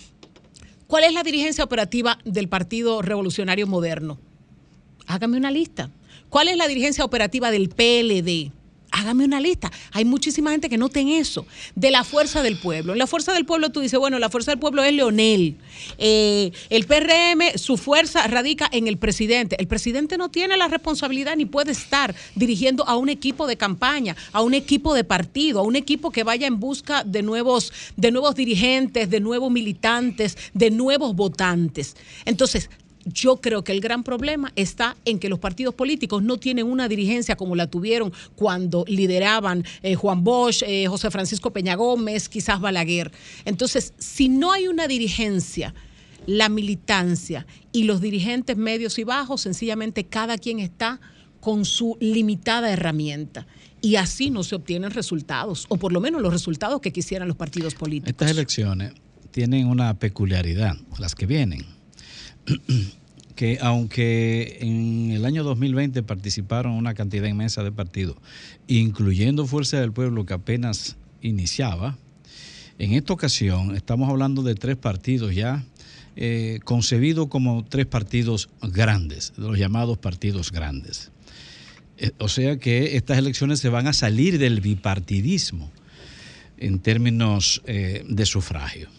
[0.88, 4.20] ¿Cuál es la dirigencia operativa del Partido Revolucionario Moderno?
[5.08, 5.90] Hágame una lista.
[6.30, 8.52] ¿Cuál es la dirigencia operativa del PLD?
[8.96, 9.72] Hágame una lista.
[9.92, 11.48] Hay muchísima gente que no tiene eso.
[11.74, 12.94] De la fuerza del pueblo.
[12.94, 15.58] La fuerza del pueblo tú dices, bueno, la fuerza del pueblo es Leonel.
[15.98, 19.56] Eh, el PRM, su fuerza radica en el presidente.
[19.60, 24.16] El presidente no tiene la responsabilidad ni puede estar dirigiendo a un equipo de campaña,
[24.32, 28.12] a un equipo de partido, a un equipo que vaya en busca de nuevos, de
[28.12, 31.96] nuevos dirigentes, de nuevos militantes, de nuevos votantes.
[32.26, 32.70] Entonces,
[33.06, 36.88] yo creo que el gran problema está en que los partidos políticos no tienen una
[36.88, 42.62] dirigencia como la tuvieron cuando lideraban eh, Juan Bosch, eh, José Francisco Peña Gómez, quizás
[42.62, 43.12] Balaguer.
[43.46, 45.74] Entonces, si no hay una dirigencia,
[46.26, 51.00] la militancia y los dirigentes medios y bajos, sencillamente cada quien está
[51.40, 53.46] con su limitada herramienta.
[53.82, 57.36] Y así no se obtienen resultados, o por lo menos los resultados que quisieran los
[57.36, 58.12] partidos políticos.
[58.12, 58.94] Estas elecciones
[59.32, 61.66] tienen una peculiaridad, las que vienen,
[63.36, 68.18] que aunque en el año 2020 participaron una cantidad inmensa de partidos,
[68.68, 71.98] incluyendo Fuerza del Pueblo que apenas iniciaba,
[72.80, 75.64] en esta ocasión estamos hablando de tres partidos ya
[76.16, 81.12] eh, concebidos como tres partidos grandes, los llamados partidos grandes.
[81.98, 85.72] Eh, O sea que estas elecciones se van a salir del bipartidismo
[86.58, 88.90] en términos eh, de sufragio.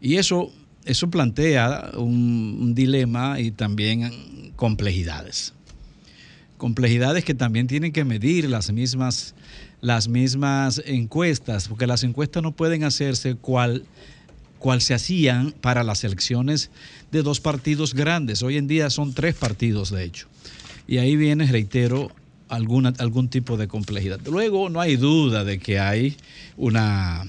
[0.00, 0.52] Y eso,
[0.84, 5.52] eso plantea un, dilema y también complejidades.
[6.56, 9.34] Complejidades que también tienen que medir las mismas,
[9.80, 13.84] las mismas encuestas, porque las encuestas no pueden hacerse cual,
[14.58, 16.70] cual se hacían para las elecciones
[17.12, 18.42] de dos partidos grandes.
[18.42, 20.28] Hoy en día son tres partidos, de hecho.
[20.86, 22.10] Y ahí viene, reitero,
[22.48, 24.20] alguna, algún tipo de complejidad.
[24.26, 26.16] Luego, no hay duda de que hay
[26.56, 27.24] una,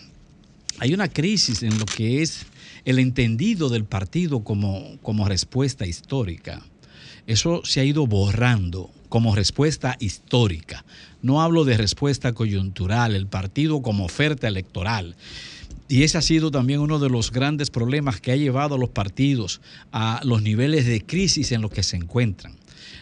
[0.80, 2.46] hay una crisis en lo que es
[2.86, 6.62] el entendido del partido como, como respuesta histórica.
[7.28, 10.86] Eso se ha ido borrando como respuesta histórica.
[11.22, 15.16] No hablo de respuesta coyuntural, el partido como oferta electoral.
[15.88, 18.90] Y ese ha sido también uno de los grandes problemas que ha llevado a los
[18.90, 19.60] partidos
[19.92, 22.56] a los niveles de crisis en los que se encuentran.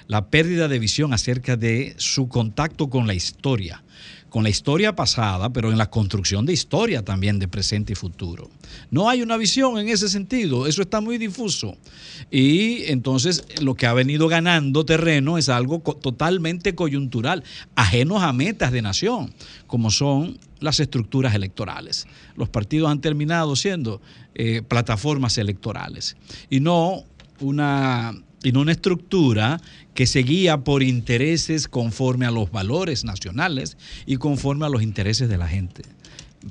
[0.07, 3.83] La pérdida de visión acerca de su contacto con la historia,
[4.29, 8.49] con la historia pasada, pero en la construcción de historia también de presente y futuro.
[8.91, 11.77] No hay una visión en ese sentido, eso está muy difuso.
[12.31, 17.43] Y entonces lo que ha venido ganando terreno es algo totalmente coyuntural,
[17.75, 19.33] ajenos a metas de nación,
[19.67, 22.05] como son las estructuras electorales.
[22.35, 24.01] Los partidos han terminado siendo
[24.35, 26.17] eh, plataformas electorales
[26.49, 27.03] y no
[27.39, 28.13] una,
[28.43, 29.59] y no una estructura
[29.93, 35.27] que se guía por intereses conforme a los valores nacionales y conforme a los intereses
[35.29, 35.81] de la gente.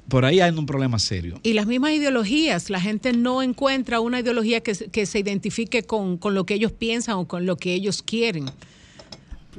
[0.08, 1.40] Por ahí hay un problema serio.
[1.42, 5.82] Y las mismas ideologías, la gente no encuentra una ideología que, se- que se identifique
[5.84, 8.50] con, con lo que ellos piensan o con lo que ellos quieren.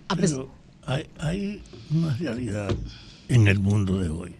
[0.08, 0.52] A Pero
[0.86, 2.76] hay, hay una realidad
[3.28, 4.36] en el mundo de hoy.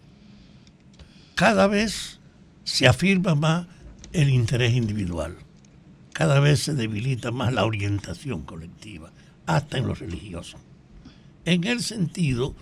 [1.34, 2.20] Cada vez
[2.62, 3.66] se afirma más
[4.12, 5.36] el interés individual.
[6.20, 9.10] Cada vez se debilita más la orientación colectiva,
[9.46, 10.58] hasta en lo religioso.
[11.46, 12.54] En el sentido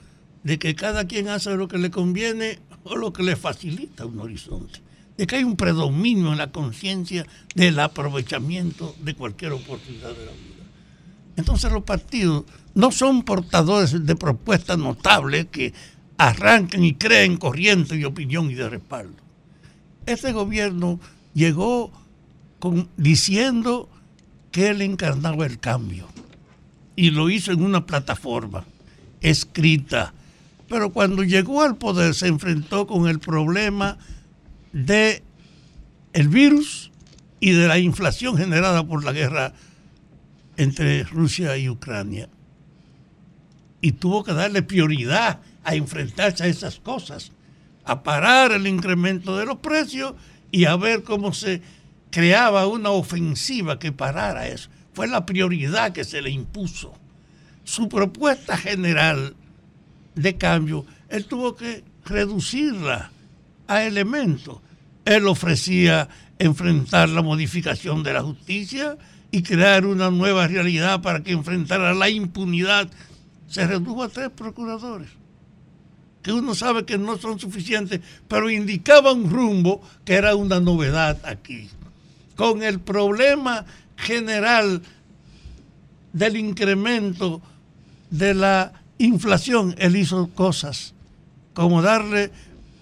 [0.45, 4.21] de que cada quien hace lo que le conviene o lo que le facilita un
[4.21, 4.81] horizonte.
[5.17, 10.31] De que hay un predominio en la conciencia del aprovechamiento de cualquier oportunidad de la
[10.31, 10.65] vida.
[11.35, 12.45] Entonces los partidos
[12.77, 15.75] no son portadores de propuestas notables que
[16.17, 19.21] arranquen y creen corriente de opinión y de respaldo.
[20.07, 21.01] Este gobierno
[21.35, 21.91] llegó
[22.97, 23.89] diciendo
[24.51, 26.09] que él encarnaba el cambio
[26.97, 28.65] y lo hizo en una plataforma
[29.21, 30.13] escrita.
[30.69, 33.99] Pero cuando llegó al poder se enfrentó con el problema
[34.73, 35.23] de
[36.13, 36.91] el virus
[37.41, 39.55] y de la inflación generada por la guerra
[40.57, 42.29] entre Rusia y Ucrania.
[43.81, 47.31] Y tuvo que darle prioridad a enfrentarse a esas cosas,
[47.85, 50.15] a parar el incremento de los precios
[50.51, 51.63] y a ver cómo se
[52.11, 54.71] creaba una ofensiva que parara eso.
[54.93, 56.95] Fue la prioridad que se le impuso.
[57.65, 59.37] Su propuesta general
[60.15, 63.11] de cambio, él tuvo que reducirla
[63.67, 64.59] a elementos.
[65.05, 68.97] Él ofrecía enfrentar la modificación de la justicia
[69.31, 72.91] y crear una nueva realidad para que enfrentara la impunidad.
[73.47, 75.09] Se redujo a tres procuradores,
[76.23, 81.19] que uno sabe que no son suficientes, pero indicaba un rumbo que era una novedad
[81.25, 81.71] aquí.
[82.39, 83.67] Con el problema
[83.97, 84.81] general
[86.13, 87.43] del incremento
[88.11, 90.95] de la inflación, él hizo cosas
[91.53, 92.31] como darle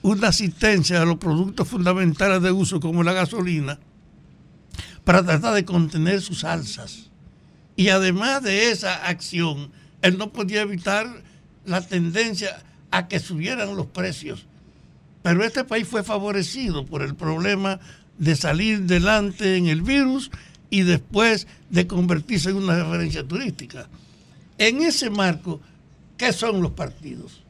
[0.02, 3.78] una asistencia a los productos fundamentales de uso como la gasolina
[5.04, 7.08] para tratar de contener sus alzas.
[7.76, 9.70] Y además de esa acción,
[10.02, 11.06] él no podía evitar
[11.64, 14.44] la tendencia a que subieran los precios.
[15.22, 17.80] Pero este país fue favorecido por el problema
[18.18, 20.30] de salir delante en el virus
[20.70, 23.88] y después de convertirse en una referencia turística.
[24.58, 25.60] En ese marco,
[26.16, 27.42] ¿qué son los partidos?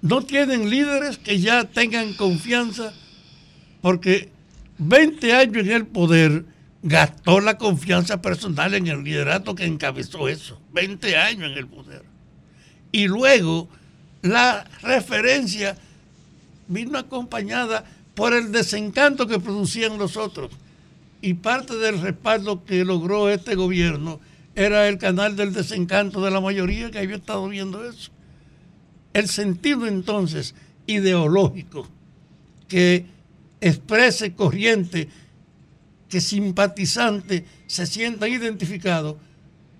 [0.00, 2.92] No tienen líderes que ya tengan confianza
[3.80, 4.30] porque
[4.78, 6.44] 20 años en el poder
[6.82, 10.60] gastó la confianza personal en el liderato que encabezó eso.
[10.72, 12.02] 20 años en el poder.
[12.90, 13.68] Y luego
[14.22, 15.76] la referencia
[16.68, 17.84] vino acompañada
[18.14, 20.50] por el desencanto que producían los otros.
[21.20, 24.20] Y parte del respaldo que logró este gobierno
[24.54, 28.10] era el canal del desencanto de la mayoría que había estado viendo eso.
[29.12, 30.54] El sentido entonces
[30.86, 31.86] ideológico
[32.68, 33.06] que
[33.60, 35.08] exprese corriente,
[36.08, 39.18] que simpatizante se sienta identificado,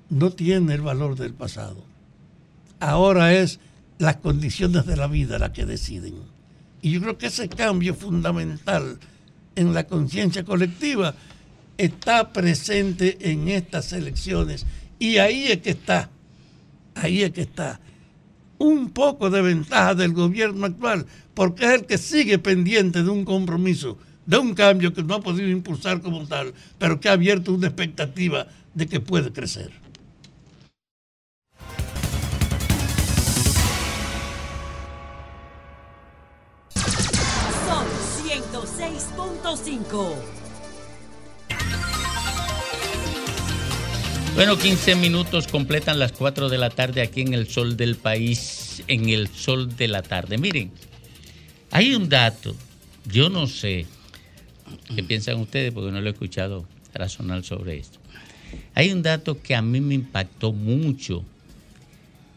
[0.09, 1.85] no tiene el valor del pasado.
[2.81, 3.61] Ahora es
[3.99, 6.32] las condiciones de la vida las que deciden.
[6.83, 8.99] Y yo creo que ese cambio fundamental
[9.57, 11.15] en la conciencia colectiva
[11.79, 14.67] está presente en estas elecciones.
[14.99, 16.11] Y ahí es que está
[16.95, 17.81] Ahí es que está
[18.59, 23.25] un poco de ventaja del gobierno actual, porque es el que sigue pendiente de un
[23.25, 27.53] compromiso, de un cambio que no ha podido impulsar como tal, pero que ha abierto
[27.53, 29.73] una expectativa de que puede crecer.
[39.53, 40.15] 106.5.
[44.35, 48.83] Bueno, 15 minutos completan las 4 de la tarde aquí en el sol del país,
[48.89, 50.39] en el sol de la tarde.
[50.39, 50.71] Miren,
[51.71, 52.57] hay un dato,
[53.05, 53.87] yo no sé
[54.95, 57.99] qué piensan ustedes porque no lo he escuchado razonar sobre esto.
[58.75, 61.25] Hay un dato que a mí me impactó mucho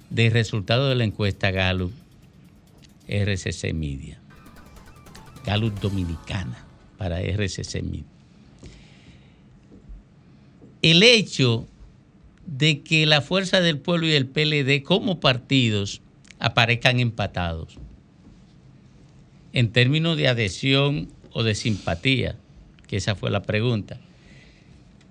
[0.10, 1.94] del resultado de la encuesta Gallup
[3.08, 4.20] RCC Media.
[5.46, 6.66] Gallup Dominicana
[6.98, 7.84] para RCC.
[10.82, 11.68] El hecho
[12.46, 16.02] de que la Fuerza del Pueblo y el PLD como partidos
[16.40, 17.78] aparezcan empatados
[19.54, 22.36] en términos de adhesión o de simpatía,
[22.88, 24.00] que esa fue la pregunta,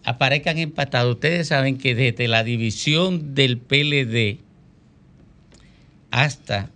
[0.05, 1.15] aparezcan empatados.
[1.15, 4.39] Ustedes saben que desde la división del PLD
[6.11, 6.71] hasta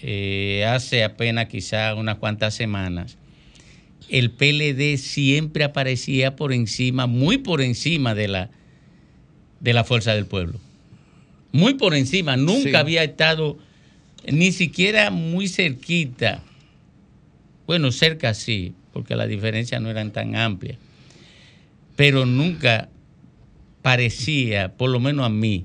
[0.00, 3.16] eh, hace apenas quizá unas cuantas semanas,
[4.08, 8.50] el PLD siempre aparecía por encima, muy por encima de la,
[9.60, 10.58] de la fuerza del pueblo.
[11.52, 12.74] Muy por encima, nunca Sí.
[12.76, 13.58] había estado
[14.30, 16.42] ni siquiera muy cerquita.
[17.66, 20.78] Bueno, cerca sí, porque las diferencias no eran tan amplias.
[21.96, 22.88] Pero nunca
[23.82, 25.64] parecía, por lo menos a mí,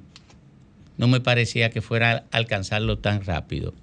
[0.97, 3.73] no me parecía que fuera a alcanzarlo tan rápido.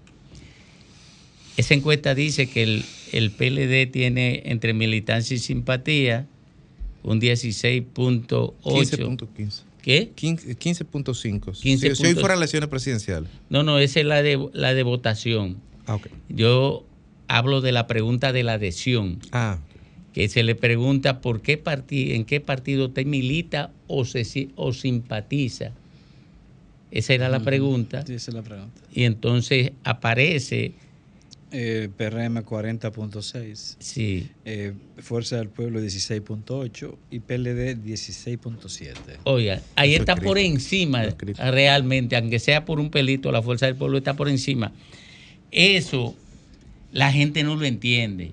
[1.60, 6.26] Esa encuesta dice que el, el PLD tiene entre militancia y simpatía
[7.02, 8.54] un 16.8.
[8.62, 9.62] 15.15.
[9.82, 10.10] ¿Qué?
[10.14, 11.54] 15 15.5.
[11.54, 13.28] Si, 15 si hoy fueran elecciones presidenciales.
[13.50, 15.58] No, no, esa es la de, la de votación.
[15.86, 16.06] Ah, ok.
[16.30, 16.86] Yo
[17.28, 19.18] hablo de la pregunta de la adhesión.
[19.32, 19.58] Ah.
[20.14, 24.50] Que se le pregunta por qué partido, en qué partido usted milita o, se, si-
[24.56, 25.72] o simpatiza.
[26.90, 28.04] Esa era la pregunta.
[28.06, 28.80] Sí, esa es la pregunta.
[28.94, 30.72] Y entonces aparece
[31.52, 33.76] Eh, PRM 40.6.
[33.80, 34.30] Sí.
[34.44, 38.94] Eh, Fuerza del Pueblo 16.8 y PLD 16.7.
[39.24, 43.42] Oiga, ahí Eso está es por encima, es realmente, aunque sea por un pelito, la
[43.42, 44.72] fuerza del pueblo está por encima.
[45.50, 46.14] Eso
[46.92, 48.32] la gente no lo entiende.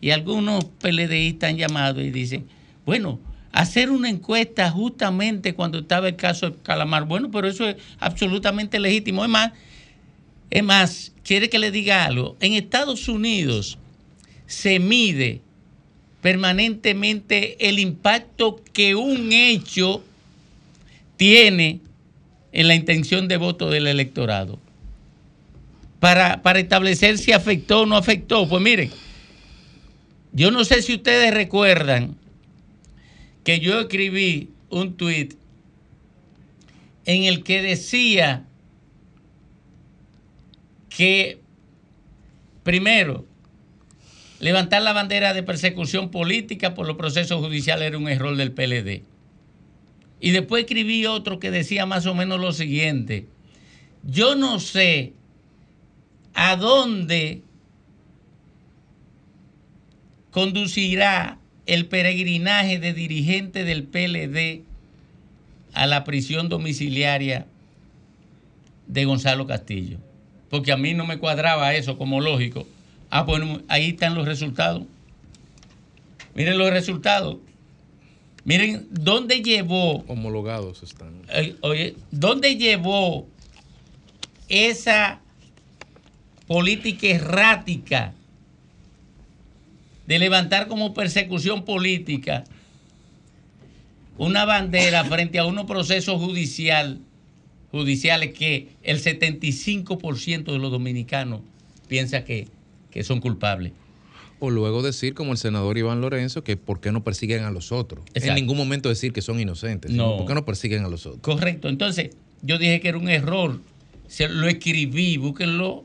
[0.00, 2.46] Y algunos PLDistas han llamado y dicen,
[2.84, 3.20] bueno,
[3.52, 8.78] hacer una encuesta justamente cuando estaba el caso de Calamar, bueno, pero eso es absolutamente
[8.78, 9.24] legítimo.
[9.24, 9.52] Es más,
[10.50, 12.36] es más, quiere que le diga algo.
[12.40, 13.78] En Estados Unidos
[14.46, 15.40] se mide
[16.22, 20.02] permanentemente el impacto que un hecho
[21.16, 21.80] tiene
[22.52, 24.58] en la intención de voto del electorado.
[26.00, 28.48] Para, para establecer si afectó o no afectó.
[28.48, 28.90] Pues miren,
[30.32, 32.16] yo no sé si ustedes recuerdan
[33.44, 35.34] que yo escribí un tuit
[37.04, 38.44] en el que decía
[40.98, 41.38] que,
[42.64, 43.24] primero,
[44.40, 49.04] levantar la bandera de persecución política por los procesos judiciales era un error del PLD.
[50.18, 53.28] Y después escribí otro que decía más o menos lo siguiente.
[54.02, 55.12] Yo no sé
[56.34, 57.42] a dónde
[60.32, 64.64] conducirá el peregrinaje de dirigentes del PLD
[65.74, 67.46] a la prisión domiciliaria
[68.88, 70.00] de Gonzalo Castillo.
[70.50, 72.66] Porque a mí no me cuadraba eso como lógico.
[73.10, 74.84] Ah, bueno, ahí están los resultados.
[76.34, 77.38] Miren los resultados.
[78.44, 80.04] Miren dónde llevó.
[80.06, 81.22] Homologados están.
[81.30, 83.26] Eh, Oye, ¿dónde llevó
[84.48, 85.20] esa
[86.46, 88.14] política errática
[90.06, 92.44] de levantar como persecución política
[94.16, 97.00] una bandera frente a unos procesos judicial,
[97.70, 101.40] judiciales que el 75% de los dominicanos
[101.88, 102.48] piensa que,
[102.90, 103.72] que son culpables?
[104.40, 107.72] O luego decir, como el senador Iván Lorenzo, que por qué no persiguen a los
[107.72, 108.04] otros.
[108.08, 108.28] Exacto.
[108.28, 109.90] En ningún momento decir que son inocentes.
[109.90, 110.16] No.
[110.16, 111.22] ¿Por qué no persiguen a los otros?
[111.22, 111.68] Correcto.
[111.68, 112.10] Entonces,
[112.42, 113.60] yo dije que era un error.
[114.06, 115.84] Se lo escribí, búsquenlo.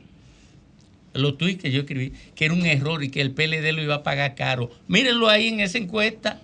[1.14, 3.96] Los tweets que yo escribí, que era un error y que el PLD lo iba
[3.96, 4.72] a pagar caro.
[4.88, 6.40] Mírenlo ahí en esa encuesta.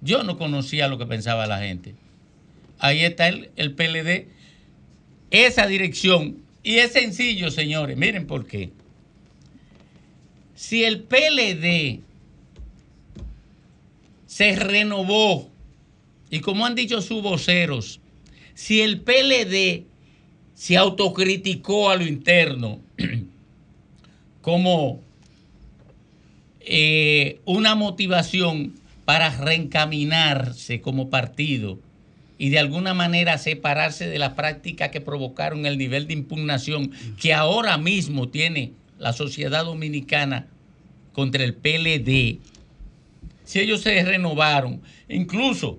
[0.00, 1.94] Yo no conocía lo que pensaba la gente.
[2.78, 4.28] Ahí está el, PLD.
[5.30, 6.38] Esa dirección.
[6.62, 7.96] Y es sencillo, señores.
[7.96, 8.70] Miren por qué.
[10.54, 12.00] Si el PLD
[14.26, 15.50] se renovó
[16.30, 18.00] y como han dicho sus voceros,
[18.54, 19.84] Si el PLD
[20.54, 22.80] se autocriticó a lo interno
[24.40, 25.02] como
[26.60, 28.74] eh, una motivación
[29.04, 31.78] para reencaminarse como partido
[32.38, 37.32] y de alguna manera separarse de la práctica que provocaron el nivel de impugnación que
[37.32, 40.46] ahora mismo tiene la sociedad dominicana
[41.12, 42.38] contra el PLD,
[43.44, 45.78] si ellos se renovaron, incluso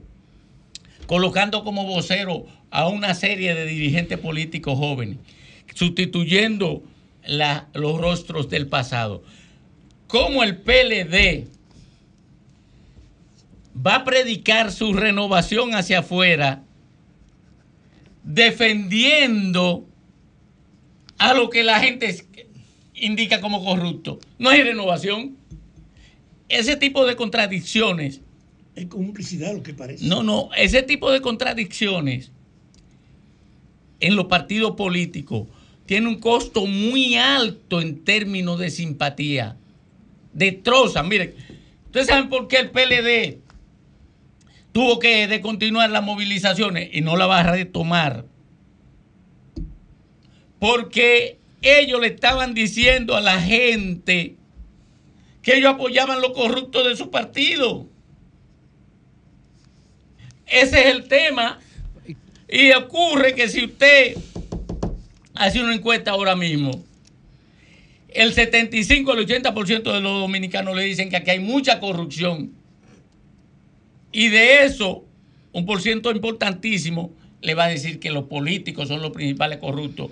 [1.06, 5.18] colocando como vocero a una serie de dirigentes políticos jóvenes,
[5.74, 6.84] sustituyendo
[7.26, 9.24] la- los rostros del pasado.
[10.08, 11.48] ¿Cómo el PLD
[13.86, 16.64] va a predicar su renovación hacia afuera
[18.24, 19.86] defendiendo
[21.18, 22.26] a lo que la gente
[22.96, 24.20] indica como corrupto?
[24.40, 25.38] No hay renovación.
[26.50, 28.22] Ese tipo de contradicciones
[28.76, 30.06] Es complicidad lo que parece.
[30.06, 32.32] no, no, ese tipo de contradicciones
[34.00, 35.48] en los partidos políticos
[35.86, 39.58] tiene un costo muy alto en términos de simpatía.
[40.34, 41.34] Destrozan, miren,
[41.86, 43.40] ustedes saben por qué el PLD
[44.78, 48.26] tuvo que descontinuar las movilizaciones y no la va a retomar.
[50.60, 54.36] Porque ellos le estaban diciendo a la gente
[55.42, 57.88] que ellos apoyaban los corruptos de su partido.
[60.46, 61.58] Ese es el tema.
[62.48, 64.16] Y ocurre que si usted
[65.34, 66.86] hace una encuesta ahora mismo,
[68.10, 72.57] el 75 al 80% de los dominicanos le dicen que aquí hay mucha corrupción.
[74.12, 75.06] Y de eso,
[75.52, 80.12] un por ciento importantísimo le va a decir que los políticos son los principales corruptos.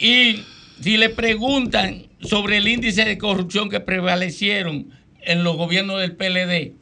[0.00, 0.42] Y
[0.80, 6.72] si le preguntan sobre el índice de corrupción que prevalecieron en los gobiernos del PLD,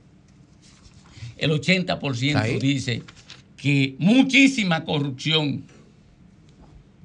[1.39, 3.03] el 80% dice
[3.57, 5.65] que muchísima corrupción.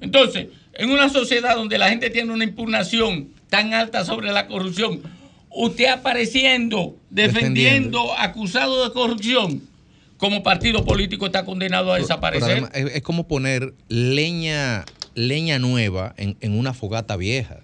[0.00, 5.02] Entonces, en una sociedad donde la gente tiene una impugnación tan alta sobre la corrupción,
[5.56, 8.18] usted apareciendo, defendiendo, Defendiendo.
[8.18, 9.62] acusado de corrupción,
[10.18, 12.50] como partido político está condenado a Pero desaparecer.
[12.50, 14.84] además, es como poner leña,
[15.14, 17.60] leña nueva en, en una fogata vieja.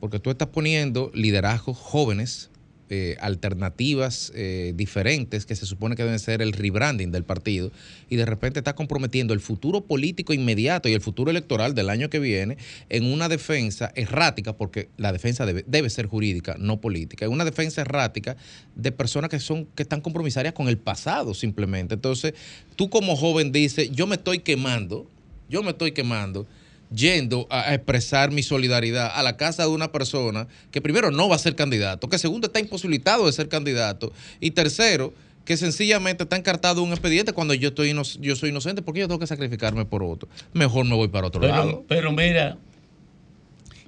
[0.00, 2.50] Porque tú estás poniendo liderazgos jóvenes,
[2.94, 7.72] eh, alternativas eh, diferentes, que se supone que deben ser el rebranding del partido,
[8.10, 12.10] y de repente estás comprometiendo el futuro político inmediato y el futuro electoral del año
[12.10, 12.58] que viene
[12.90, 17.46] en una defensa errática, porque la defensa debe, debe ser jurídica, no política, en una
[17.46, 18.36] defensa errática
[18.76, 21.94] de personas que son que están compromisarias con el pasado simplemente.
[21.94, 22.34] Entonces,
[22.76, 25.06] tú como joven dices, yo me estoy quemando,
[25.48, 26.46] yo me estoy quemando
[26.94, 31.36] yendo a expresar mi solidaridad a la casa de una persona que primero no va
[31.36, 35.12] a ser candidato, que segundo está imposibilitado de ser candidato y tercero
[35.44, 39.18] que sencillamente está encartado un expediente cuando yo estoy yo soy inocente porque yo tengo
[39.18, 40.28] que sacrificarme por otro.
[40.52, 41.84] Mejor me voy para otro Pero, lado.
[41.88, 42.58] pero mira,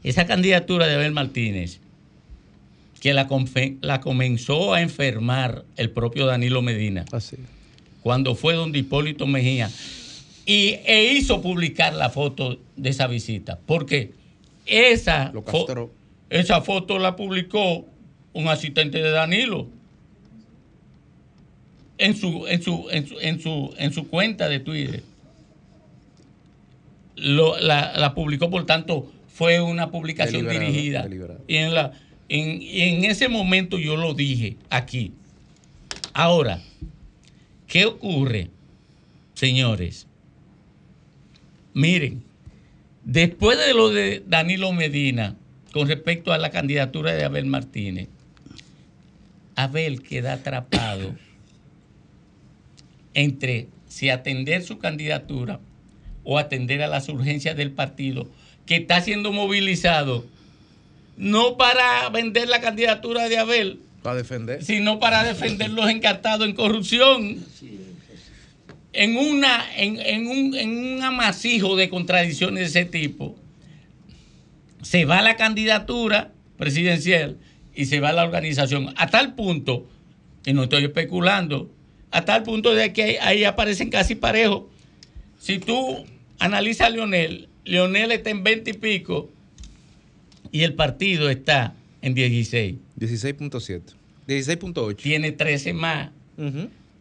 [0.03, 1.79] esa candidatura de Abel Martínez,
[3.01, 3.29] que la,
[3.83, 7.05] la comenzó a enfermar el propio Danilo Medina,
[8.03, 9.71] cuando fue donde Hipólito Mejía,
[10.47, 14.13] y, e hizo publicar la foto de esa visita, porque
[14.67, 15.67] esa, fo-
[16.31, 17.87] esa foto la publicó
[18.33, 19.69] un asistente de Danilo
[21.99, 25.03] en su, en su, en su, en su, en su cuenta de Twitter.
[27.17, 31.03] Lo- la, la publicó, por tanto, fue una publicación dirigida.
[31.47, 31.93] Y en, la,
[32.29, 35.13] en, y en ese momento yo lo dije aquí.
[36.13, 36.61] Ahora,
[37.67, 38.51] ¿qué ocurre,
[39.35, 40.07] señores?
[41.75, 42.23] Miren,
[43.05, 45.37] después de lo de Danilo Medina,
[45.73, 48.09] con respecto a la candidatura de Abel Martínez,
[49.57, 51.15] Abel queda atrapado
[53.15, 55.61] entre si atender su candidatura
[56.25, 58.29] o atender a las urgencias del partido
[58.67, 60.25] que está siendo movilizado
[61.17, 64.65] no para vender la candidatura de Abel, Para defender.
[64.65, 67.45] sino para defender los encartados en corrupción.
[68.95, 73.37] En, una, en, en un, en un amasijo de contradicciones de ese tipo,
[74.83, 77.39] se va la candidatura presidencial
[77.75, 78.95] y se va la organización.
[78.97, 79.87] A tal punto,
[80.47, 81.71] y no estoy especulando,
[82.11, 84.65] a tal punto de que ahí, aparecen casi parejos.
[85.39, 86.05] Si tú
[86.39, 89.31] analizas a Leonel, Leonel está en 20 y pico
[90.53, 92.77] y el partido está en 16.
[93.01, 93.83] 16.7.
[94.29, 94.97] 16.8.
[94.97, 96.11] Tiene 13 más.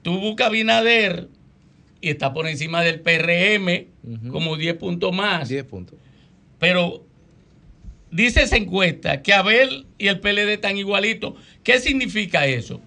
[0.01, 1.29] Tú buscas Binader
[2.03, 3.87] y está por encima del PRM
[4.29, 5.47] como 10 puntos más.
[5.47, 5.97] 10 puntos.
[6.59, 7.05] Pero
[8.11, 11.35] dice esa encuesta que Abel y el PLD están igualitos.
[11.63, 12.81] ¿Qué significa eso?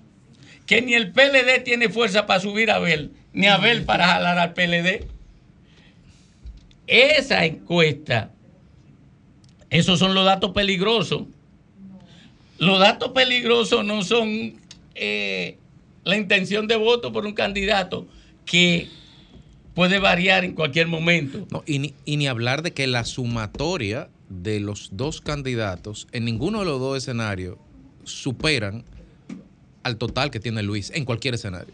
[0.67, 4.53] Que ni el PLD tiene fuerza para subir a Abel, ni Abel para jalar al
[4.53, 5.07] PLD.
[6.87, 8.33] esa encuesta,
[9.71, 11.23] esos son los datos peligrosos.
[12.59, 14.61] Los datos peligrosos no son
[14.95, 15.57] eh,
[16.05, 18.07] la intención de voto por un candidato
[18.45, 18.91] que
[19.77, 21.47] puede variar en cualquier momento.
[21.53, 26.25] No, y, ni, y ni hablar de que la sumatoria de los dos candidatos en
[26.25, 27.59] ninguno de los dos escenarios
[28.03, 28.85] superan
[29.85, 31.73] al total que tiene Luis en cualquier escenario.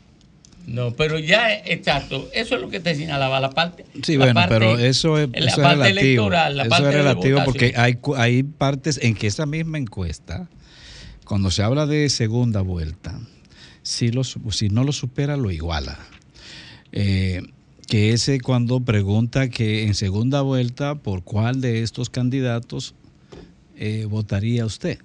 [0.66, 3.84] No, pero ya, exacto, eso es lo que te señalaba la parte.
[4.02, 6.00] Sí, la bueno, parte- pero eso es, la eso es parte relativo.
[6.00, 10.48] electoral, la eso parte es relativo porque hay, hay partes en que esa misma encuesta,
[11.24, 13.18] cuando se habla de segunda vuelta,
[13.82, 15.98] si, lo si no lo supera, lo iguala.
[16.92, 17.42] Eh,
[17.86, 22.94] que ese cuando pregunta que en segunda vuelta, ¿por cuál de estos candidatos
[23.76, 24.98] eh, votaría usted?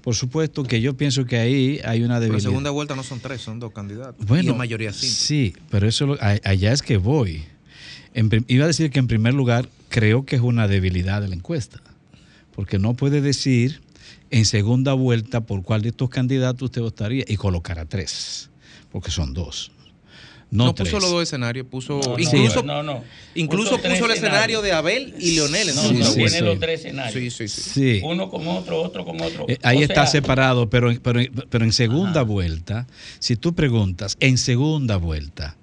[0.00, 2.50] Por supuesto que yo pienso que ahí hay una Pero en debilidad.
[2.50, 4.24] segunda vuelta no son tres, son dos candidatos.
[4.26, 5.08] Bueno, y en mayoría simple.
[5.10, 7.42] sí, pero eso lo- a- allá es que voy.
[8.14, 11.34] En iba a decir que en primer lugar creo que es una debilidad de la
[11.34, 11.82] encuesta,
[12.54, 13.82] porque no puede decir
[14.30, 18.48] en segunda vuelta por cuál de estos candidatos usted votaría y colocar a tres,
[18.90, 19.72] porque son dos.
[20.50, 23.04] No, puso los dos escenarios, puso No, incluso, no, no.
[23.34, 26.14] incluso Puso el escenario de Abel y Leonel No, no, vuelta.
[26.14, 27.12] tiene los tres escenarios.
[27.14, 27.70] Sí, sí, sí.
[27.70, 28.00] Sí.
[28.02, 29.44] Uno con otro, otro con otro.
[29.48, 31.20] Eh, ahí O está sea, separado, pero, pero,
[31.50, 32.86] pero en segunda vuelta,
[33.18, 35.56] si tú preguntas, en segunda vuelta,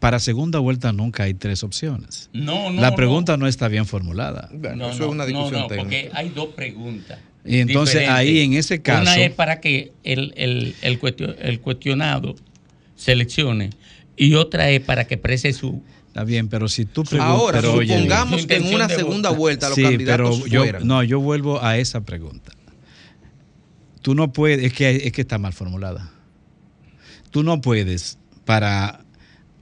[0.00, 2.30] para segunda vuelta nunca hay tres opciones.
[2.32, 4.48] No, no, La pregunta no está bien formulada.
[4.52, 5.82] No, eso no, es una discusión no, no, técnica.
[5.84, 7.18] porque hay dos preguntas.
[7.44, 8.18] Y entonces diferentes.
[8.18, 9.02] ahí en ese caso...
[9.02, 12.34] Una es para que el, el, el cuestionado
[12.96, 13.70] seleccione
[14.22, 15.82] y otra es para que exprese su...
[16.06, 17.36] Está bien, pero si tú preguntas...
[17.36, 20.86] Ahora, pero, supongamos Su que en una segunda vuelta los sí, candidatos pero yo, fueran.
[20.86, 22.52] no, yo vuelvo a esa pregunta.
[24.02, 26.12] Tú no puedes, es que, es que está mal formulada.
[27.30, 29.04] Tú no puedes, para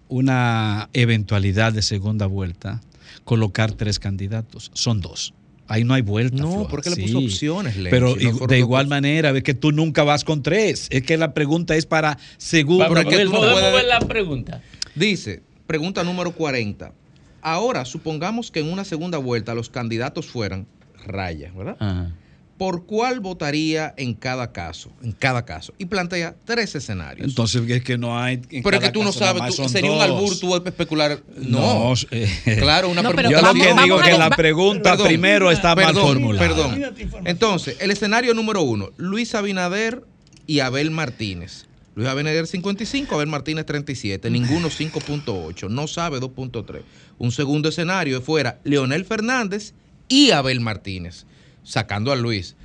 [0.09, 2.81] una eventualidad de segunda vuelta,
[3.25, 4.71] colocar tres candidatos.
[4.75, 5.33] Son dos.
[5.71, 6.37] Ahí no hay vuelta.
[6.43, 6.69] No, Flor.
[6.69, 10.25] porque le puso opciones, Lenchi, Pero no de igual manera, es que tú nunca vas
[10.25, 10.89] con tres.
[10.91, 13.47] Es que la pregunta es para segunda Pero es que tú vuelta.
[13.47, 14.63] no puedes- ver la pregunta?
[14.97, 16.93] Dice, pregunta número 40.
[17.41, 20.67] Ahora, supongamos que en una segunda vuelta los candidatos fueran
[21.07, 21.77] rayas, ¿verdad?
[21.79, 22.15] Ajá.
[22.61, 24.93] ¿Por cuál votaría en cada caso?
[25.03, 25.73] En cada caso.
[25.79, 27.27] Y plantea tres escenarios.
[27.27, 28.35] Entonces es que no hay.
[28.51, 31.23] en Pero es cada que tú no sabes, tú- sería un albur tú especular.
[31.39, 31.59] No.
[31.89, 32.29] No, eh,
[32.61, 33.41] claro, una No, pregunta.
[33.41, 36.49] Yo lo que vamos digo a que la pregunta primero está mal perdón, formulada.
[36.49, 36.85] Perdón.
[37.25, 40.05] Entonces, el escenario número uno: Luis Abinader
[40.47, 41.65] y Abel Martínez.
[41.95, 46.83] Luis Abinader 55, Abel Martínez 37, ninguno 5.8, no sabe 2.3.
[47.17, 49.73] Un segundo escenario fuera Leonel Fernández
[50.09, 51.25] y Abel Martínez,
[51.63, 52.57] sacando a Luis.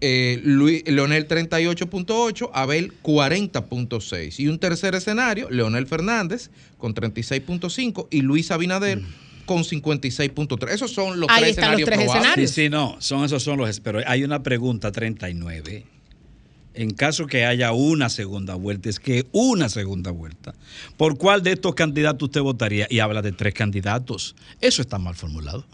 [0.00, 4.40] Eh, Luis- Leonel 38.8, Abel 40.6.
[4.40, 9.00] Y un tercer escenario, Leonel Fernández con 36.5 y Luis Abinader
[9.46, 10.70] con 56.3.
[10.70, 12.50] Esos son los tres escenarios probables.
[12.50, 13.78] Sí, sí, no, son esos son los.
[13.80, 15.86] Pero hay una pregunta 39.
[16.74, 20.54] En caso que haya una segunda vuelta, es que una segunda vuelta,
[20.96, 22.86] ¿por cuál de estos candidatos usted votaría?
[22.88, 24.34] Y habla de tres candidatos.
[24.60, 25.66] Eso está mal formulado.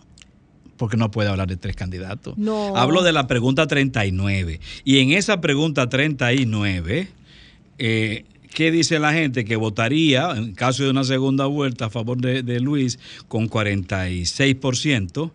[0.78, 2.38] Porque no puede hablar de tres candidatos.
[2.38, 2.74] No.
[2.76, 4.60] Hablo de la pregunta 39.
[4.84, 7.08] Y en esa pregunta 39,
[7.78, 8.24] eh,
[8.54, 9.44] ¿qué dice la gente?
[9.44, 12.98] Que votaría, en caso de una segunda vuelta, a favor de, de Luis
[13.28, 15.30] con 46%,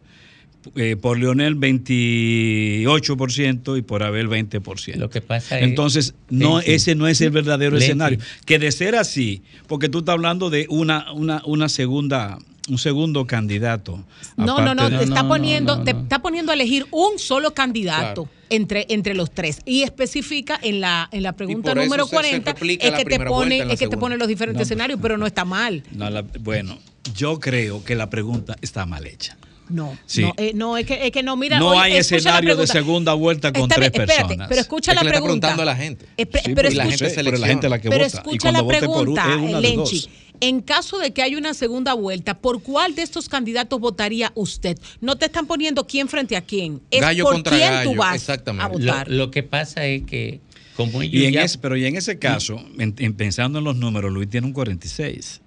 [0.76, 4.95] eh, por Leonel 28% y por Abel 20%.
[4.98, 8.20] Lo que pasa es- Entonces, no, ese no es el verdadero escenario.
[8.45, 12.38] Que de ser así, porque tú estás hablando de una, una, una segunda,
[12.69, 14.03] un segundo candidato.
[14.38, 18.23] No, no, no, de- te está poniendo, te está poniendo a elegir un solo candidato
[18.23, 18.30] Claro.
[18.49, 19.60] entre, entre los tres.
[19.65, 23.19] Y especifica en la, en la pregunta número se- se 40 replica es que te
[23.19, 24.64] pone, es que te pone los diferentes No.
[24.64, 25.84] escenarios, pero no está mal.
[25.91, 26.77] No, la- bueno,
[27.15, 29.38] yo creo que la pregunta está mal hecha.
[29.69, 30.22] No, Sí.
[30.23, 31.57] no, eh, no, es que, es que no, mira.
[31.57, 32.73] no oye, hay escucha escenario de pregunta.
[32.73, 34.48] segunda vuelta con Está tres espérate, personas.
[34.49, 35.48] pero escucha la que le está pregunta.
[35.48, 36.06] preguntando a la gente.
[36.18, 38.18] Espe- Sí, pero porque la escucha, gente pero la gente es la que pero vota.
[38.18, 39.99] Y escucha cuando la vote por un- pregunta, es una de Lenchi.
[40.02, 40.10] dos.
[40.45, 44.78] En caso de que haya una segunda vuelta, ¿por cuál de estos candidatos votaría usted?
[44.99, 46.82] No te están poniendo quién frente a quién.
[46.91, 48.65] Es Gallo por contra quién gallo, tú vas exactamente.
[48.65, 49.07] a votar.
[49.10, 50.41] Lo, lo que pasa es que,
[50.76, 53.65] como ellos Y en ya- ese, pero y en ese caso, en- en- pensando en
[53.65, 55.40] los números, Luis tiene un 46.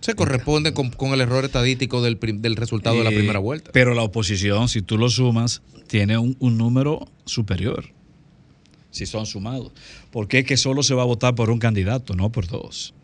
[0.00, 3.38] Se corresponde con, con el error estadístico del, prim- del resultado de la Eh, primera
[3.38, 3.70] vuelta.
[3.72, 7.84] Pero la oposición, si tú lo sumas, tiene un, un número superior.
[8.90, 9.72] Si son sumados.
[10.10, 12.94] Porque es que solo se va a votar por un candidato, no por dos.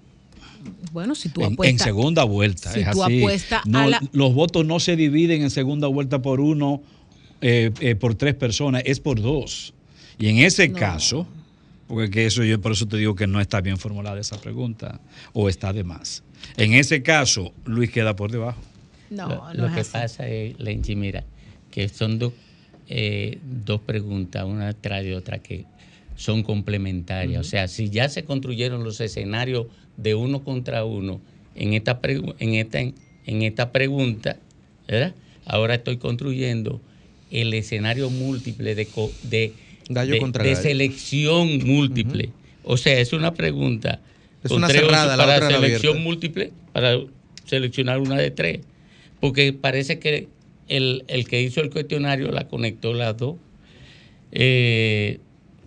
[0.93, 1.83] Bueno, si tú En, en apuestas.
[1.85, 2.73] segunda vuelta.
[2.73, 3.19] si es tú así.
[3.21, 6.83] apuestas a No, la- Los votos no se dividen en segunda vuelta por uno,
[7.41, 9.75] eh, eh, por tres personas, es por dos.
[10.19, 11.27] Y en ese caso,
[11.87, 15.01] porque que eso yo por eso te digo que no está bien formulada esa pregunta,
[15.33, 16.23] o está de más.
[16.57, 18.61] En ese caso, Luis queda por debajo.
[19.11, 19.91] No, lo, no lo es que así.
[19.93, 21.25] pasa es, Lenchi, mira,
[21.71, 22.33] que son dos,
[22.89, 25.65] eh, dos preguntas, una detrás de otra, que
[26.17, 27.41] son complementarias.
[27.47, 29.67] O sea, si ya se construyeron los escenarios
[29.97, 31.21] de uno contra uno
[31.55, 32.01] en esta,
[32.39, 34.37] en esta, en esta pregunta,
[34.87, 35.15] ¿verdad?
[35.45, 36.81] Ahora estoy construyendo
[37.31, 38.91] el escenario múltiple de,
[39.23, 39.55] de,
[39.89, 42.31] de- selección múltiple.
[42.63, 44.01] O sea, es una pregunta
[44.43, 46.99] Es con una tres cerrada, opciones la para otra selección múltiple, para
[47.45, 48.61] seleccionar una de tres.
[49.21, 50.29] Porque parece que
[50.69, 53.37] el, el que hizo el cuestionario la conectó las dos.
[54.33, 55.21] Eh,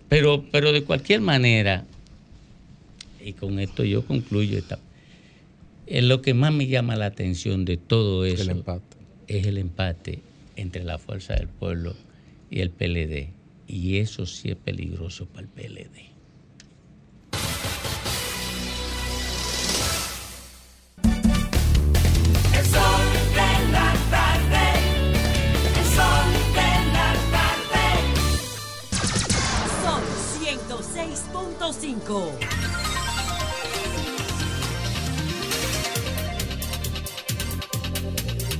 [0.08, 1.86] pero, pero de cualquier manera,
[3.24, 4.78] y con esto yo concluyo esta.
[5.86, 8.42] eh, lo que más me llama la atención de todo eso
[9.26, 10.22] es el empate
[10.56, 11.94] entre la Fuerza del Pueblo
[12.50, 13.32] y el PLD.
[13.66, 16.10] Y eso sí es peligroso para el PLD.
[22.52, 22.66] El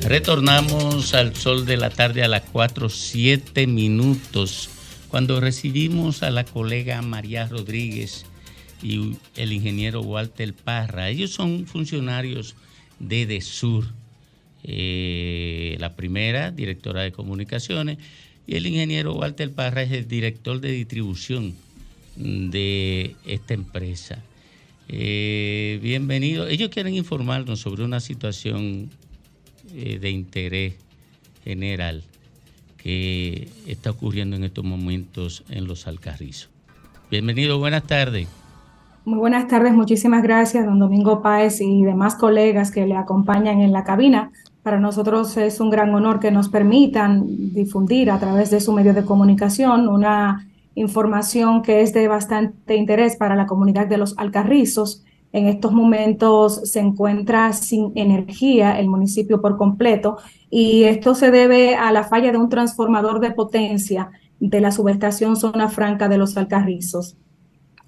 [0.03, 4.71] Retornamos al sol de la tarde a las 4, 7 minutos,
[5.09, 8.25] cuando recibimos a la colega María Rodríguez
[8.83, 11.11] y el ingeniero Walter Parra.
[11.11, 12.57] Ellos son funcionarios
[12.99, 13.87] de DESUR.
[14.65, 17.99] Eh, la primera, directora de comunicaciones,
[18.47, 21.55] y el ingeniero Walter Parra es el director de distribución
[22.17, 24.23] de esta empresa.
[24.89, 26.49] Eh, bienvenido.
[26.49, 28.91] Ellos quieren informarnos sobre una situación
[29.75, 30.75] eh, de interés
[31.45, 32.03] general
[32.77, 36.51] que está ocurriendo en estos momentos en los Alcarrizos.
[37.11, 38.29] Bienvenido, buenas tardes.
[39.05, 43.73] Muy buenas tardes, muchísimas gracias, don Domingo Páez y demás colegas que le acompañan en
[43.73, 44.31] la cabina.
[44.63, 48.93] Para nosotros es un gran honor que nos permitan difundir a través de su medio
[48.93, 55.05] de comunicación una información que es de bastante interés para la comunidad de los Alcarrizos.
[55.33, 60.19] En estos momentos se encuentra sin energía el municipio por completo
[60.51, 65.37] y esto se debe a la falla de un transformador de potencia de la subestación
[65.37, 67.17] Zona Franca de los Alcarrizos.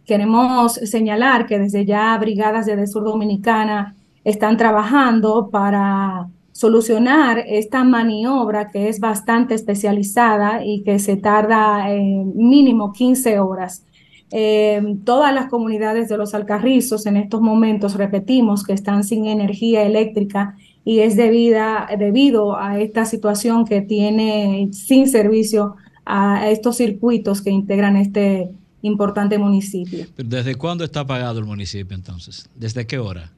[0.05, 8.71] Queremos señalar que desde ya brigadas de Sur Dominicana están trabajando para solucionar esta maniobra
[8.71, 13.85] que es bastante especializada y que se tarda eh, mínimo 15 horas.
[14.35, 19.83] Eh, todas las comunidades de los Alcarrizos en estos momentos, repetimos, que están sin energía
[19.83, 25.77] eléctrica y es debida, debido a esta situación que tiene sin servicio
[26.07, 28.51] a estos circuitos que integran este
[28.81, 30.07] importante municipio.
[30.17, 32.49] ¿Desde cuándo está apagado el municipio entonces?
[32.57, 33.31] ¿Desde qué hora?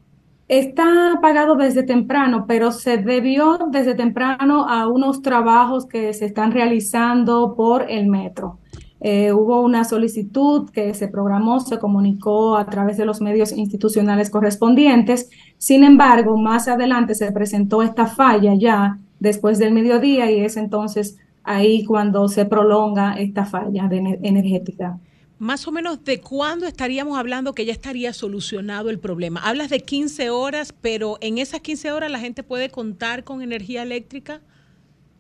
[0.46, 6.52] Está pagado desde temprano, pero se debió desde temprano a unos trabajos que se están
[6.52, 8.58] realizando por el metro.
[9.06, 14.31] Eh, hubo una solicitud que se programó, se comunicó a través de los medios institucionales
[14.31, 15.28] correspondientes.
[15.59, 21.18] Sin embargo, más adelante se presentó esta falla ya después del mediodía y es entonces
[21.43, 24.98] ahí cuando se prolonga esta falla de ener- energética.
[25.39, 29.40] Más o menos de cuándo estaríamos hablando que ya estaría solucionado el problema.
[29.40, 33.82] Hablas de 15 horas, pero en esas 15 horas la gente puede contar con energía
[33.82, 34.40] eléctrica.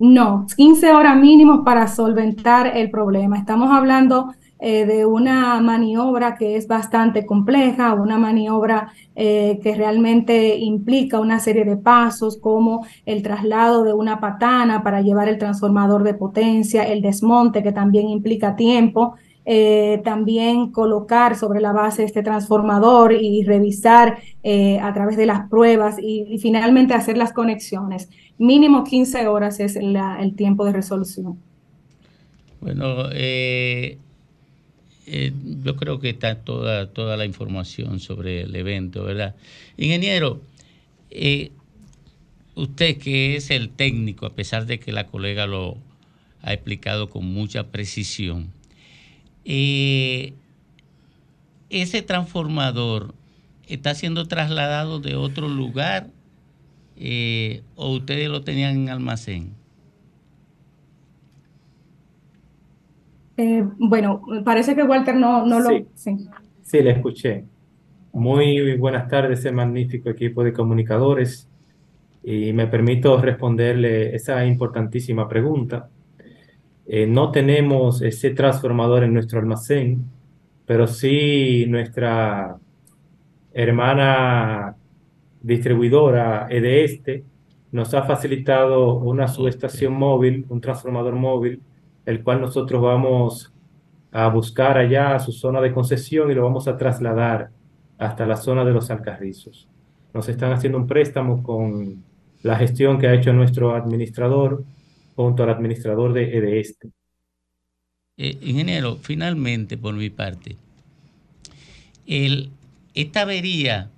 [0.06, 3.38] No, 15 horas mínimos para solventar el problema.
[3.38, 10.58] Estamos hablando eh, de una maniobra que es bastante compleja, una maniobra eh, que realmente
[10.58, 16.02] implica una serie de pasos como el traslado de una patana para llevar el transformador
[16.02, 19.14] de potencia, el desmonte que también implica tiempo.
[19.46, 25.48] Eh, también colocar sobre la base este transformador y revisar eh, a través de las
[25.48, 28.08] pruebas y, finalmente hacer las conexiones.
[28.38, 29.96] Mínimo 15 horas es el
[30.36, 31.38] tiempo de resolución.
[32.64, 33.98] Bueno, eh,
[35.06, 39.34] eh, yo creo que está toda, toda la información sobre el evento, ¿verdad?
[39.76, 40.40] Ingeniero,
[41.10, 41.50] eh,
[42.54, 45.76] usted que es el técnico, a pesar de que la colega lo
[46.40, 48.50] ha explicado con mucha precisión,
[49.44, 50.34] eh,
[51.70, 53.14] ese transformador
[53.68, 56.08] está siendo trasladado de otro lugar
[56.96, 59.52] eh, o ustedes lo tenían en almacén.
[63.36, 65.70] Eh, bueno, parece que Walter no, no lo...
[65.94, 66.28] Sí.
[66.62, 67.44] Sí, le escuché.
[68.12, 71.48] Muy buenas tardes, ese magnífico equipo de comunicadores.
[72.22, 75.90] Y me permito responderle esa importantísima pregunta.
[76.86, 80.04] Eh, no tenemos ese transformador en nuestro almacén,
[80.66, 82.58] pero sí nuestra
[83.52, 84.76] hermana
[85.42, 87.24] distribuidora EDESTE
[87.72, 91.60] nos ha facilitado una subestación móvil, un transformador móvil,
[92.06, 93.52] el cual nosotros vamos
[94.12, 97.50] a buscar allá a su zona de concesión y lo vamos a trasladar
[97.98, 99.68] hasta la zona de los Alcarrizos.
[100.12, 102.04] Nos están haciendo un préstamo con
[102.42, 104.62] la gestión que ha hecho nuestro administrador
[105.14, 106.90] junto al administrador de, de este.
[108.16, 110.56] Eh, ingeniero, finalmente, por mi parte,
[112.06, 113.90] esta avería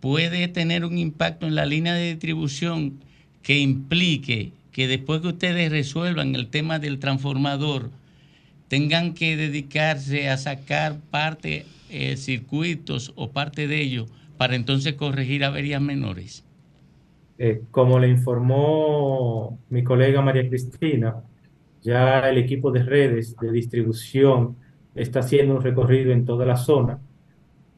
[0.00, 3.00] puede tener un impacto en la línea de distribución
[3.42, 7.90] que implique que después que ustedes resuelvan el tema del transformador,
[8.68, 14.06] tengan que dedicarse a sacar parte, eh, circuitos o parte de ello
[14.36, 16.44] para entonces corregir averías menores.
[17.40, 21.22] Eh, como le informó mi colega María Cristina,
[21.82, 24.56] ya el equipo de redes de distribución
[24.96, 26.98] está haciendo un recorrido en toda la zona,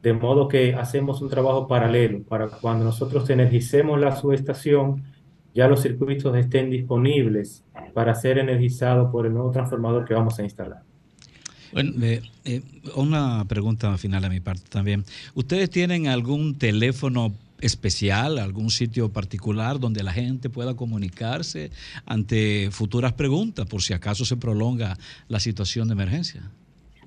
[0.01, 5.03] de modo que hacemos un trabajo paralelo para cuando nosotros energicemos la subestación,
[5.53, 7.63] ya los circuitos estén disponibles
[7.93, 10.81] para ser energizados por el nuevo transformador que vamos a instalar.
[11.71, 12.61] Bueno, eh, eh,
[12.95, 15.05] una pregunta final a mi parte también.
[15.35, 17.31] ¿Ustedes tienen algún teléfono
[17.61, 21.71] especial, algún sitio particular donde la gente pueda comunicarse
[22.05, 24.97] ante futuras preguntas por si acaso se prolonga
[25.27, 26.43] la situación de emergencia?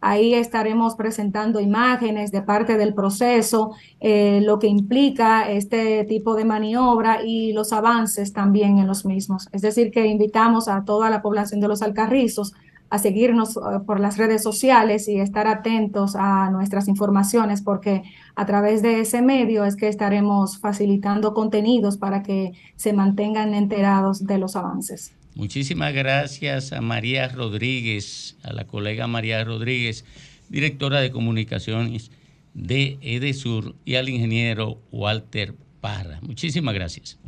[0.07, 6.45] Ahí estaremos presentando imágenes de parte del proceso, eh, lo que implica este tipo de
[6.45, 9.49] maniobra y los avances también en los mismos.
[9.51, 12.53] Es decir, que invitamos a toda la población de los Alcarrizos
[12.91, 18.03] a seguirnos eh, por las redes sociales y estar atentos a nuestras informaciones porque
[18.35, 24.23] a través de ese medio es que estaremos facilitando contenidos para que se mantengan enterados
[24.23, 25.15] de los avances.
[25.35, 30.05] Muchísimas gracias a María Rodríguez, a la colega María Rodríguez,
[30.47, 32.09] directora de comunicaciones
[32.53, 36.19] de Edesur, y al ingeniero Walter Parra.
[36.21, 37.19] Muchísimas gracias.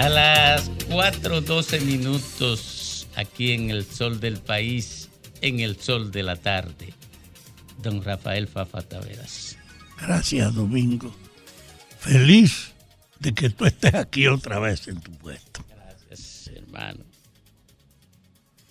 [0.00, 5.10] A las 4.12 minutos aquí en el sol del país,
[5.42, 6.94] en el sol de la tarde.
[7.82, 9.58] Don Rafael Fafa Taveras.
[10.00, 11.14] Gracias, Domingo.
[11.98, 12.72] Feliz
[13.18, 15.62] de que tú estés aquí otra vez en tu puesto.
[15.68, 17.04] Gracias, hermano.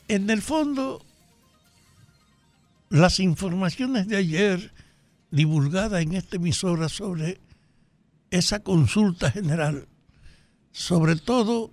[0.08, 1.06] En el fondo,
[2.90, 4.74] las informaciones de ayer
[5.30, 7.40] divulgadas en esta emisora sobre
[8.32, 9.88] esa consulta general,
[10.72, 11.72] sobre todo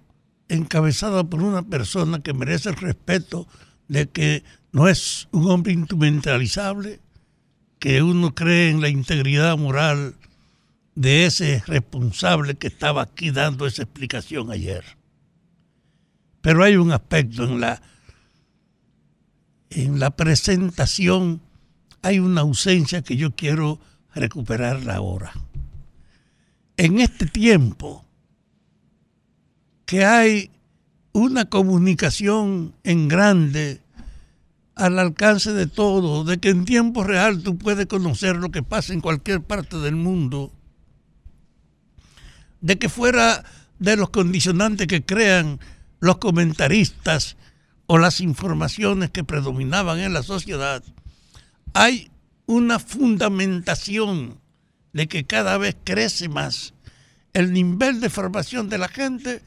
[0.48, 3.46] encabezada por una persona que merece el respeto
[3.88, 7.00] de que no es un hombre instrumentalizable,
[7.78, 10.16] que uno cree en la integridad moral
[10.94, 14.84] de ese responsable que estaba aquí dando esa explicación ayer.
[16.40, 17.82] Pero hay un aspecto en la
[19.70, 21.42] en la presentación
[22.02, 23.80] hay una ausencia que yo quiero
[24.14, 25.32] recuperarla ahora.
[26.76, 28.05] En este tiempo
[29.86, 30.50] que hay
[31.12, 33.80] una comunicación en grande
[34.74, 38.92] al alcance de todo, de que en tiempo real tú puedes conocer lo que pasa
[38.92, 40.52] en cualquier parte del mundo,
[42.60, 43.44] de que fuera
[43.78, 45.60] de los condicionantes que crean
[46.00, 47.36] los comentaristas
[47.86, 50.82] o las informaciones que predominaban en la sociedad,
[51.72, 52.10] hay
[52.46, 54.38] una fundamentación
[54.92, 56.74] de que cada vez crece más
[57.32, 59.42] el nivel de formación de la gente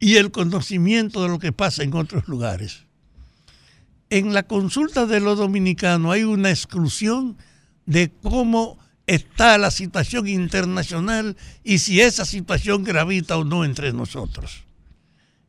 [0.00, 2.84] y el conocimiento de lo que pasa en otros lugares.
[4.10, 7.36] En la consulta de los dominicanos hay una exclusión
[7.84, 14.64] de cómo está la situación internacional y si esa situación gravita o no entre nosotros.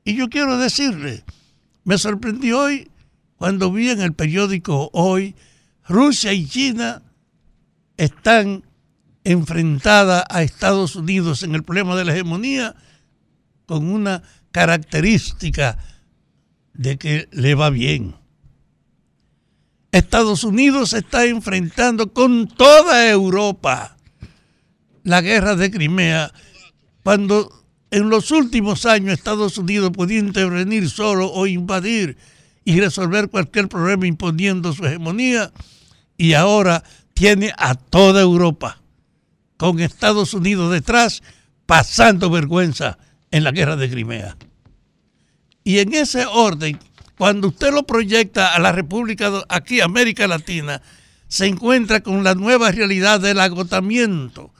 [0.04, 1.24] Y yo quiero decirle,
[1.84, 2.90] me sorprendí hoy
[3.38, 5.36] cuando vi en el periódico hoy,
[5.88, 7.02] Rusia y China
[7.98, 8.64] están
[9.24, 12.76] enfrentadas a Estados Unidos en el problema de la hegemonía
[13.66, 15.78] con una característica
[16.74, 18.16] de que le va bien.
[19.92, 23.98] Estados Unidos está enfrentando con toda Europa
[25.04, 26.32] la guerra de Crimea,
[27.04, 32.18] cuando en los últimos años Estados Unidos podía intervenir solo o invadir
[32.64, 35.52] y resolver cualquier problema imponiendo su hegemonía
[36.18, 36.84] y ahora
[37.16, 38.82] tiene a toda Europa
[39.58, 41.24] con Estados Unidos detrás
[41.66, 43.00] pasando vergüenza
[43.32, 44.38] en la guerra de Crimea.
[45.64, 46.80] Y en ese orden,
[47.18, 50.82] cuando usted lo proyecta a la República, aquí América Latina,
[51.28, 54.52] se encuentra con la nueva realidad del agotamiento,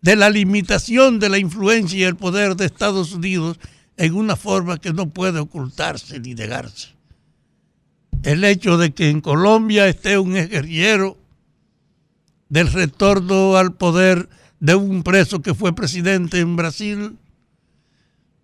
[0.00, 3.58] de la limitación de la influencia y el poder de Estados Unidos
[3.96, 6.90] en una forma que no puede ocultarse ni negarse.
[8.22, 11.18] El hecho de que en Colombia esté un guerrillero
[12.48, 14.28] del retorno al poder
[14.60, 17.18] de un preso que fue presidente en Brasil,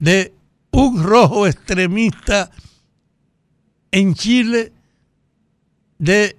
[0.00, 0.34] de
[0.72, 2.50] un rojo extremista
[3.92, 4.72] en Chile,
[5.98, 6.36] de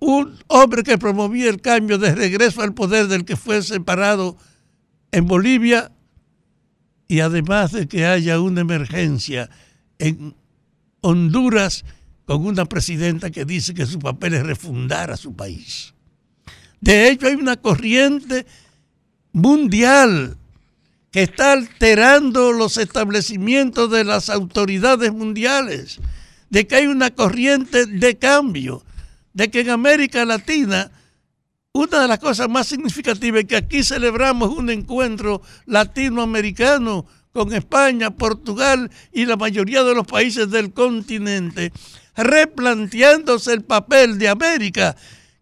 [0.00, 4.36] un hombre que promovía el cambio de regreso al poder del que fue separado
[5.12, 5.92] en Bolivia,
[7.06, 9.50] y además de que haya una emergencia
[9.98, 10.34] en
[11.02, 11.84] Honduras
[12.24, 15.92] con una presidenta que dice que su papel es refundar a su país.
[16.80, 18.46] De hecho, hay una corriente
[19.32, 20.38] mundial
[21.14, 26.00] que está alterando los establecimientos de las autoridades mundiales,
[26.50, 28.82] de que hay una corriente de cambio,
[29.32, 30.90] de que en América Latina
[31.72, 38.10] una de las cosas más significativas es que aquí celebramos un encuentro latinoamericano con España,
[38.10, 41.72] Portugal y la mayoría de los países del continente,
[42.16, 44.96] replanteándose el papel de América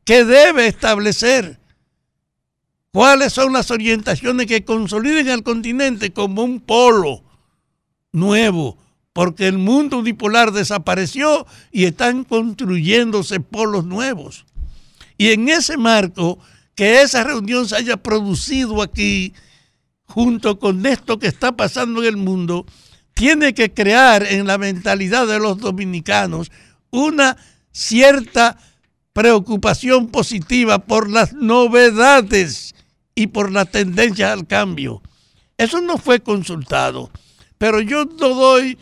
[0.05, 1.62] que debe establecer
[2.93, 7.25] cuáles son las orientaciones que consoliden al continente como un polo
[8.13, 8.79] nuevo,
[9.13, 14.45] porque el mundo unipolar desapareció y están construyéndose polos nuevos.
[15.17, 16.39] Y en ese marco,
[16.75, 19.33] que esa reunión se haya producido aquí,
[20.05, 22.67] junto con esto que está pasando en el mundo,
[23.15, 26.51] tiene que crear en la mentalidad de los dominicanos
[26.91, 27.37] una
[27.71, 28.59] cierta
[29.15, 32.75] preocupación positiva por las novedades
[33.15, 35.03] y por la tendencia al cambio.
[35.59, 37.11] Eso no fue consultado,
[37.59, 38.79] pero yo no doy,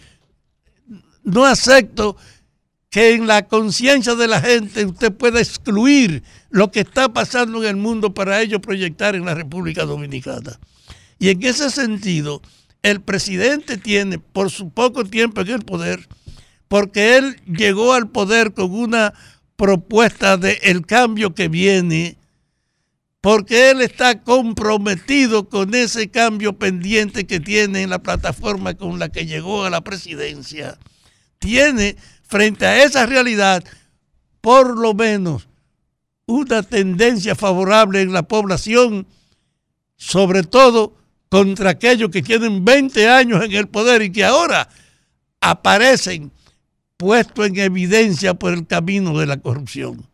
[1.25, 2.17] no acepto
[2.91, 7.69] que en la conciencia de la gente usted pueda excluir lo que está pasando en
[7.69, 10.59] el mundo para ello proyectar en la República Dominicana.
[11.19, 12.43] Y en ese sentido,
[12.83, 16.09] el presidente tiene, por su poco tiempo en el poder,
[16.67, 19.15] porque él llegó al poder con una
[19.57, 22.17] propuesta de el cambio que viene,
[23.21, 29.11] porque él está comprometido con ese cambio pendiente que tiene en la plataforma con la
[29.11, 30.79] que llegó a la presidencia.
[31.39, 33.63] Tiene frente a esa realidad,
[34.41, 35.49] por lo menos,
[36.27, 39.07] una tendencia favorable en la población,
[39.97, 40.97] sobre todo
[41.29, 44.69] contra aquellos que tienen 20 años en el poder y que ahora
[45.41, 46.33] aparecen
[46.97, 50.07] puestos en evidencia por el camino de la corrupción.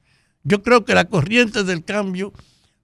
[0.43, 2.33] Yo creo que la corriente del cambio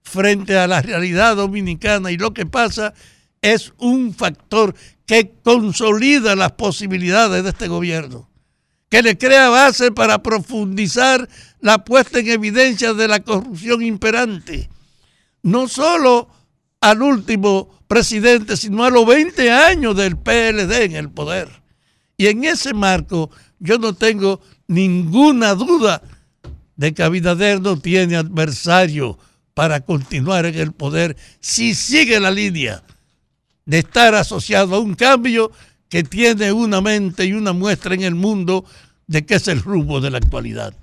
[0.03, 2.93] frente a la realidad dominicana y lo que pasa
[3.41, 4.75] es un factor
[5.05, 8.29] que consolida las posibilidades de este gobierno,
[8.89, 11.27] que le crea base para profundizar
[11.59, 14.69] la puesta en evidencia de la corrupción imperante,
[15.41, 16.29] no solo
[16.79, 21.49] al último presidente, sino a los 20 años del PLD en el poder.
[22.17, 26.01] Y en ese marco yo no tengo ninguna duda
[26.75, 29.17] de que Abinader no tiene adversario
[29.53, 32.83] para continuar en el poder si sigue la línea
[33.65, 35.51] de estar asociado a un cambio
[35.89, 38.65] que tiene una mente y una muestra en el mundo
[39.07, 40.73] de que es el rumbo de la actualidad.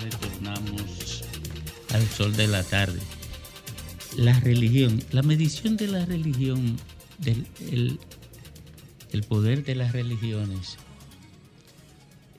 [0.00, 1.24] Retornamos,
[1.92, 3.00] al sol de la tarde.
[4.16, 6.76] La religión, la medición de la religión,
[7.18, 7.98] del el,
[9.12, 10.78] el poder de las religiones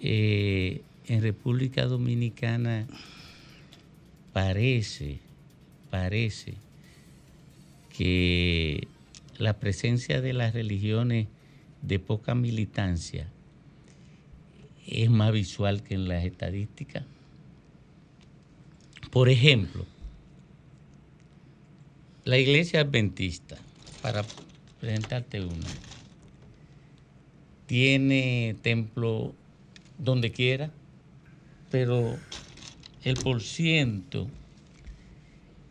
[0.01, 2.87] eh, en República Dominicana
[4.33, 5.19] parece,
[5.89, 6.53] parece
[7.97, 8.87] que
[9.37, 11.27] la presencia de las religiones
[11.81, 13.27] de poca militancia
[14.91, 17.03] es más visual que en las estadísticas.
[19.11, 19.85] Por ejemplo,
[22.25, 23.57] la iglesia adventista,
[24.01, 24.27] para
[24.79, 25.71] presentarte una,
[27.65, 29.33] tiene templo
[29.97, 30.71] donde quiera,
[31.71, 32.19] pero
[33.03, 34.27] el porciento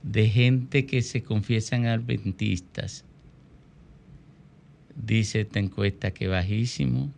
[0.03, 3.05] de gente que se confiesan adventistas.
[4.95, 7.13] Dice esta encuesta que bajísimo.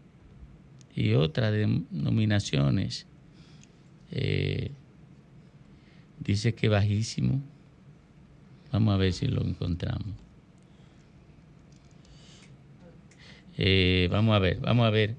[1.01, 3.07] Y otra de nominaciones.
[4.13, 4.71] eh,
[6.19, 7.41] dice que bajísimo.
[8.71, 10.15] Vamos a ver si lo encontramos.
[13.57, 15.17] Eh, vamos a ver, vamos a ver.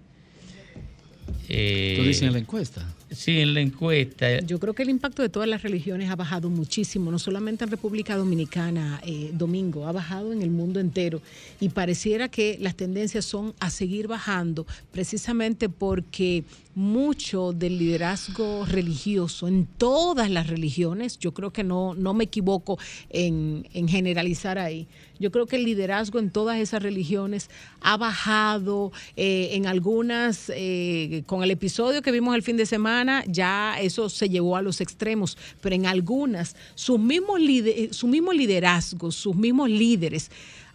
[1.50, 2.86] Eh, ¿Tú dices en la encuesta?
[3.12, 4.40] Sí, en la encuesta.
[4.40, 7.70] Yo creo que el impacto de todas las religiones ha bajado muchísimo, no solamente en
[7.70, 11.22] República Dominicana, eh, Domingo, ha bajado en el mundo entero
[11.60, 19.50] y pareciera que las tendencias son a seguir bajando precisamente porque mucho del liderazgo religioso
[19.50, 22.80] en todas las religiones, yo creo que no, no me equivoco
[23.10, 24.88] en, en generalizar ahí,
[25.22, 27.50] yo creo que el liderazgo en todas esas religiones
[27.80, 33.24] ha bajado, eh, en algunas, eh, con el episodio que vimos el fin de semana,
[33.28, 38.34] ya eso se llevó a los extremos, pero en algunas, sus mismos lider- su mismo
[38.34, 40.32] liderazgo, sus mismos líderes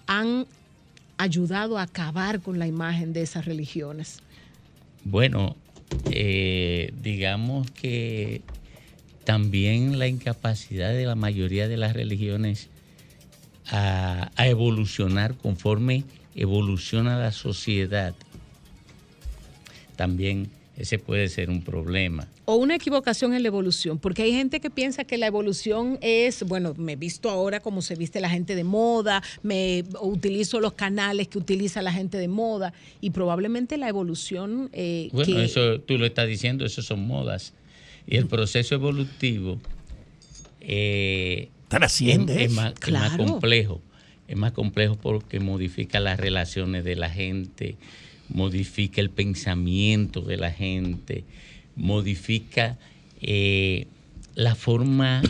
[0.06, 0.47] han
[1.18, 4.20] ayudado a acabar con la imagen de esas religiones.
[5.05, 5.56] Bueno,
[6.10, 8.43] eh, digamos que
[9.24, 12.68] también la incapacidad de la mayoría de las religiones
[13.70, 18.14] a, a evolucionar conforme evoluciona la sociedad,
[19.97, 22.28] también ese puede ser un problema.
[22.44, 26.43] O una equivocación en la evolución, porque hay gente que piensa que la evolución es,
[26.44, 31.28] bueno, me visto ahora como se viste la gente de moda, me utilizo los canales
[31.28, 35.97] que utiliza la gente de moda y probablemente la evolución eh, Bueno, que- eso tú
[35.97, 37.55] lo estás diciendo, eso son modas.
[38.06, 39.59] Y el proceso evolutivo
[40.60, 42.60] eh, Trasciende es, es eso.
[42.60, 43.26] más, es más Claro.
[43.26, 43.82] complejo.
[44.28, 47.76] Es más complejo porque modifica las relaciones de la gente,
[48.28, 51.24] modifica el pensamiento de la gente,
[51.76, 52.78] modifica
[53.20, 53.86] eh,
[54.34, 55.22] la forma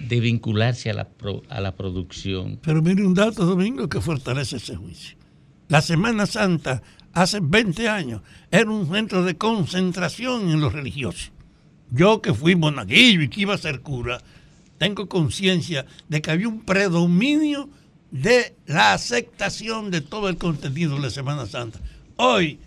[0.00, 2.58] de vincularse a la, pro- a la producción.
[2.62, 5.16] Pero mire un dato, Domingo, que fortalece ese juicio.
[5.68, 11.32] La Semana Santa, hace 20 años, era un centro de concentración en los religiosos.
[11.90, 14.20] Yo que fui monaguillo y que iba a ser cura,
[14.84, 17.70] tengo conciencia de que había un predominio
[18.10, 21.80] de la aceptación de todo el contenido de la Semana Santa.
[22.16, 22.58] Hoy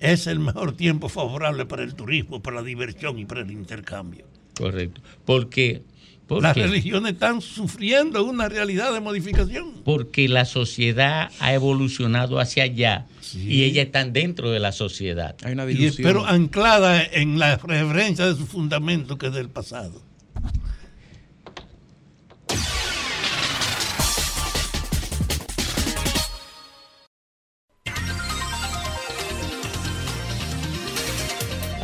[0.00, 4.26] es el mejor tiempo favorable para el turismo, para la diversión y para el intercambio.
[4.58, 5.00] Correcto.
[5.24, 5.82] Porque,
[6.26, 6.64] ¿por Las qué?
[6.66, 9.74] religiones están sufriendo una realidad de modificación.
[9.84, 15.36] porque la sociedad ha evolucionado hacia allá y ellas están dentro de la sociedad.
[15.44, 20.02] Hay una Y- pero anclada en la reverencia de su fundamento que es del pasado.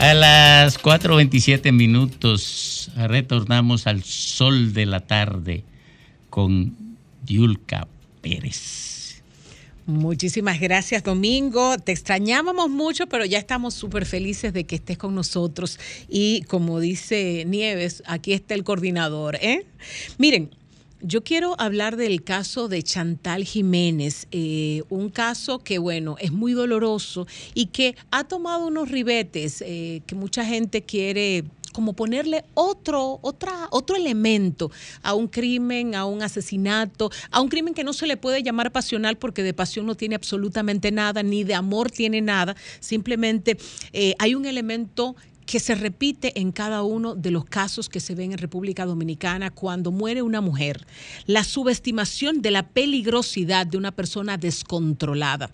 [0.01, 5.63] A las 4.27 minutos retornamos al sol de la tarde
[6.31, 6.97] con
[7.27, 7.87] Yulka
[8.23, 9.23] Pérez.
[9.85, 11.77] Muchísimas gracias, Domingo.
[11.77, 15.79] Te extrañábamos mucho, pero ya estamos súper felices de que estés con nosotros.
[16.09, 19.37] Y como dice Nieves, aquí está el coordinador.
[19.37, 19.67] ¿eh?
[20.17, 20.49] Miren,
[21.03, 26.53] yo quiero hablar del caso de Chantal Jiménez, eh, un caso que, bueno, es muy
[26.53, 33.21] doloroso y que ha tomado unos ribetes eh, que mucha gente quiere como ponerle otro,
[33.23, 34.71] otra, otro elemento
[35.03, 38.73] a un crimen, a un asesinato, a un crimen que no se le puede llamar
[38.73, 43.57] pasional porque de pasión no tiene absolutamente nada, ni de amor tiene nada, simplemente
[43.93, 45.15] eh, hay un elemento
[45.51, 49.51] que se repite en cada uno de los casos que se ven en República Dominicana
[49.51, 50.87] cuando muere una mujer.
[51.27, 55.51] La subestimación de la peligrosidad de una persona descontrolada.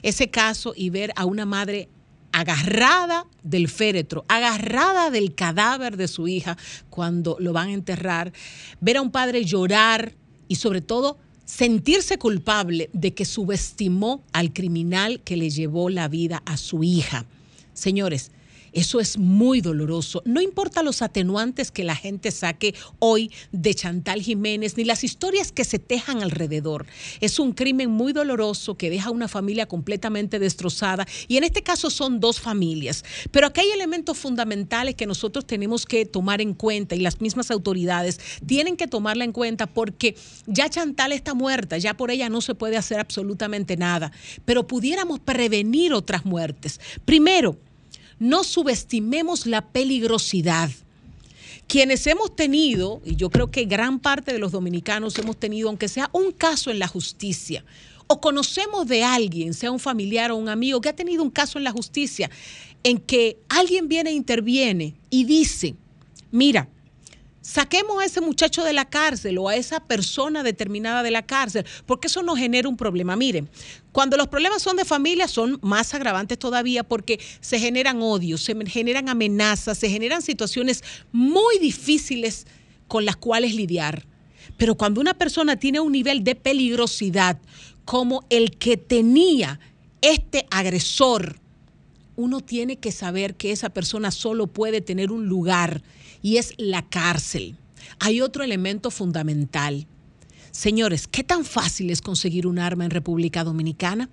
[0.00, 1.90] Ese caso y ver a una madre
[2.32, 6.56] agarrada del féretro, agarrada del cadáver de su hija
[6.88, 8.32] cuando lo van a enterrar,
[8.80, 10.14] ver a un padre llorar
[10.48, 16.42] y sobre todo sentirse culpable de que subestimó al criminal que le llevó la vida
[16.46, 17.26] a su hija.
[17.74, 18.32] Señores,
[18.72, 20.22] eso es muy doloroso.
[20.24, 25.52] No importa los atenuantes que la gente saque hoy de Chantal Jiménez, ni las historias
[25.52, 26.86] que se tejan alrededor.
[27.20, 31.06] Es un crimen muy doloroso que deja una familia completamente destrozada.
[31.28, 33.04] Y en este caso son dos familias.
[33.30, 37.50] Pero aquí hay elementos fundamentales que nosotros tenemos que tomar en cuenta y las mismas
[37.50, 40.16] autoridades tienen que tomarla en cuenta porque
[40.46, 44.12] ya Chantal está muerta, ya por ella no se puede hacer absolutamente nada.
[44.44, 46.80] Pero pudiéramos prevenir otras muertes.
[47.04, 47.58] Primero,
[48.20, 50.70] no subestimemos la peligrosidad.
[51.66, 55.88] Quienes hemos tenido, y yo creo que gran parte de los dominicanos hemos tenido, aunque
[55.88, 57.64] sea un caso en la justicia,
[58.06, 61.58] o conocemos de alguien, sea un familiar o un amigo, que ha tenido un caso
[61.58, 62.30] en la justicia,
[62.82, 65.74] en que alguien viene e interviene y dice,
[66.30, 66.68] mira,
[67.50, 71.66] Saquemos a ese muchacho de la cárcel o a esa persona determinada de la cárcel,
[71.84, 73.16] porque eso nos genera un problema.
[73.16, 73.50] Miren,
[73.90, 78.54] cuando los problemas son de familia son más agravantes todavía porque se generan odios, se
[78.66, 82.46] generan amenazas, se generan situaciones muy difíciles
[82.86, 84.06] con las cuales lidiar.
[84.56, 87.40] Pero cuando una persona tiene un nivel de peligrosidad
[87.84, 89.58] como el que tenía
[90.02, 91.40] este agresor,
[92.14, 95.82] uno tiene que saber que esa persona solo puede tener un lugar
[96.22, 97.56] y es la cárcel.
[97.98, 99.86] Hay otro elemento fundamental.
[100.50, 104.10] Señores, ¿qué tan fácil es conseguir un arma en República Dominicana?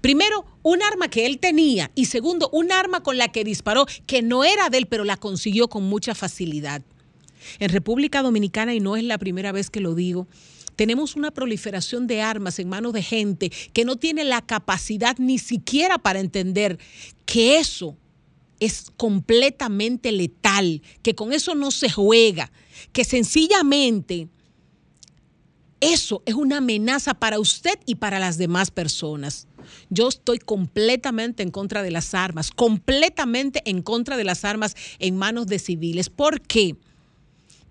[0.00, 4.22] Primero, un arma que él tenía y segundo, un arma con la que disparó que
[4.22, 6.82] no era de él, pero la consiguió con mucha facilidad.
[7.58, 10.26] En República Dominicana, y no es la primera vez que lo digo,
[10.76, 15.38] tenemos una proliferación de armas en manos de gente que no tiene la capacidad ni
[15.38, 16.78] siquiera para entender
[17.26, 17.96] que eso
[18.64, 22.50] es completamente letal, que con eso no se juega,
[22.92, 24.28] que sencillamente
[25.80, 29.48] eso es una amenaza para usted y para las demás personas.
[29.90, 35.16] Yo estoy completamente en contra de las armas, completamente en contra de las armas en
[35.16, 36.08] manos de civiles.
[36.08, 36.76] ¿Por qué?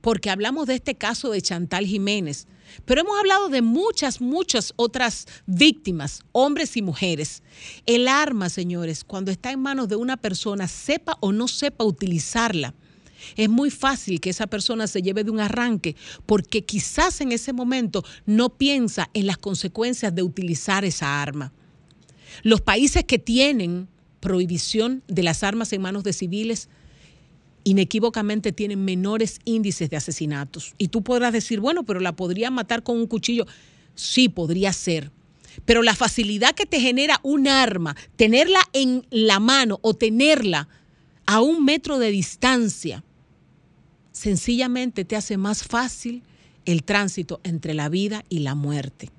[0.02, 2.48] Porque hablamos de este caso de Chantal Jiménez,
[2.86, 7.44] pero hemos hablado de muchas, muchas otras víctimas, hombres y mujeres.
[7.86, 12.74] El arma, señores, cuando está en manos de una persona, sepa o no sepa utilizarla,
[13.36, 15.96] es muy fácil que esa persona se lleve de un arranque
[16.26, 21.54] porque quizás en ese momento no piensa en las consecuencias de utilizar esa arma.
[22.42, 23.88] Los países que tienen
[24.20, 26.70] prohibición de las armas en manos de civiles
[27.64, 30.74] inequívocamente tienen menores índices de asesinatos.
[30.78, 33.46] Y tú podrás decir, bueno, pero la podría matar con un cuchillo.
[33.96, 35.12] Sí, podría ser.
[35.66, 40.68] Pero la facilidad que te genera un arma, tenerla en la mano o tenerla
[41.26, 43.04] a un metro de distancia,
[44.12, 46.24] sencillamente te hace más fácil
[46.66, 49.10] el tránsito entre la vida y la muerte.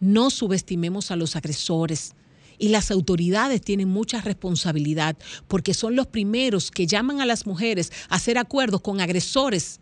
[0.00, 2.14] No subestimemos a los agresores.
[2.58, 5.16] Y las autoridades tienen mucha responsabilidad
[5.46, 9.80] porque son los primeros que llaman a las mujeres a hacer acuerdos con agresores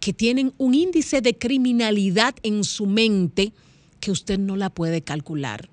[0.00, 3.52] que tienen un índice de criminalidad en su mente
[4.00, 5.70] que usted no la puede calcular.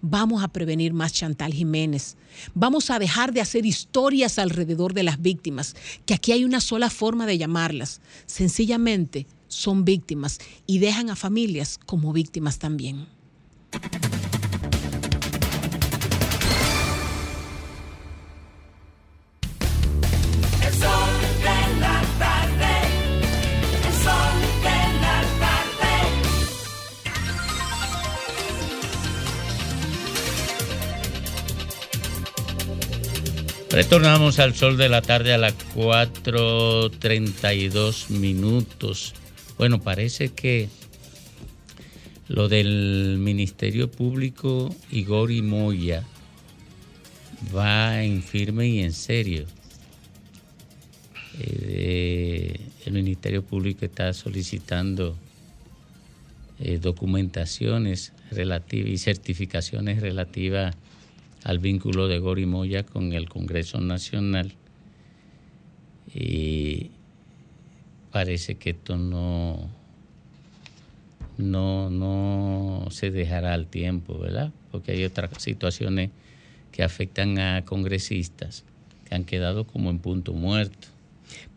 [0.00, 2.16] Vamos a prevenir más Chantal Jiménez.
[2.54, 5.74] Vamos a dejar de hacer historias alrededor de las víctimas,
[6.06, 8.00] que aquí hay una sola forma de llamarlas.
[8.26, 13.06] Sencillamente son víctimas y dejan a familias como víctimas también.
[33.74, 39.14] Retornamos al sol de la tarde a las 4.32 minutos.
[39.58, 40.68] Bueno, parece que
[42.28, 46.04] lo del Ministerio Público Igor y Moya
[47.52, 49.44] va en firme y en serio.
[51.40, 55.16] Eh, el Ministerio Público está solicitando
[56.60, 60.76] eh, documentaciones relativas y certificaciones relativas
[61.44, 64.54] al vínculo de Gori Moya con el Congreso Nacional.
[66.12, 66.90] Y
[68.10, 69.68] parece que esto no,
[71.36, 74.52] no, no se dejará al tiempo, ¿verdad?
[74.72, 76.10] Porque hay otras situaciones
[76.72, 78.64] que afectan a congresistas
[79.04, 80.88] que han quedado como en punto muerto.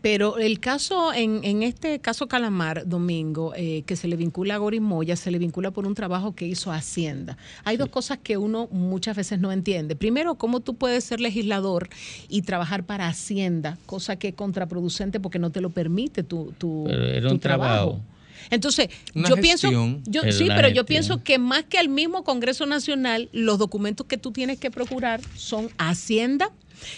[0.10, 4.58] Pero el caso, en, en este caso Calamar, Domingo, eh, que se le vincula a
[4.58, 7.38] Gori Moya, se le vincula por un trabajo que hizo Hacienda.
[7.66, 9.98] Hay dos cosas que uno muchas veces no entiende.
[9.98, 11.90] Primero, cómo tú puedes ser legislador
[12.30, 16.86] y trabajar para Hacienda, cosa que es contraproducente porque no te lo permite tu, tu,
[16.88, 18.00] Pero era tu un trabajo.
[18.50, 20.02] Entonces, Una yo gestión.
[20.02, 24.08] pienso, yo, sí, pero yo pienso que más que al mismo Congreso Nacional, los documentos
[24.08, 26.50] que tú tienes que procurar son Hacienda,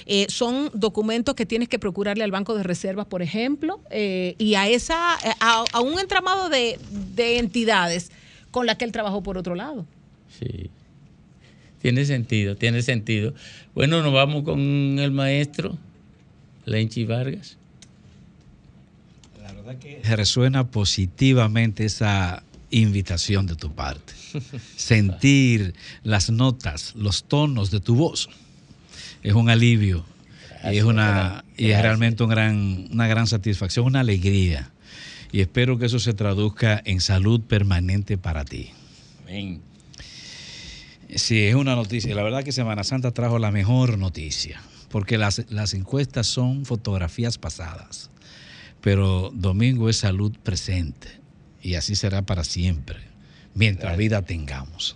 [0.06, 4.56] eh, son documentos que tienes que procurarle al Banco de Reservas, por ejemplo, eh, y
[4.56, 6.80] a esa, a, a un entramado de,
[7.16, 8.12] de entidades
[8.52, 9.86] con las que él trabajó por otro lado.
[10.40, 10.70] Sí.
[11.82, 13.34] Tiene sentido, tiene sentido.
[13.74, 14.60] Bueno, nos vamos con
[15.00, 15.78] el maestro
[16.66, 17.58] Lenchi Vargas.
[20.04, 24.14] resuena positivamente esa invitación de tu parte.
[24.76, 25.74] Sentir
[26.04, 28.30] las notas, los tonos de tu voz
[29.24, 30.06] es un alivio
[30.64, 34.72] y es una y es realmente un gran, una gran satisfacción, una alegría.
[35.32, 38.72] Y espero que eso se traduzca en salud permanente para ti.
[39.24, 39.62] Amén.
[41.16, 42.16] Sí, es una noticia.
[42.16, 47.38] La verdad que Semana Santa trajo la mejor noticia, porque las, las encuestas son fotografías
[47.38, 48.10] pasadas.
[48.82, 51.08] pero domingo es salud presente
[51.62, 53.00] y así será para siempre,
[53.54, 54.96] mientras vida tengamos.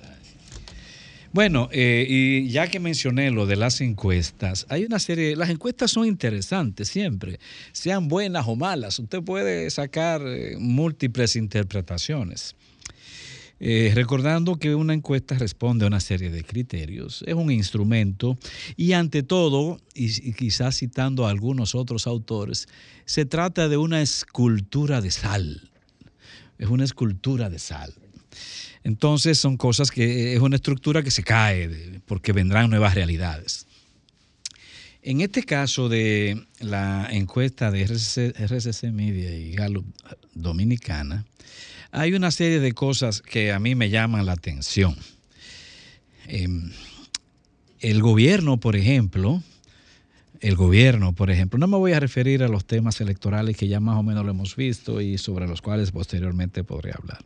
[1.33, 5.89] Bueno, eh, y ya que mencioné lo de las encuestas, hay una serie, las encuestas
[5.89, 7.39] son interesantes siempre,
[7.71, 12.55] sean buenas o malas, usted puede sacar eh, múltiples interpretaciones.
[13.59, 18.37] Eh, recordando que una encuesta responde a una serie de criterios, es un instrumento
[18.77, 22.67] y ante todo, y, y quizás citando a algunos otros autores,
[23.05, 25.71] se trata de una escultura de sal,
[26.59, 27.95] es una escultura de sal.
[28.83, 33.65] Entonces son cosas que es una estructura que se cae porque vendrán nuevas realidades.
[35.01, 39.85] En este caso de la encuesta de RCC Media y Gallup
[40.33, 41.25] Dominicana,
[41.91, 44.95] hay una serie de cosas que a mí me llaman la atención.
[46.27, 46.71] Em,
[47.81, 49.43] el gobierno, por ejemplo,
[50.39, 53.79] el gobierno, por ejemplo, no me voy a referir a los temas electorales que ya
[53.79, 57.19] más o menos lo hemos visto y sobre los cuales posteriormente podré hablar.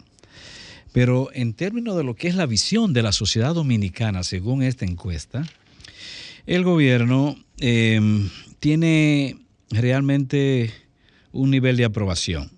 [0.98, 4.84] Pero en términos de lo que es la visión de la sociedad dominicana, según esta
[4.84, 5.46] encuesta,
[6.48, 8.02] el gobierno eh,
[8.60, 9.38] tiene
[9.70, 10.74] realmente
[11.32, 12.50] un nivel de aprobación,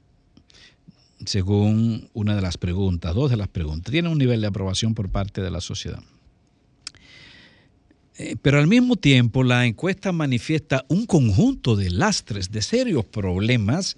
[1.26, 5.10] según una de las preguntas, dos de las preguntas, tiene un nivel de aprobación por
[5.10, 6.02] parte de la sociedad.
[8.18, 13.98] Eh, Pero al mismo tiempo la encuesta manifiesta un conjunto de lastres, de serios problemas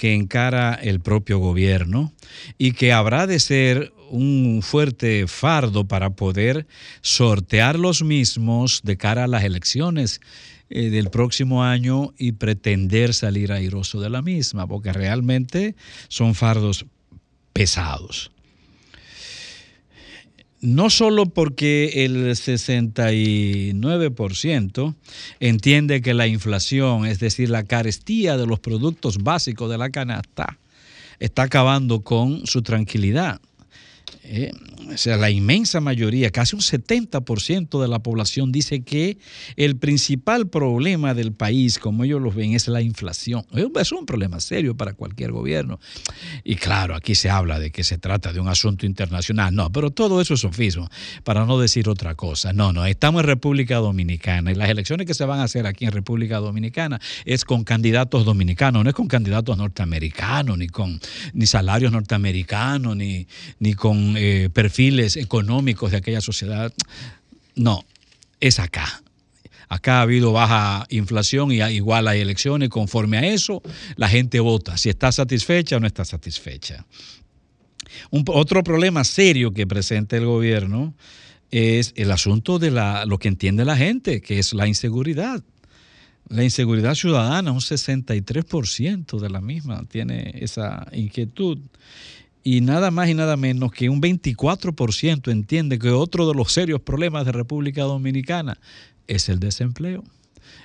[0.00, 2.10] que encara el propio gobierno
[2.56, 6.66] y que habrá de ser un fuerte fardo para poder
[7.02, 10.22] sortear los mismos de cara a las elecciones
[10.70, 15.76] eh, del próximo año y pretender salir airoso de la misma, porque realmente
[16.08, 16.86] son fardos
[17.52, 18.32] pesados
[20.60, 24.94] no solo porque el 69%
[25.40, 30.58] entiende que la inflación, es decir, la carestía de los productos básicos de la canasta,
[31.18, 33.40] está acabando con su tranquilidad.
[34.24, 34.52] Eh,
[34.88, 39.18] o sea, la inmensa mayoría, casi un 70% de la población dice que
[39.56, 43.44] el principal problema del país, como ellos lo ven, es la inflación.
[43.76, 45.78] Es un problema serio para cualquier gobierno.
[46.44, 49.54] Y claro, aquí se habla de que se trata de un asunto internacional.
[49.54, 50.88] No, pero todo eso es sofismo,
[51.24, 52.52] para no decir otra cosa.
[52.52, 55.84] No, no, estamos en República Dominicana y las elecciones que se van a hacer aquí
[55.84, 61.00] en República Dominicana es con candidatos dominicanos, no es con candidatos norteamericanos, ni con
[61.32, 63.26] ni salarios norteamericanos, ni,
[63.58, 66.72] ni con eh, perfiles económicos de aquella sociedad.
[67.56, 67.84] No,
[68.38, 69.02] es acá.
[69.68, 72.68] Acá ha habido baja inflación y igual hay elecciones.
[72.68, 73.62] Conforme a eso,
[73.96, 76.86] la gente vota si está satisfecha o no está satisfecha.
[78.10, 80.94] Un, otro problema serio que presenta el gobierno
[81.50, 85.42] es el asunto de la, lo que entiende la gente, que es la inseguridad.
[86.28, 91.58] La inseguridad ciudadana, un 63% de la misma tiene esa inquietud.
[92.42, 96.80] Y nada más y nada menos que un 24% entiende que otro de los serios
[96.80, 98.58] problemas de República Dominicana
[99.06, 100.04] es el desempleo.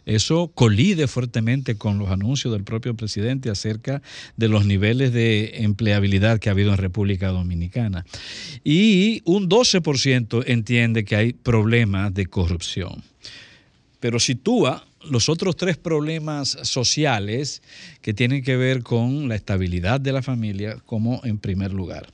[0.05, 4.01] Eso colide fuertemente con los anuncios del propio presidente acerca
[4.37, 8.05] de los niveles de empleabilidad que ha habido en República Dominicana.
[8.63, 13.03] Y un 12% entiende que hay problemas de corrupción.
[13.99, 17.61] Pero sitúa los otros tres problemas sociales
[18.01, 22.07] que tienen que ver con la estabilidad de la familia como en primer lugar.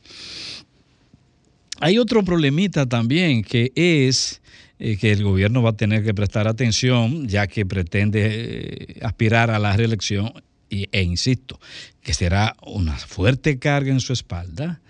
[1.80, 4.42] Hay otro problemita también que es
[4.80, 9.50] eh, que el gobierno va a tener que prestar atención ya que pretende eh, aspirar
[9.50, 10.32] a la reelección
[10.70, 11.60] y, e insisto,
[12.02, 14.82] que será una fuerte carga en su espalda.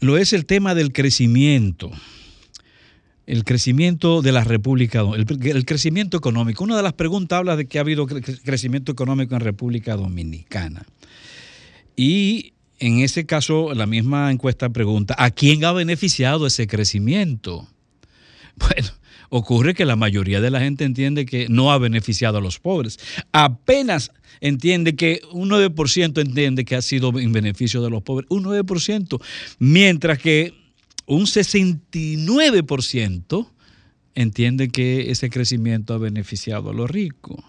[0.00, 1.90] Lo es el tema del crecimiento
[3.26, 6.64] el crecimiento de la República, el, crecimiento económico.
[6.64, 10.84] Una de las preguntas habla de que ha habido crecimiento económico en República Dominicana.
[11.96, 17.68] Y en ese caso, la misma encuesta pregunta, ¿a quién ha beneficiado ese crecimiento?
[18.54, 18.88] Bueno,
[19.30, 22.98] ocurre que la mayoría de la gente entiende que no ha beneficiado a los pobres.
[23.32, 24.12] Apenas
[24.42, 29.22] entiende que un 9% entiende que ha sido en beneficio de los pobres, un 9%,
[29.58, 30.52] mientras que
[31.06, 33.48] un 69%
[34.14, 37.42] entiende que ese crecimiento ha beneficiado a los ricos.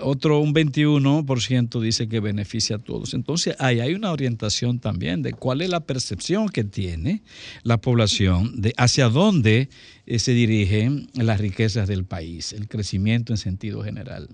[0.00, 3.12] Otro, un 21% dice que beneficia a todos.
[3.12, 7.22] Entonces, ahí hay una orientación también de cuál es la percepción que tiene
[7.64, 9.68] la población de hacia dónde
[10.16, 14.30] se dirigen las riquezas del país, el crecimiento en sentido general.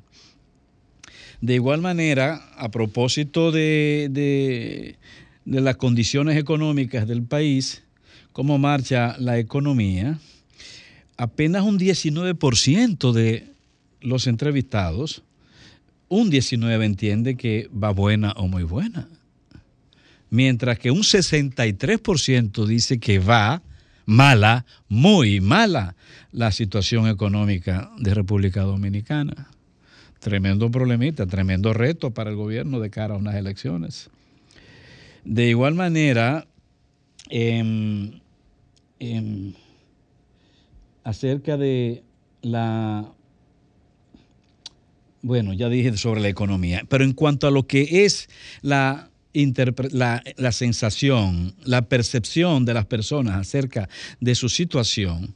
[1.41, 4.99] De igual manera, a propósito de, de,
[5.47, 7.83] de las condiciones económicas del país,
[8.41, 10.19] cómo marcha la economía,
[11.19, 13.53] apenas un 19% de
[14.01, 15.23] los entrevistados
[16.09, 19.09] un 19 entiende que va buena o muy buena.
[20.31, 23.61] Mientras que un 63% dice que va
[24.07, 25.95] mala, muy mala
[26.33, 29.51] la situación económica de República Dominicana.
[30.19, 34.09] Tremendo problemita, tremendo reto para el gobierno de cara a unas elecciones.
[35.27, 36.47] De igual manera,
[37.29, 38.19] em,
[39.01, 39.55] em,
[41.03, 42.05] acerca de
[42.43, 43.13] la...
[45.23, 48.29] Bueno, ya dije sobre la economía, pero en cuanto a lo que es
[48.63, 53.89] la, la, sensación, la percepción de las personas acerca
[54.21, 55.35] de su situación,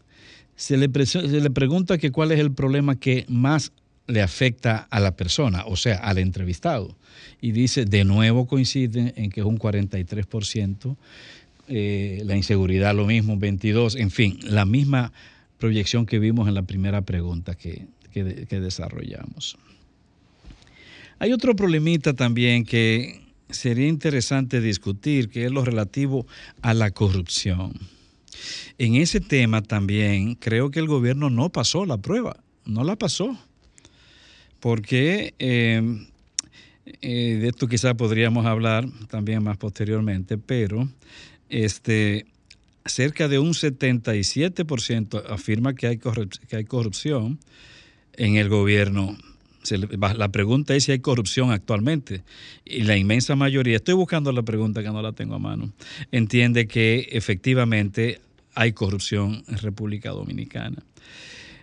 [0.56, 3.72] se le, se le pregunta que cuál es el problema que más
[4.06, 6.96] le afecta a la persona, o sea, al entrevistado.
[7.40, 10.96] Y dice, de nuevo coincide en que es un 43%,
[11.68, 15.12] eh, la inseguridad lo mismo, 22%, en fin, la misma
[15.58, 19.56] proyección que vimos en la primera pregunta que, que de- que desarrollamos.
[21.18, 26.26] Hay otro problemita también que sería interesante discutir, que es lo relativo
[26.60, 27.72] a la corrupción.
[28.78, 32.36] En ese tema también creo que el gobierno no pasó la prueba,
[32.66, 33.38] no la pasó,
[34.60, 35.82] porque eh,
[37.00, 40.88] eh, de esto quizá podríamos hablar también más posteriormente, pero
[41.48, 42.26] este,
[42.84, 47.38] cerca de un 77% afirma que hay, que hay corrupción
[48.14, 49.16] en el gobierno.
[50.16, 52.22] La pregunta es si hay corrupción actualmente.
[52.64, 55.72] Y la inmensa mayoría, estoy buscando la pregunta que no la tengo a mano,
[56.12, 58.20] entiende que efectivamente
[58.54, 60.82] hay corrupción en República Dominicana.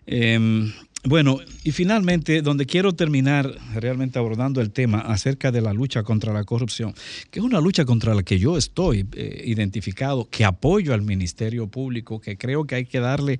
[0.08, 6.04] Em, bueno, y finalmente, donde quiero terminar realmente abordando el tema acerca de la lucha
[6.04, 6.94] contra la corrupción,
[7.32, 11.66] que es una lucha contra la que yo estoy eh, identificado, que apoyo al Ministerio
[11.66, 13.40] Público, que creo que hay que darle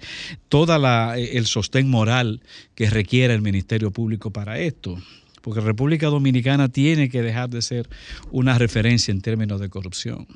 [0.50, 0.76] todo
[1.16, 2.42] el sostén moral
[2.74, 4.98] que requiere el Ministerio Público para esto.
[5.42, 7.90] Porque República Dominicana tiene que dejar de ser
[8.32, 10.28] una referencia en términos de corrupción.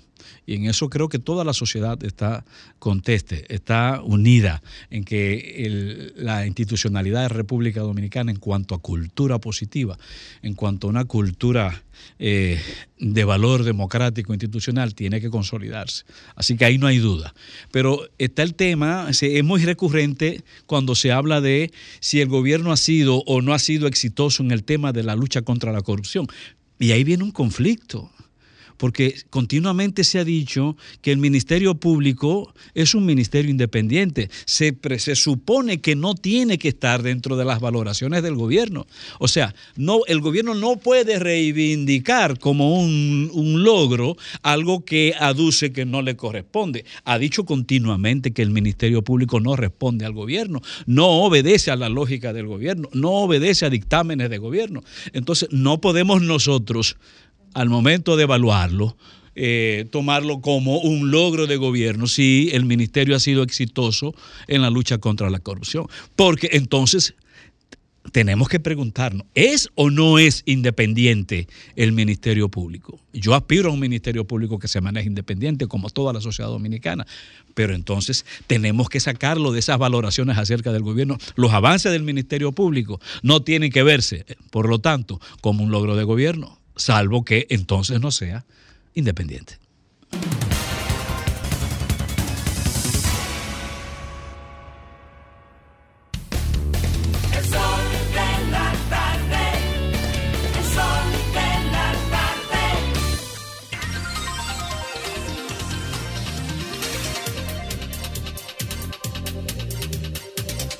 [0.45, 2.45] Y en eso creo que toda la sociedad está
[2.79, 9.97] conteste, está unida en que la institucionalidad de República Dominicana en cuanto a cultura positiva,
[10.41, 11.83] en cuanto a una cultura
[12.19, 12.59] eh,
[12.99, 16.05] de valor democrático institucional, tiene que consolidarse.
[16.35, 17.33] Así que ahí no hay duda.
[17.71, 22.77] Pero está el tema, es muy recurrente cuando se habla de si el gobierno ha
[22.77, 26.27] sido o no ha sido exitoso en el tema de la lucha contra la corrupción.
[26.79, 28.11] Y ahí viene un conflicto
[28.77, 34.29] porque continuamente se ha dicho que el Ministerio Público es un ministerio independiente.
[34.45, 38.87] Se, se supone que no tiene que estar dentro de las valoraciones del gobierno.
[39.19, 45.71] O sea, no, el gobierno no puede reivindicar como un, un logro algo que aduce
[45.71, 46.85] que no le corresponde.
[47.03, 51.89] Ha dicho continuamente que el Ministerio Público no responde al gobierno, no obedece a la
[51.89, 54.83] lógica del gobierno, no obedece a dictámenes de gobierno.
[55.13, 56.97] Entonces, no podemos nosotros
[57.55, 58.95] al momento de evaluarlo,
[59.33, 64.13] eh, tomarlo como un logro de gobierno si el ministerio ha sido exitoso
[64.47, 65.87] en la lucha contra la corrupción.
[66.15, 67.15] Porque entonces
[68.11, 72.99] tenemos que preguntarnos, ¿es o no es independiente el Ministerio Público?
[73.13, 77.07] Yo aspiro a un Ministerio Público que se maneje independiente como toda la sociedad dominicana,
[77.53, 81.17] pero entonces tenemos que sacarlo de esas valoraciones acerca del gobierno.
[81.35, 85.95] Los avances del Ministerio Público no tienen que verse, por lo tanto, como un logro
[85.95, 88.45] de gobierno, salvo que entonces no sea
[88.93, 89.57] independiente.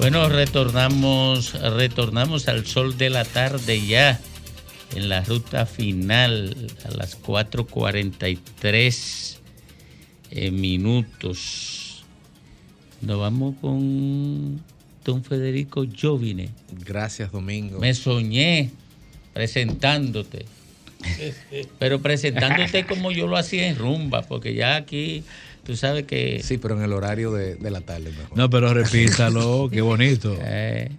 [0.06, 4.20] Bueno, retornamos, retornamos al sol de la tarde ya,
[4.96, 6.56] en la ruta final,
[6.86, 9.38] a las 4.43
[10.32, 12.06] eh, minutos.
[13.02, 14.62] Nos vamos con
[15.04, 16.50] don Federico Jovine.
[16.86, 17.80] Gracias, Domingo.
[17.80, 18.72] Me soñé
[19.34, 20.46] presentándote.
[21.78, 25.24] Pero presentándote como yo lo hacía en rumba, porque ya aquí
[25.64, 26.42] tú sabes que...
[26.42, 28.38] Sí, pero en el horario de, de la tarde mejor.
[28.38, 30.36] No, pero repítalo, qué bonito.
[30.42, 30.90] Eh,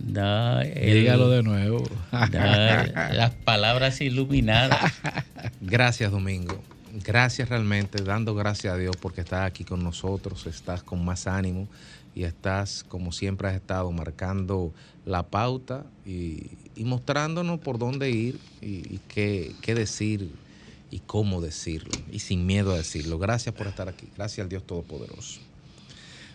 [0.00, 1.84] el- Dígalo de nuevo.
[2.10, 4.92] las palabras iluminadas.
[5.60, 6.62] Gracias, Domingo.
[7.04, 11.68] Gracias realmente, dando gracias a Dios porque estás aquí con nosotros, estás con más ánimo
[12.14, 14.72] y estás, como siempre has estado, marcando
[15.04, 16.44] la pauta y,
[16.74, 20.30] y mostrándonos por dónde ir y, y qué, qué decir
[20.90, 23.18] y cómo decirlo y sin miedo a decirlo.
[23.18, 24.08] Gracias por estar aquí.
[24.16, 25.40] Gracias al Dios Todopoderoso.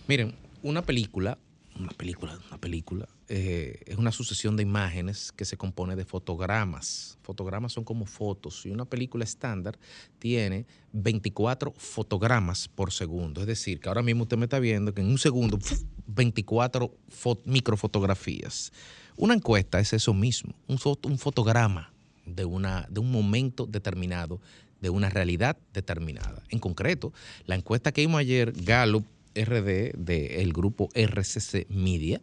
[0.08, 1.40] Miren, una película,
[1.80, 7.18] una película, una película, eh, es una sucesión de imágenes que se compone de fotogramas.
[7.24, 9.80] Fotogramas son como fotos y una película estándar
[10.20, 13.40] tiene 24 fotogramas por segundo.
[13.40, 15.82] Es decir, que ahora mismo usted me está viendo que en un segundo, ¡fuf!
[16.08, 18.74] 24 fo- microfotografías.
[19.16, 21.94] Una encuesta es eso mismo, un fotograma
[22.26, 24.42] de, una, de un momento determinado,
[24.82, 26.44] de una realidad determinada.
[26.50, 27.14] En concreto,
[27.46, 29.06] la encuesta que vimos ayer, Gallup
[29.36, 32.20] RD, del grupo RCC Media,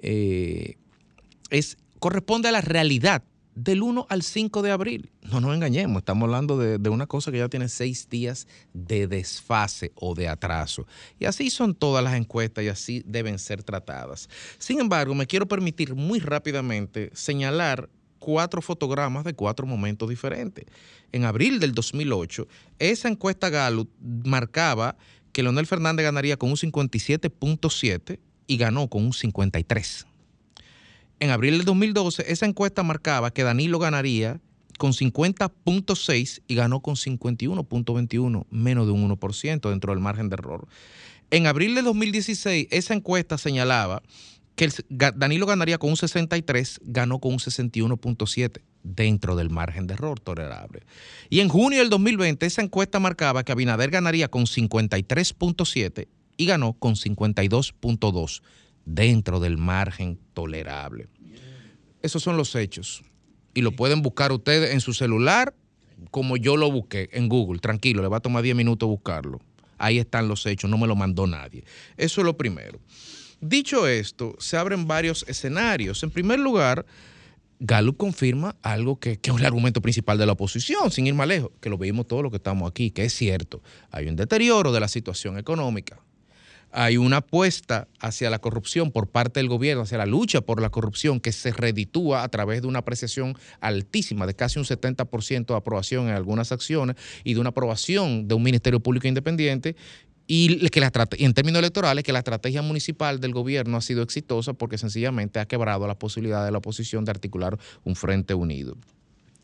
[0.00, 0.76] eh,
[1.50, 3.22] es, corresponde a la realidad
[3.58, 5.10] del 1 al 5 de abril.
[5.22, 9.90] No nos engañemos, estamos hablando de, una cosa que ya tiene seis días de desfase
[9.96, 10.86] o de atraso.
[11.18, 14.28] Y así son todas las encuestas y así deben ser tratadas.
[14.58, 17.88] Sin embargo, me quiero permitir muy rápidamente señalar
[18.20, 20.66] cuatro fotogramas de cuatro momentos diferentes.
[21.10, 22.46] En abril del 2008,
[22.78, 23.90] esa encuesta Gallup
[24.24, 24.96] marcaba
[25.32, 30.06] que Leonel Fernández ganaría con un 57.7 y ganó con un 53.
[31.20, 34.40] En abril del 2012, esa encuesta marcaba que Danilo ganaría
[34.78, 40.66] con 50.6 y ganó con 51.21, menos de un 1% dentro del margen de error.
[41.30, 44.02] En abril del 2016, esa encuesta señalaba
[44.54, 50.18] que Danilo ganaría con un 63, ganó con un 61.7, dentro del margen de error
[50.18, 50.82] tolerable.
[51.30, 56.08] Y en junio del 2020, esa encuesta marcaba que Abinader ganaría con 53.7
[56.38, 58.42] y ganó con 52.2,
[58.86, 61.08] dentro del margen tolerable.
[62.00, 63.02] Esos son los hechos.
[63.52, 65.54] Y lo pueden buscar ustedes en su celular,
[66.10, 67.58] como yo lo busqué en Google.
[67.58, 69.40] Tranquilo, le va a tomar 10 minutos buscarlo.
[69.76, 71.64] Ahí están los hechos, no me lo mandó nadie.
[71.96, 72.80] Eso es lo primero.
[73.40, 76.02] Dicho esto, se abren varios escenarios.
[76.02, 76.86] En primer lugar,
[77.60, 81.50] Gallup confirma algo que, es el argumento principal de la oposición, sin ir más lejos,
[81.60, 83.62] que lo vimos todos los que estamos aquí, que es cierto.
[83.90, 86.00] Hay un deterioro de la situación económica.
[86.70, 90.70] Hay una apuesta hacia la corrupción por parte del gobierno, hacia la lucha por la
[90.70, 95.56] corrupción que se reditúa a través de una apreciación altísima, de casi un 70% de
[95.56, 99.76] aprobación en algunas acciones y de una aprobación de un Ministerio Público Independiente
[100.26, 104.52] y, que la, en términos electorales que la estrategia municipal del gobierno ha sido exitosa
[104.52, 108.76] porque sencillamente ha quebrado la posibilidad de la oposición de articular un frente unido.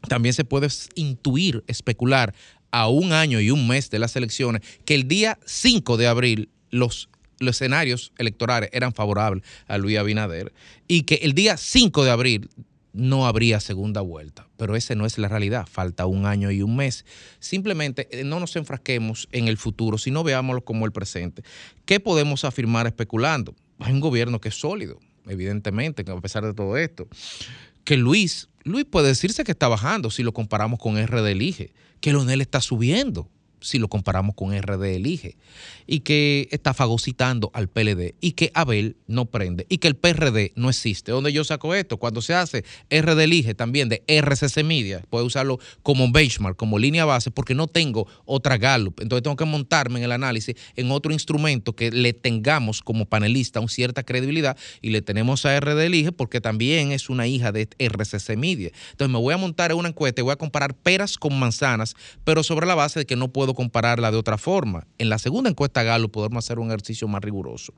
[0.09, 2.35] También se puede intuir, especular
[2.71, 6.51] a un año y un mes de las elecciones que el día 5 de abril
[6.71, 10.53] los, los escenarios electorales eran favorables a Luis Abinader
[10.89, 12.51] y que el día 5 de abril
[12.95, 14.49] no habría segunda vuelta.
[14.57, 15.67] Pero esa no es la realidad.
[15.71, 17.05] Falta un año y un mes.
[17.41, 21.43] Simplemente eh, no nos enfrasquemos en el futuro, sino veámoslo como el presente.
[21.85, 23.55] ¿Qué podemos afirmar especulando?
[23.81, 27.09] Hay un gobierno que es sólido, evidentemente, a pesar de todo esto.
[27.83, 31.73] Que Luis, Luis puede decirse que está bajando si lo comparamos con RD Elige.
[32.01, 33.29] Que Leonel está subiendo
[33.65, 35.37] si lo comparamos con RD Elige.
[35.87, 38.15] Y que está fagocitando al PLD.
[38.21, 39.67] Y que Abel no prende.
[39.69, 41.13] Y que el PRD no existe.
[41.13, 41.97] ¿Dónde yo saco esto?
[41.97, 47.05] Cuando se hace RD Elige también de RCC Media, puedo usarlo como benchmark, como línea
[47.05, 49.01] base, porque no tengo otra Gallup.
[49.01, 53.61] Entonces tengo que montarme en el análisis en otro instrumento que le tengamos como panelista
[53.61, 57.69] una cierta credibilidad y le tenemos a RD Elige porque también es una hija de
[57.79, 58.71] RCC Media.
[58.91, 61.97] Entonces me voy a montar en una encuesta y voy a comparar peras con manzanas,
[62.25, 64.87] pero sobre la base de que no puedo compararla de otra forma.
[64.99, 67.73] En la segunda encuesta Gallup podemos hacer un ejercicio más riguroso.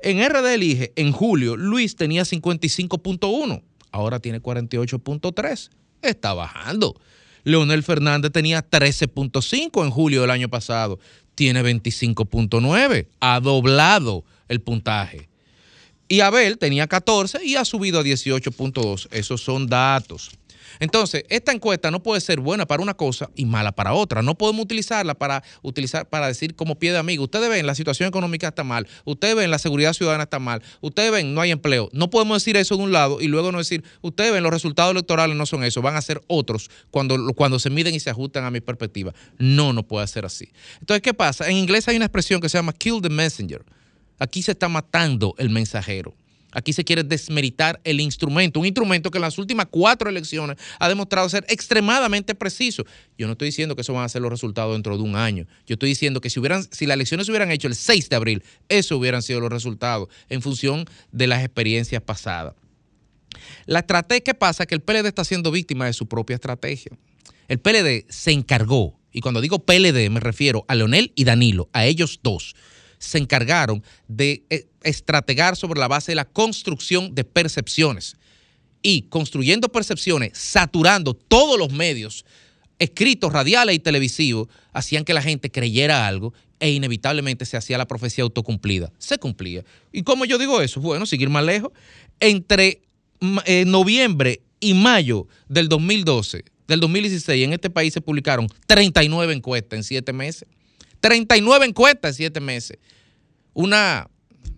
[0.00, 5.70] En RD Elige, en julio, Luis tenía 55.1, ahora tiene 48.3.
[6.02, 7.00] Está bajando.
[7.44, 10.98] Leonel Fernández tenía 13.5 en julio del año pasado,
[11.34, 15.28] tiene 25.9, ha doblado el puntaje.
[16.08, 19.08] Y Abel tenía 14 y ha subido a 18.2.
[19.10, 20.30] Esos son datos.
[20.80, 24.22] Entonces, esta encuesta no puede ser buena para una cosa y mala para otra.
[24.22, 27.24] No podemos utilizarla para utilizar para decir como pie de amigo.
[27.24, 28.86] Ustedes ven, la situación económica está mal.
[29.04, 30.62] Ustedes ven, la seguridad ciudadana está mal.
[30.80, 31.88] Ustedes ven, no hay empleo.
[31.92, 34.92] No podemos decir eso de un lado y luego no decir, ustedes ven, los resultados
[34.92, 38.44] electorales no son eso, van a ser otros cuando, cuando se miden y se ajustan
[38.44, 39.14] a mi perspectiva.
[39.38, 40.48] No, no puede ser así.
[40.80, 41.48] Entonces, ¿qué pasa?
[41.48, 43.64] En inglés hay una expresión que se llama kill the messenger.
[44.18, 46.14] Aquí se está matando el mensajero.
[46.54, 50.88] Aquí se quiere desmeritar el instrumento, un instrumento que en las últimas cuatro elecciones ha
[50.88, 52.84] demostrado ser extremadamente preciso.
[53.18, 55.46] Yo no estoy diciendo que eso van a ser los resultados dentro de un año.
[55.66, 58.16] Yo estoy diciendo que si, hubieran, si las elecciones se hubieran hecho el 6 de
[58.16, 62.54] abril, eso hubieran sido los resultados en función de las experiencias pasadas.
[63.66, 66.92] La estrategia que pasa que el PLD está siendo víctima de su propia estrategia.
[67.48, 71.84] El PLD se encargó, y cuando digo PLD me refiero a Leonel y Danilo, a
[71.84, 72.54] ellos dos,
[72.98, 78.16] se encargaron de eh, estrategar sobre la base de la construcción de percepciones.
[78.82, 82.24] Y construyendo percepciones, saturando todos los medios
[82.78, 87.86] escritos, radiales y televisivos hacían que la gente creyera algo e inevitablemente se hacía la
[87.86, 88.92] profecía autocumplida.
[88.98, 89.64] Se cumplía.
[89.92, 90.80] ¿Y cómo yo digo eso?
[90.80, 91.72] Bueno, seguir más lejos.
[92.20, 92.82] Entre
[93.46, 99.76] eh, noviembre y mayo del 2012, del 2016, en este país se publicaron 39 encuestas
[99.78, 100.48] en siete meses.
[101.00, 102.78] 39 encuestas en siete meses.
[103.52, 104.08] Una,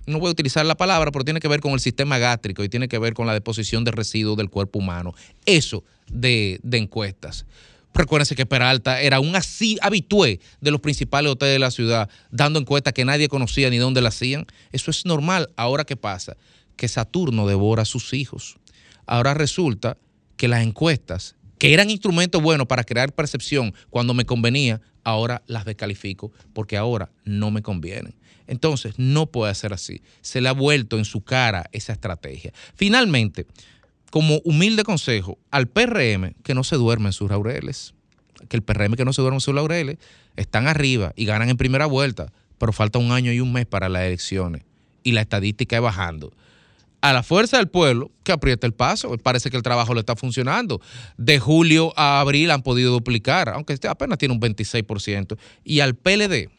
[0.07, 2.69] no voy a utilizar la palabra, pero tiene que ver con el sistema gástrico y
[2.69, 5.15] tiene que ver con la deposición de residuos del cuerpo humano.
[5.45, 7.47] Eso de, encuestas.
[7.93, 12.59] Recuérdense que Peralta era un así habitué de los principales hoteles de la ciudad, dando
[12.59, 14.47] encuestas que nadie conocía ni dónde la hacían.
[14.71, 15.51] Eso es normal.
[15.57, 16.37] Ahora, ¿qué pasa?
[16.77, 18.57] Que Saturno devora a sus hijos.
[19.07, 19.97] Ahora resulta
[20.37, 25.65] que las encuestas, que eran instrumentos buenos para crear percepción cuando me convenía, ahora las
[25.65, 28.15] descalifico porque ahora no me convienen.
[28.47, 30.03] Entonces, no puede ser así.
[30.21, 32.53] Se le ha vuelto en su cara esa estrategia.
[32.75, 33.47] Finalmente,
[34.11, 37.95] como humilde consejo al PRM que no se duerme en sus laureles.
[38.49, 39.97] Que el PRM que no se duerme en sus laureles
[40.37, 43.89] están arriba y ganan en primera vuelta, pero falta un año y un mes para
[43.89, 44.63] las elecciones
[45.07, 46.33] y la estadística es bajando.
[47.07, 50.17] A la fuerza del pueblo que aprieta el paso, parece que el trabajo le está
[50.17, 50.81] funcionando.
[51.17, 55.39] De julio a abril han podido duplicar, aunque este apenas tiene un 26%.
[55.63, 56.51] Y al PLD,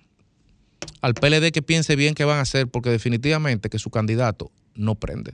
[1.01, 4.95] al PLD que piense bien qué van a hacer, porque definitivamente que su candidato no
[4.95, 5.33] prende.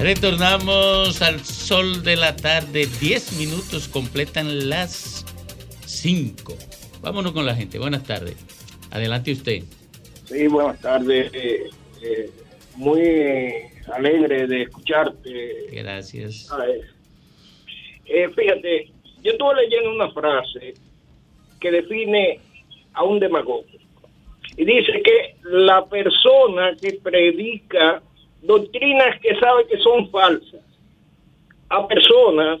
[0.00, 2.88] Retornamos al sol de la tarde.
[3.00, 5.26] 10 minutos completan las
[5.84, 6.56] 5.
[7.02, 7.78] Vámonos con la gente.
[7.78, 8.34] Buenas tardes.
[8.90, 9.62] Adelante usted.
[10.24, 11.30] Sí, buenas tardes.
[11.34, 11.68] Eh,
[12.02, 12.30] eh,
[12.76, 13.02] muy
[13.92, 15.66] alegre de escucharte.
[15.70, 16.48] Gracias.
[18.06, 18.90] Eh, fíjate,
[19.22, 20.72] yo estuve leyendo una frase
[21.60, 22.40] que define
[22.94, 23.66] a un demagogo.
[24.56, 28.02] Y dice que la persona que predica
[28.42, 30.62] doctrinas que sabe que son falsas
[31.68, 32.60] a personas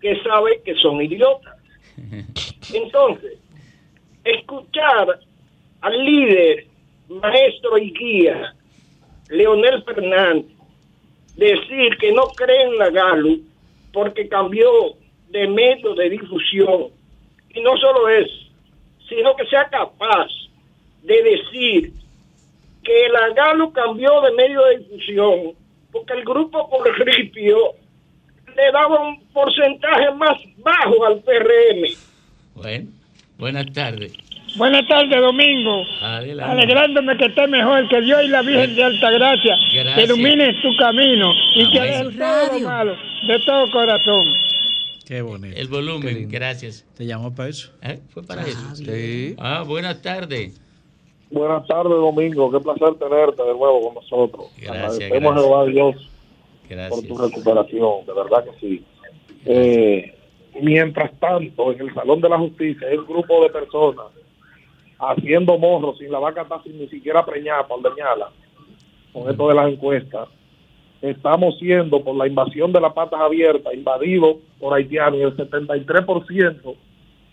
[0.00, 1.56] que sabe que son idiotas.
[2.72, 3.38] Entonces,
[4.24, 5.20] escuchar
[5.80, 6.66] al líder,
[7.08, 8.54] maestro y guía,
[9.30, 10.46] Leonel Fernández,
[11.36, 13.36] decir que no cree en la Galo
[13.92, 14.70] porque cambió
[15.30, 16.88] de método de difusión.
[17.54, 18.50] Y no solo eso,
[19.08, 20.28] sino que sea capaz
[21.02, 21.92] de decir
[22.88, 25.52] que la Galo cambió de medio de difusión
[25.92, 27.74] porque el grupo Porripio
[28.56, 31.84] le daba un porcentaje más bajo al PRM.
[32.54, 32.88] Bueno,
[33.36, 34.12] buenas tardes.
[34.56, 35.84] Buenas tardes, Domingo.
[36.00, 36.52] Adelante.
[36.52, 39.94] Alegrándome que esté mejor, que Dios y la Virgen de Altagracia Gracias.
[39.94, 41.90] te iluminen tu camino y que Amén.
[41.92, 42.96] dejen todo lo malo
[43.26, 44.24] de todo corazón.
[45.06, 45.56] Qué bonito.
[45.56, 46.86] El volumen, gracias.
[46.96, 47.70] ¿Te llamó para eso?
[47.82, 47.98] ¿Eh?
[48.08, 48.74] ¿Fue para eso?
[48.74, 49.34] Sí.
[49.38, 50.58] Ah, buenas tardes.
[51.30, 52.50] Buenas tardes, Domingo.
[52.50, 54.46] Qué placer tenerte de nuevo con nosotros.
[54.56, 55.44] Gracias, Agradecemos a gracias.
[55.44, 56.10] Jehová Dios
[56.88, 58.84] por tu recuperación, de verdad que sí.
[59.46, 60.14] Eh,
[60.60, 64.06] mientras tanto, en el Salón de la Justicia hay un grupo de personas
[64.98, 68.30] haciendo morros sin la vaca está sin ni siquiera preñada para ordeñarla,
[69.12, 70.28] con esto de las encuestas.
[71.00, 76.74] Estamos siendo, por la invasión de las patas abiertas, invadidos por haitianos y el 73%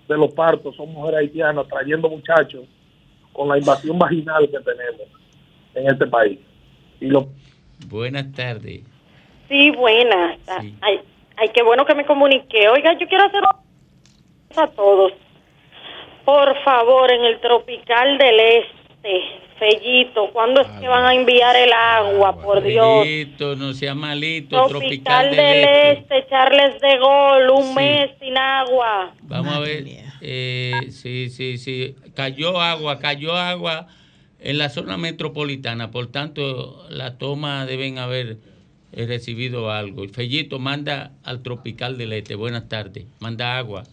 [0.07, 2.65] de los partos son mujeres haitianas trayendo muchachos
[3.36, 5.07] con la invasión vaginal que tenemos
[5.76, 6.40] en este país.
[7.02, 7.28] Y lo
[7.88, 8.84] Buenas tardes.
[9.49, 10.40] Sí, buenas.
[10.82, 11.02] Ay,
[11.38, 12.70] ay, qué bueno que me comuniqué.
[12.70, 15.12] Oiga, yo quiero hacer una a todos.
[16.24, 19.22] Por favor, en el Tropical del Este,
[19.60, 22.41] Fellito, ¿cuándo es que van a enviar el agua?
[22.41, 22.99] Por Dios.
[22.99, 25.64] Malito, no sea malito, tropical, Tropical del del
[25.98, 26.18] Este.
[26.18, 27.76] Este, Charles de Gol, un Sí.
[27.76, 29.12] mes sin agua.
[29.24, 29.84] Vamos a ver.
[30.21, 31.95] Eh, sí, sí, sí.
[32.15, 33.87] Cayó agua, cayó agua
[34.39, 35.91] en la zona metropolitana.
[35.91, 38.37] Por tanto, la toma deben haber
[38.91, 40.07] eh, recibido algo.
[40.09, 42.35] Fellito manda al Tropical del Este.
[42.35, 43.05] Buenas tardes.
[43.19, 43.83] Manda agua.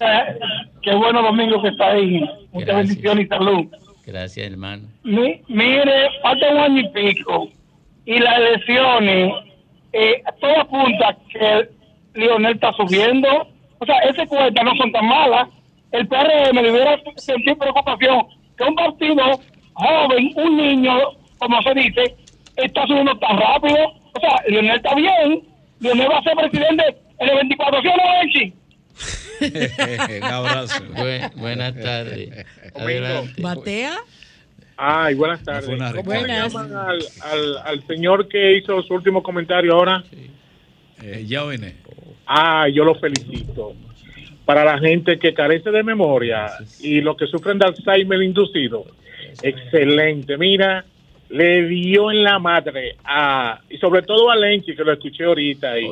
[0.00, 0.38] Eh,
[0.82, 2.20] qué bueno, Domingo, que está ahí.
[2.52, 3.66] Muchas bendiciones y salud.
[4.06, 4.88] Gracias, hermano.
[5.02, 7.48] Mi- mire, falta un año y pico
[8.04, 9.32] y las elecciones,
[9.94, 11.70] eh, todo apunta que
[12.14, 13.48] Lionel está subiendo
[13.78, 15.48] O sea, esas encuestas no son tan malas.
[15.92, 18.26] El PRM debiera sentir preocupación
[18.56, 19.40] que un partido
[19.74, 20.98] joven, un niño,
[21.38, 22.16] como se dice,
[22.56, 23.76] está subiendo tan rápido.
[24.12, 25.42] O sea, Leonel está bien.
[25.80, 26.84] Leonel va a ser presidente
[27.18, 27.80] en el 24.
[27.82, 28.64] ¿Sí o no?
[30.16, 30.84] Un abrazo.
[31.36, 32.46] buenas tardes.
[32.74, 33.42] Adelante.
[33.42, 33.96] ¿Batea?
[34.76, 35.66] Ay, buenas tardes.
[35.66, 36.52] ¿Cómo Buenas.
[36.52, 40.02] llaman al, al, al señor que hizo su último comentario ahora?
[41.02, 41.76] Eh, ya vine.
[42.26, 43.74] Ah, yo lo felicito.
[44.44, 48.84] Para la gente que carece de memoria y los que sufren de Alzheimer inducido,
[49.42, 50.36] excelente.
[50.36, 50.84] Mira,
[51.30, 55.72] le dio en la madre a, y sobre todo a Lenchi, que lo escuché ahorita
[55.72, 55.86] ahí.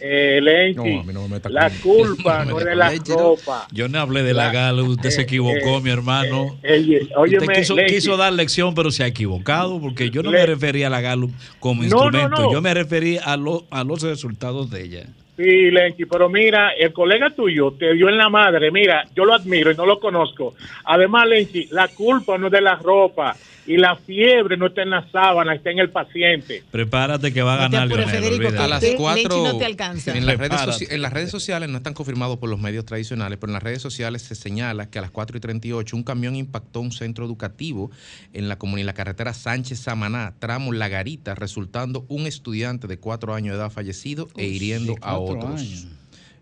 [0.00, 2.74] Eh, Lenchi, No, a mí no me meta la con- culpa no me no de
[2.76, 3.18] la Lenchi, ¿no?
[3.18, 3.68] ropa.
[3.70, 6.58] Yo no hablé de la gala, usted se equivocó, mi hermano.
[6.64, 7.94] eh, usted óyeme, quiso, Lenchi.
[7.94, 11.00] quiso dar lección, pero se ha equivocado, porque yo no Le- me refería a la
[11.00, 11.28] gala
[11.60, 12.52] como No, no, instrumento, no.
[12.52, 15.06] yo me refería a, lo- a los resultados de ella.
[15.36, 18.70] Sí, Lenchi, pero mira, el colega tuyo te dio en la madre.
[18.70, 20.54] Mira, yo lo admiro y no lo conozco.
[20.84, 23.34] Además, Lenchi, la culpa no es de la ropa
[23.66, 26.62] y la fiebre no está en la sábana, está en el paciente.
[26.70, 28.24] Prepárate que va a ganar Leonel.
[28.34, 28.58] olvídate.
[28.58, 30.16] a las Leche cuatro no te alcanza.
[30.16, 33.50] En las, redes en las redes sociales no están confirmados por los medios tradicionales, pero
[33.50, 36.80] en las redes sociales se señala que a las 4 y 38 un camión impactó
[36.80, 37.90] un centro educativo
[38.32, 42.98] en la, comuni- en la carretera Sánchez Samaná, tramo La Garita, resultando un estudiante de
[42.98, 45.60] cuatro años de edad fallecido e hiriendo sí, a otros.
[45.60, 45.86] años.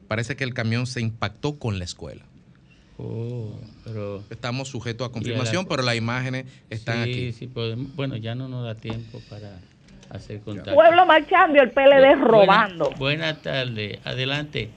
[0.08, 2.24] Parece que el camión se impactó con la escuela.
[2.98, 7.32] Oh, pero Estamos sujetos a confirmación, la- pero las imágenes están sí, aquí.
[7.32, 9.58] sí podemos- bueno, ya no nos da tiempo para
[10.10, 10.74] hacer contacto.
[10.74, 12.84] Pueblo marchando y el PLD robando.
[12.90, 14.68] Buena- Buenas tardes, adelante.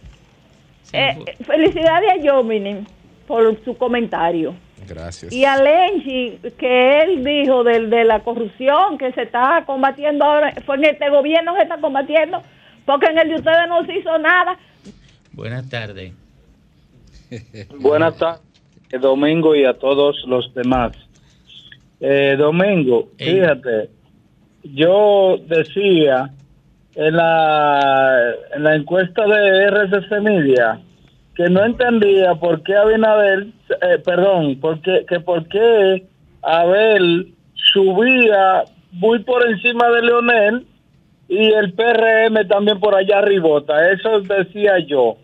[0.94, 2.86] Eh, eh, felicidades a Jomini
[3.28, 4.56] por su comentario.
[4.88, 5.34] Gracias.
[5.34, 10.76] Y a Lenchi, que él dijo de la corrupción que se está combatiendo ahora, fue
[10.78, 12.42] en este gobierno que se está combatiendo,
[12.86, 14.58] porque en el de ustedes no se hizo nada.
[15.32, 16.14] Buenas tardes.
[17.80, 18.42] Buenas tardes,
[19.02, 20.94] Domingo, y a todos los demás.
[22.00, 23.90] Eh, Domingo, fíjate,
[24.64, 26.32] yo decía
[26.96, 30.80] en la, en la encuesta de RCC Media
[31.36, 33.48] que no entendía por qué Abinader,
[33.82, 36.06] eh, perdón, porque, que por qué
[36.42, 37.34] Abel
[37.74, 40.66] subía muy por encima de Leonel
[41.28, 45.18] y el PRM también por allá arribota, eso decía yo.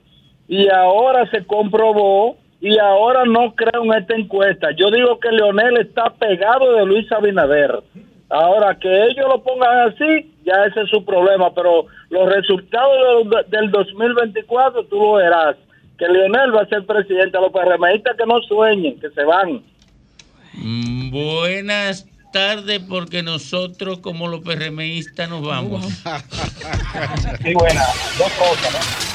[0.48, 4.70] Y ahora se comprobó y ahora no creo en esta encuesta.
[4.78, 7.82] Yo digo que Leonel está pegado de Luis Abinader.
[8.30, 13.50] Ahora que ellos lo pongan así, ya ese es su problema, pero los resultados del,
[13.50, 15.56] del 2024 tú lo verás.
[15.98, 17.38] Que Leonel va a ser presidente.
[17.38, 19.62] A los PRMistas que no sueñen, que se van.
[20.54, 25.86] Mm, Buenas tardes, porque nosotros como los PRMistas nos vamos.
[27.44, 27.84] Sí, buena.
[28.18, 29.11] Dos cosas, ¿no?